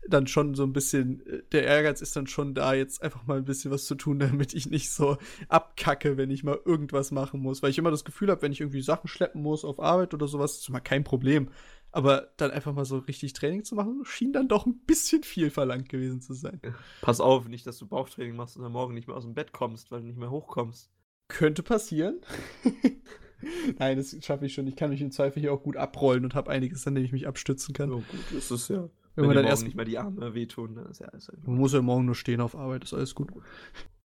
dann 0.08 0.26
schon 0.26 0.54
so 0.54 0.62
ein 0.62 0.72
bisschen, 0.72 1.26
äh, 1.26 1.42
der 1.52 1.64
Ehrgeiz 1.64 2.00
ist 2.00 2.16
dann 2.16 2.26
schon 2.26 2.54
da, 2.54 2.74
jetzt 2.74 3.02
einfach 3.02 3.26
mal 3.26 3.38
ein 3.38 3.44
bisschen 3.44 3.70
was 3.70 3.86
zu 3.86 3.94
tun, 3.94 4.18
damit 4.20 4.54
ich 4.54 4.68
nicht 4.68 4.90
so 4.90 5.16
abkacke, 5.48 6.16
wenn 6.16 6.30
ich 6.30 6.44
mal 6.44 6.58
irgendwas 6.64 7.10
machen 7.10 7.40
muss. 7.40 7.62
Weil 7.62 7.70
ich 7.70 7.78
immer 7.78 7.90
das 7.90 8.04
Gefühl 8.04 8.30
habe, 8.30 8.42
wenn 8.42 8.52
ich 8.52 8.60
irgendwie 8.60 8.82
Sachen 8.82 9.08
schleppen 9.08 9.42
muss 9.42 9.64
auf 9.64 9.80
Arbeit 9.80 10.14
oder 10.14 10.28
sowas, 10.28 10.58
ist 10.58 10.68
immer 10.68 10.80
kein 10.80 11.04
Problem. 11.04 11.48
Aber 11.96 12.30
dann 12.36 12.50
einfach 12.50 12.74
mal 12.74 12.84
so 12.84 12.98
richtig 12.98 13.32
Training 13.32 13.64
zu 13.64 13.74
machen, 13.74 14.02
schien 14.04 14.30
dann 14.30 14.48
doch 14.48 14.66
ein 14.66 14.80
bisschen 14.80 15.22
viel 15.22 15.48
verlangt 15.48 15.88
gewesen 15.88 16.20
zu 16.20 16.34
sein. 16.34 16.60
Pass 17.00 17.22
auf, 17.22 17.48
nicht, 17.48 17.66
dass 17.66 17.78
du 17.78 17.86
Bauchtraining 17.86 18.36
machst 18.36 18.54
und 18.58 18.64
dann 18.64 18.72
morgen 18.72 18.92
nicht 18.92 19.08
mehr 19.08 19.16
aus 19.16 19.24
dem 19.24 19.32
Bett 19.32 19.52
kommst, 19.52 19.90
weil 19.90 20.02
du 20.02 20.06
nicht 20.06 20.18
mehr 20.18 20.30
hochkommst. 20.30 20.90
Könnte 21.28 21.62
passieren. 21.62 22.20
Nein, 23.78 23.96
das 23.96 24.14
schaffe 24.22 24.44
ich 24.44 24.52
schon. 24.52 24.66
Ich 24.66 24.76
kann 24.76 24.90
mich 24.90 25.00
im 25.00 25.10
Zweifel 25.10 25.40
hier 25.40 25.54
auch 25.54 25.62
gut 25.62 25.78
abrollen 25.78 26.24
und 26.24 26.34
habe 26.34 26.50
einiges, 26.50 26.86
an 26.86 26.96
dem 26.96 27.02
ich 27.02 27.12
mich 27.12 27.26
abstützen 27.26 27.72
kann. 27.72 27.90
Oh, 27.90 28.02
gut, 28.10 28.24
das 28.30 28.50
ist 28.50 28.68
ja. 28.68 28.82
Wenn, 28.82 28.90
Wenn 29.22 29.26
man 29.28 29.36
dann 29.36 29.46
erst 29.46 29.64
nicht 29.64 29.76
mehr 29.76 29.86
die 29.86 29.96
Arme 29.96 30.34
wehtun, 30.34 30.74
dann 30.74 30.90
ist 30.90 31.00
ja 31.00 31.06
alles. 31.06 31.28
Halt 31.28 31.46
man 31.46 31.56
muss 31.56 31.72
ja 31.72 31.80
morgen 31.80 32.04
nur 32.04 32.14
stehen 32.14 32.42
auf 32.42 32.54
Arbeit, 32.54 32.84
ist 32.84 32.92
alles 32.92 33.14
gut. 33.14 33.32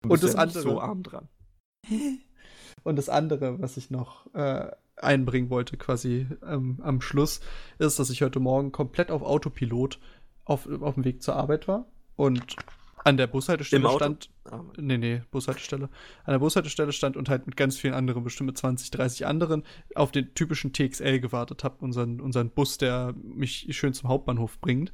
Und 0.06 0.22
das 0.22 0.34
ja 0.34 0.40
andere. 0.40 0.60
so 0.60 0.80
arm 0.82 1.02
dran. 1.02 1.30
Und 2.82 2.96
das 2.96 3.08
andere, 3.08 3.58
was 3.58 3.78
ich 3.78 3.90
noch 3.90 4.32
äh, 4.34 4.70
einbringen 5.02 5.50
wollte, 5.50 5.76
quasi 5.76 6.26
ähm, 6.46 6.78
am 6.82 7.00
Schluss, 7.00 7.40
ist, 7.78 7.98
dass 7.98 8.10
ich 8.10 8.22
heute 8.22 8.40
Morgen 8.40 8.72
komplett 8.72 9.10
auf 9.10 9.22
Autopilot 9.22 9.98
auf, 10.44 10.68
auf 10.80 10.94
dem 10.94 11.04
Weg 11.04 11.22
zur 11.22 11.36
Arbeit 11.36 11.68
war 11.68 11.86
und 12.16 12.56
an 13.04 13.16
der 13.16 13.26
Bushaltestelle 13.26 13.88
stand. 13.90 14.30
Ah, 14.44 14.60
nee, 14.76 14.98
nee, 14.98 15.22
Bushaltestelle. 15.30 15.88
An 16.24 16.32
der 16.32 16.38
Bushaltestelle 16.38 16.92
stand 16.92 17.16
und 17.16 17.28
halt 17.28 17.46
mit 17.46 17.56
ganz 17.56 17.78
vielen 17.78 17.94
anderen, 17.94 18.24
bestimmt 18.24 18.48
mit 18.48 18.58
20, 18.58 18.90
30 18.90 19.26
anderen, 19.26 19.64
auf 19.94 20.12
den 20.12 20.34
typischen 20.34 20.72
TXL 20.72 21.20
gewartet 21.20 21.64
habe, 21.64 21.76
unseren, 21.80 22.20
unseren 22.20 22.50
Bus, 22.50 22.78
der 22.78 23.14
mich 23.22 23.66
schön 23.70 23.94
zum 23.94 24.08
Hauptbahnhof 24.08 24.60
bringt. 24.60 24.92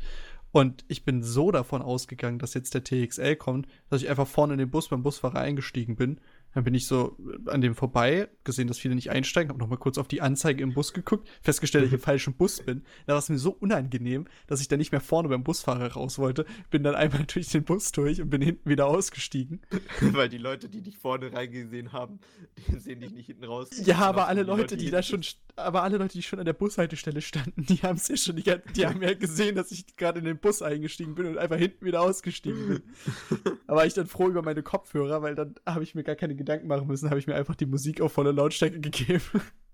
Und 0.53 0.85
ich 0.89 1.05
bin 1.05 1.23
so 1.23 1.51
davon 1.51 1.83
ausgegangen, 1.83 2.39
dass 2.39 2.55
jetzt 2.55 2.75
der 2.75 2.85
TXL 2.85 3.37
kommt, 3.37 3.67
dass 3.91 4.03
ich 4.03 4.09
einfach 4.09 4.29
vorne 4.29 4.55
in 4.55 4.59
den 4.59 4.71
Bus 4.71 4.89
beim 4.89 5.03
Busfahrer 5.03 5.41
eingestiegen 5.41 5.97
bin 5.97 6.21
dann 6.57 6.65
bin 6.65 6.73
ich 6.73 6.87
so 6.87 7.19
äh, 7.47 7.51
an 7.51 7.61
dem 7.61 7.75
vorbei, 7.75 8.31
gesehen, 8.43 8.67
dass 8.67 8.79
viele 8.79 8.95
nicht 8.95 9.11
einsteigen, 9.11 9.51
habe 9.51 9.59
nochmal 9.59 9.77
kurz 9.77 9.99
auf 9.99 10.09
die 10.09 10.23
Anzeige 10.23 10.63
im 10.63 10.73
Bus 10.73 10.95
geguckt, 10.95 11.29
festgestellt, 11.43 11.85
dass 11.85 11.89
ich 11.89 11.95
im 11.95 12.01
falschen 12.01 12.33
Bus 12.33 12.63
bin. 12.63 12.83
Da 13.05 13.13
war 13.13 13.19
es 13.19 13.29
mir 13.29 13.37
so 13.37 13.51
unangenehm, 13.51 14.27
dass 14.47 14.63
ich 14.63 14.69
dann 14.69 14.79
nicht 14.79 14.91
mehr 14.91 15.03
vorne 15.03 15.29
beim 15.29 15.45
Busfahrer 15.45 15.93
raus 15.93 16.19
wollte. 16.19 16.47
Bin 16.71 16.83
dann 16.83 16.95
einmal 16.95 17.25
durch 17.35 17.49
den 17.49 17.63
Bus 17.65 17.93
durch 17.93 18.23
und 18.23 18.31
bin 18.31 18.41
hinten 18.41 18.71
wieder 18.71 18.87
ausgestiegen. 18.87 19.61
Weil 20.01 20.31
die 20.31 20.39
Leute, 20.39 20.71
die 20.71 20.81
dich 20.81 20.97
vorne 20.97 21.31
reingesehen 21.31 21.93
haben, 21.93 22.21
die 22.57 22.79
sehen 22.79 23.01
dich 23.01 23.13
nicht 23.13 23.27
hinten 23.27 23.45
raus. 23.45 23.69
Ja, 23.85 23.99
aber 23.99 24.27
alle 24.27 24.43
Leute, 24.43 24.63
Leute, 24.63 24.77
die, 24.79 24.87
die 24.87 24.91
da 24.91 25.03
schon, 25.03 25.21
aber 25.57 25.83
alle 25.83 25.99
Leute, 25.99 26.15
die 26.15 26.23
schon 26.23 26.39
an 26.39 26.47
der 26.47 26.55
Bushaltestelle 26.55 27.21
standen, 27.21 27.67
die 27.67 27.83
haben 27.83 27.97
es 27.97 28.09
ja 28.09 28.17
schon, 28.17 28.37
die, 28.37 28.51
die 28.75 28.87
haben 28.87 29.03
ja 29.03 29.13
gesehen, 29.13 29.57
dass 29.57 29.73
ich 29.73 29.95
gerade 29.99 30.21
in 30.21 30.25
den 30.25 30.39
Bus 30.39 30.63
eingestiegen 30.63 31.17
bin 31.17 31.27
und 31.27 31.37
einfach 31.37 31.59
hinten 31.59 31.85
wieder 31.85 32.01
ausgestiegen 32.01 32.67
bin. 32.67 32.83
da 33.67 33.75
war 33.75 33.85
ich 33.85 33.93
dann 33.93 34.07
froh 34.07 34.29
über 34.29 34.41
meine 34.41 34.63
Kopfhörer, 34.63 35.21
weil 35.21 35.35
dann 35.35 35.55
habe 35.67 35.85
ich 35.85 35.95
mir 35.95 36.03
gar 36.03 36.17
keine 36.17 36.35
Gedanken 36.35 36.46
Gedanken 36.47 36.69
machen 36.69 36.87
müssen, 36.87 37.11
habe 37.11 37.19
ich 37.19 37.27
mir 37.27 37.35
einfach 37.35 37.57
die 37.57 37.67
Musik 37.67 38.01
auf 38.01 38.13
volle 38.13 38.31
Lautstärke 38.31 38.79
gegeben. 38.81 39.21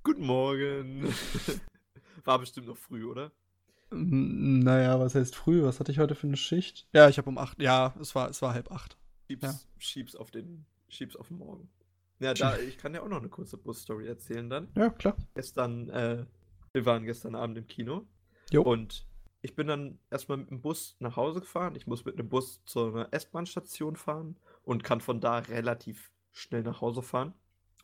Guten 0.03 0.25
Morgen. 0.25 1.07
War 2.25 2.39
bestimmt 2.39 2.67
noch 2.67 2.79
früh, 2.79 3.05
oder? 3.05 3.31
Naja, 3.91 4.99
was 4.99 5.15
heißt 5.15 5.37
früh? 5.37 5.63
Was 5.63 5.81
hatte 5.81 5.93
ich 5.93 5.99
heute 5.99 6.15
für 6.15 6.27
eine 6.27 6.39
Schicht? 6.39 6.89
Ja, 6.95 7.11
ich 7.11 7.19
habe 7.19 7.29
um 7.29 7.37
acht. 7.37 7.61
Ja, 7.61 7.95
es 8.01 8.15
war, 8.15 8.31
es 8.31 8.41
war 8.41 8.55
halb 8.55 8.73
acht. 8.73 8.97
Schieb's, 9.27 9.43
ja. 9.43 9.55
schieb's 9.77 10.17
auf 10.17 10.31
den, 10.31 10.65
schieb's 10.89 11.15
auf 11.15 11.29
den 11.29 11.37
Morgen. 11.37 11.69
Ja, 12.21 12.33
da, 12.33 12.57
ich 12.69 12.79
kann 12.79 12.95
ja 12.95 13.03
auch 13.03 13.09
noch 13.09 13.19
eine 13.19 13.29
kurze 13.29 13.59
Busstory 13.59 14.07
erzählen 14.07 14.49
dann. 14.49 14.69
Ja, 14.75 14.89
klar. 14.89 15.15
Gestern, 15.35 15.91
äh, 15.91 16.25
wir 16.73 16.87
waren 16.87 17.05
gestern 17.05 17.35
Abend 17.35 17.59
im 17.59 17.67
Kino. 17.67 18.07
Jo. 18.51 18.63
Und 18.63 19.07
ich 19.43 19.55
bin 19.55 19.67
dann 19.67 19.99
erstmal 20.11 20.39
mit 20.39 20.49
dem 20.49 20.63
Bus 20.63 20.97
nach 21.01 21.17
Hause 21.17 21.41
gefahren. 21.41 21.77
Ich 21.77 21.87
muss 21.87 22.07
mit 22.07 22.19
einem 22.19 22.31
Bus 22.31 22.65
zu 22.65 22.87
einer 22.87 23.09
S-Bahn-Station 23.11 23.97
fahren 23.97 24.37
und 24.63 24.85
kann 24.85 25.03
von 25.03 25.21
da 25.21 25.37
relativ 25.41 26.12
schnell 26.33 26.63
nach 26.63 26.81
Hause 26.81 27.03
fahren. 27.03 27.35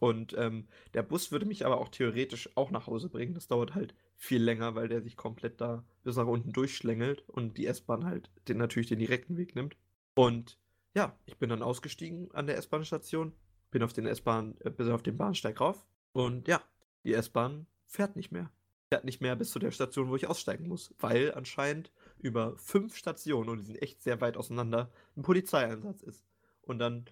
Und 0.01 0.34
ähm, 0.38 0.68
der 0.94 1.03
Bus 1.03 1.32
würde 1.32 1.46
mich 1.46 1.66
aber 1.66 1.78
auch 1.78 1.88
theoretisch 1.88 2.49
auch 2.57 2.70
nach 2.70 2.86
Hause 2.86 3.09
bringen. 3.09 3.34
Das 3.34 3.49
dauert 3.49 3.74
halt 3.74 3.94
viel 4.14 4.42
länger, 4.42 4.74
weil 4.74 4.88
der 4.88 5.03
sich 5.03 5.16
komplett 5.16 5.61
da 5.61 5.84
bis 6.05 6.16
nach 6.16 6.26
unten 6.26 6.53
durchschlängelt 6.53 7.28
und 7.28 7.59
die 7.59 7.66
S-Bahn 7.66 8.05
halt 8.05 8.30
den, 8.46 8.59
natürlich 8.59 8.88
den 8.88 9.01
direkten 9.01 9.36
Weg 9.36 9.57
nimmt. 9.57 9.76
Und 10.14 10.59
ja, 10.94 11.16
ich 11.26 11.36
bin 11.36 11.51
dann 11.51 11.62
ausgestiegen 11.62 12.30
an 12.32 12.46
der 12.46 12.57
S-Bahn-Station, 12.59 13.32
bin 13.70 13.82
auf 13.82 13.92
den 13.92 14.07
S-Bahn, 14.07 14.57
äh, 14.61 14.70
bin 14.70 14.90
auf 14.90 15.03
den 15.03 15.16
Bahnsteig 15.16 15.61
rauf 15.61 15.84
und 16.12 16.49
ja, 16.49 16.62
die 17.05 17.14
S-Bahn 17.14 17.66
fährt 17.86 18.16
nicht 18.16 18.30
mehr. 18.30 18.51
Fährt 18.88 19.05
nicht 19.05 19.20
mehr 19.20 19.36
bis 19.36 19.51
zu 19.51 19.59
der 19.59 19.70
Station, 19.70 20.09
wo 20.09 20.16
ich 20.16 20.28
aussteigen 20.28 20.66
muss, 20.66 20.94
weil 20.99 21.34
anscheinend 21.34 21.92
über 22.18 22.57
fünf 22.57 22.96
Stationen, 22.96 23.51
und 23.51 23.59
die 23.59 23.64
sind 23.64 23.82
echt 23.82 24.01
sehr 24.03 24.20
weit 24.20 24.36
auseinander, 24.36 24.90
ein 25.16 25.22
Polizeieinsatz 25.22 26.03
ist. 26.03 26.24
Und 26.62 26.78
dann 26.78 27.05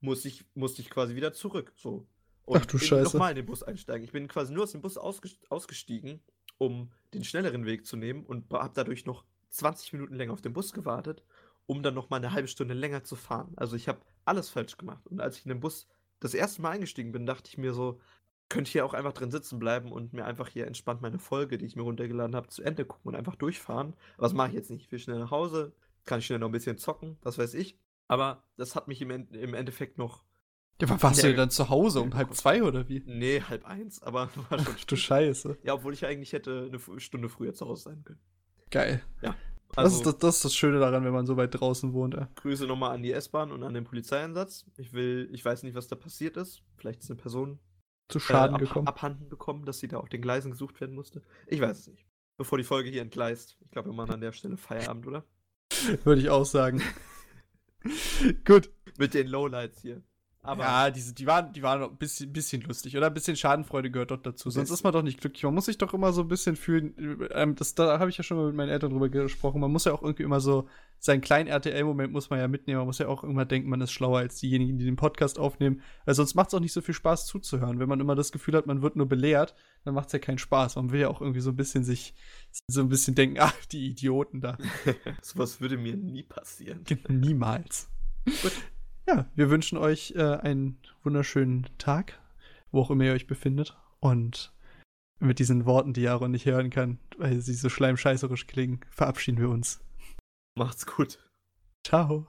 muss 0.00 0.24
ich, 0.24 0.44
musste 0.54 0.82
ich 0.82 0.90
quasi 0.90 1.14
wieder 1.14 1.32
zurück. 1.32 1.72
So. 1.76 2.06
Und 2.44 2.62
Ach 2.62 2.66
du 2.66 2.78
Scheiße. 2.78 3.04
nochmal 3.04 3.30
in 3.30 3.36
den 3.36 3.46
Bus 3.46 3.62
einsteigen. 3.62 4.04
Ich 4.04 4.12
bin 4.12 4.28
quasi 4.28 4.52
nur 4.52 4.64
aus 4.64 4.72
dem 4.72 4.80
Bus 4.80 4.96
ausgestiegen, 4.98 6.20
um 6.58 6.90
den 7.14 7.24
schnelleren 7.24 7.66
Weg 7.66 7.86
zu 7.86 7.96
nehmen 7.96 8.24
und 8.24 8.52
habe 8.52 8.72
dadurch 8.74 9.06
noch 9.06 9.24
20 9.50 9.92
Minuten 9.92 10.14
länger 10.14 10.32
auf 10.32 10.40
den 10.40 10.52
Bus 10.52 10.72
gewartet, 10.72 11.22
um 11.66 11.82
dann 11.82 11.94
nochmal 11.94 12.18
eine 12.18 12.32
halbe 12.32 12.48
Stunde 12.48 12.74
länger 12.74 13.04
zu 13.04 13.16
fahren. 13.16 13.52
Also 13.56 13.76
ich 13.76 13.88
habe 13.88 14.00
alles 14.24 14.48
falsch 14.48 14.76
gemacht. 14.76 15.06
Und 15.06 15.20
als 15.20 15.36
ich 15.38 15.44
in 15.44 15.50
den 15.50 15.60
Bus 15.60 15.86
das 16.20 16.34
erste 16.34 16.62
Mal 16.62 16.70
eingestiegen 16.70 17.12
bin, 17.12 17.26
dachte 17.26 17.48
ich 17.48 17.58
mir 17.58 17.72
so, 17.72 18.00
könnte 18.48 18.68
ich 18.68 18.72
hier 18.72 18.84
auch 18.84 18.94
einfach 18.94 19.12
drin 19.12 19.30
sitzen 19.30 19.58
bleiben 19.58 19.92
und 19.92 20.12
mir 20.12 20.24
einfach 20.24 20.48
hier 20.48 20.66
entspannt 20.66 21.00
meine 21.00 21.18
Folge, 21.18 21.56
die 21.56 21.66
ich 21.66 21.76
mir 21.76 21.82
runtergeladen 21.82 22.34
habe, 22.34 22.48
zu 22.48 22.62
Ende 22.62 22.84
gucken 22.84 23.10
und 23.10 23.14
einfach 23.14 23.36
durchfahren. 23.36 23.94
Aber 24.16 24.26
das 24.26 24.34
mache 24.34 24.48
ich 24.48 24.54
jetzt 24.54 24.70
nicht. 24.70 24.86
Ich 24.86 24.92
will 24.92 24.98
schnell 24.98 25.20
nach 25.20 25.30
Hause, 25.30 25.72
kann 26.04 26.18
ich 26.18 26.26
schnell 26.26 26.40
noch 26.40 26.48
ein 26.48 26.52
bisschen 26.52 26.76
zocken, 26.76 27.16
das 27.22 27.38
weiß 27.38 27.54
ich. 27.54 27.78
Aber 28.10 28.42
das 28.56 28.74
hat 28.74 28.88
mich 28.88 29.00
im, 29.00 29.10
im 29.10 29.54
Endeffekt 29.54 29.96
noch. 29.96 30.24
Ja, 30.80 30.88
wann 30.88 31.00
warst 31.00 31.22
du 31.22 31.28
denn 31.28 31.36
dann 31.36 31.50
zu 31.50 31.68
Hause? 31.68 32.00
Um 32.00 32.14
halb 32.14 32.34
zwei 32.34 32.64
oder 32.64 32.88
wie? 32.88 33.04
Nee, 33.06 33.40
halb 33.40 33.64
eins, 33.64 34.02
aber 34.02 34.30
war 34.48 34.58
schon. 34.58 34.66
Ach 34.68 34.84
du 34.84 34.96
Scheiße. 34.96 35.58
Ja, 35.62 35.74
obwohl 35.74 35.94
ich 35.94 36.04
eigentlich 36.04 36.32
hätte 36.32 36.68
eine 36.68 37.00
Stunde 37.00 37.28
früher 37.28 37.54
zu 37.54 37.68
Hause 37.68 37.84
sein 37.84 38.02
können. 38.02 38.18
Geil. 38.72 39.00
Ja. 39.22 39.36
Also, 39.76 39.90
das, 39.90 39.94
ist 39.94 40.06
das, 40.06 40.18
das, 40.18 40.36
ist 40.36 40.44
das 40.46 40.54
Schöne 40.56 40.80
daran, 40.80 41.04
wenn 41.04 41.12
man 41.12 41.24
so 41.24 41.36
weit 41.36 41.54
draußen 41.54 41.92
wohnt. 41.92 42.14
Ja. 42.14 42.28
Grüße 42.34 42.66
nochmal 42.66 42.96
an 42.96 43.04
die 43.04 43.12
S-Bahn 43.12 43.52
und 43.52 43.62
an 43.62 43.74
den 43.74 43.84
Polizeieinsatz. 43.84 44.66
Ich 44.76 44.92
will, 44.92 45.28
ich 45.32 45.44
weiß 45.44 45.62
nicht, 45.62 45.76
was 45.76 45.86
da 45.86 45.94
passiert 45.94 46.36
ist. 46.36 46.64
Vielleicht 46.78 47.02
ist 47.02 47.10
eine 47.12 47.20
Person 47.20 47.60
zu 48.08 48.18
Schaden 48.18 48.54
äh, 48.54 48.56
ab, 48.56 48.60
gekommen. 48.60 48.88
abhanden 48.88 49.28
bekommen, 49.28 49.64
dass 49.66 49.78
sie 49.78 49.86
da 49.86 49.98
auf 49.98 50.08
den 50.08 50.20
Gleisen 50.20 50.50
gesucht 50.50 50.80
werden 50.80 50.96
musste. 50.96 51.22
Ich 51.46 51.60
weiß 51.60 51.78
es 51.78 51.86
nicht. 51.86 52.04
Bevor 52.36 52.58
die 52.58 52.64
Folge 52.64 52.90
hier 52.90 53.02
entgleist. 53.02 53.56
Ich 53.60 53.70
glaube, 53.70 53.90
wir 53.90 53.94
machen 53.94 54.14
an 54.14 54.20
der 54.20 54.32
Stelle 54.32 54.56
Feierabend, 54.56 55.06
oder? 55.06 55.24
Würde 56.02 56.20
ich 56.20 56.30
auch 56.30 56.44
sagen. 56.44 56.82
Gut. 58.44 58.70
Mit 58.98 59.14
den 59.14 59.28
Lowlights 59.28 59.82
hier. 59.82 60.02
Aber 60.42 60.62
ja, 60.62 60.90
die, 60.90 61.14
die, 61.14 61.26
waren, 61.26 61.52
die 61.52 61.62
waren 61.62 61.82
ein 61.82 61.96
bisschen, 61.96 62.32
bisschen 62.32 62.62
lustig, 62.62 62.96
oder? 62.96 63.08
Ein 63.08 63.14
bisschen 63.14 63.36
Schadenfreude 63.36 63.90
gehört 63.90 64.10
doch 64.10 64.22
dazu. 64.22 64.48
Sonst 64.48 64.70
ist 64.70 64.82
man 64.82 64.92
doch 64.92 65.02
nicht 65.02 65.20
glücklich. 65.20 65.42
Man 65.42 65.54
muss 65.54 65.66
sich 65.66 65.76
doch 65.76 65.92
immer 65.92 66.14
so 66.14 66.22
ein 66.22 66.28
bisschen 66.28 66.56
fühlen. 66.56 67.28
Ähm, 67.32 67.56
das, 67.56 67.74
da 67.74 67.98
habe 67.98 68.08
ich 68.08 68.16
ja 68.16 68.24
schon 68.24 68.38
mal 68.38 68.46
mit 68.46 68.54
meinen 68.54 68.70
Eltern 68.70 68.90
drüber 68.90 69.10
gesprochen. 69.10 69.60
Man 69.60 69.70
muss 69.70 69.84
ja 69.84 69.92
auch 69.92 70.02
irgendwie 70.02 70.22
immer 70.22 70.40
so 70.40 70.66
seinen 70.98 71.20
kleinen 71.20 71.48
RTL-Moment 71.48 72.12
muss 72.12 72.30
man 72.30 72.38
ja 72.38 72.48
mitnehmen. 72.48 72.78
Man 72.78 72.86
muss 72.86 72.98
ja 72.98 73.08
auch 73.08 73.22
immer 73.22 73.44
denken, 73.44 73.68
man 73.68 73.82
ist 73.82 73.92
schlauer 73.92 74.20
als 74.20 74.36
diejenigen, 74.40 74.78
die 74.78 74.84
den 74.86 74.96
Podcast 74.96 75.38
aufnehmen. 75.38 75.82
Weil 76.06 76.14
sonst 76.14 76.34
macht 76.34 76.48
es 76.48 76.54
auch 76.54 76.60
nicht 76.60 76.72
so 76.72 76.80
viel 76.80 76.94
Spaß 76.94 77.26
zuzuhören. 77.26 77.78
Wenn 77.78 77.88
man 77.88 78.00
immer 78.00 78.14
das 78.14 78.32
Gefühl 78.32 78.56
hat, 78.56 78.66
man 78.66 78.80
wird 78.80 78.96
nur 78.96 79.08
belehrt, 79.08 79.54
dann 79.84 79.92
macht 79.92 80.06
es 80.06 80.12
ja 80.14 80.18
keinen 80.20 80.38
Spaß. 80.38 80.76
Man 80.76 80.90
will 80.90 81.00
ja 81.00 81.08
auch 81.08 81.20
irgendwie 81.20 81.40
so 81.40 81.50
ein 81.50 81.56
bisschen 81.56 81.84
sich 81.84 82.14
so 82.66 82.80
ein 82.80 82.88
bisschen 82.88 83.14
denken, 83.14 83.36
ach, 83.40 83.54
die 83.66 83.90
Idioten 83.90 84.40
da. 84.40 84.56
Sowas 85.22 85.60
würde 85.60 85.76
mir 85.76 85.96
nie 85.96 86.22
passieren. 86.22 86.82
Niemals. 87.08 87.90
Gut. 88.24 88.52
Ja, 89.06 89.26
wir 89.34 89.50
wünschen 89.50 89.78
euch 89.78 90.14
äh, 90.16 90.36
einen 90.36 90.78
wunderschönen 91.02 91.66
Tag, 91.78 92.20
wo 92.70 92.80
auch 92.80 92.90
immer 92.90 93.04
ihr 93.04 93.12
euch 93.12 93.26
befindet. 93.26 93.76
Und 94.00 94.52
mit 95.18 95.38
diesen 95.38 95.66
Worten, 95.66 95.92
die 95.92 96.08
Aaron 96.08 96.30
nicht 96.30 96.46
hören 96.46 96.70
kann, 96.70 96.98
weil 97.18 97.40
sie 97.40 97.54
so 97.54 97.68
schleimscheißerisch 97.68 98.46
klingen, 98.46 98.80
verabschieden 98.90 99.38
wir 99.38 99.50
uns. 99.50 99.80
Macht's 100.56 100.86
gut. 100.86 101.18
Ciao. 101.86 102.26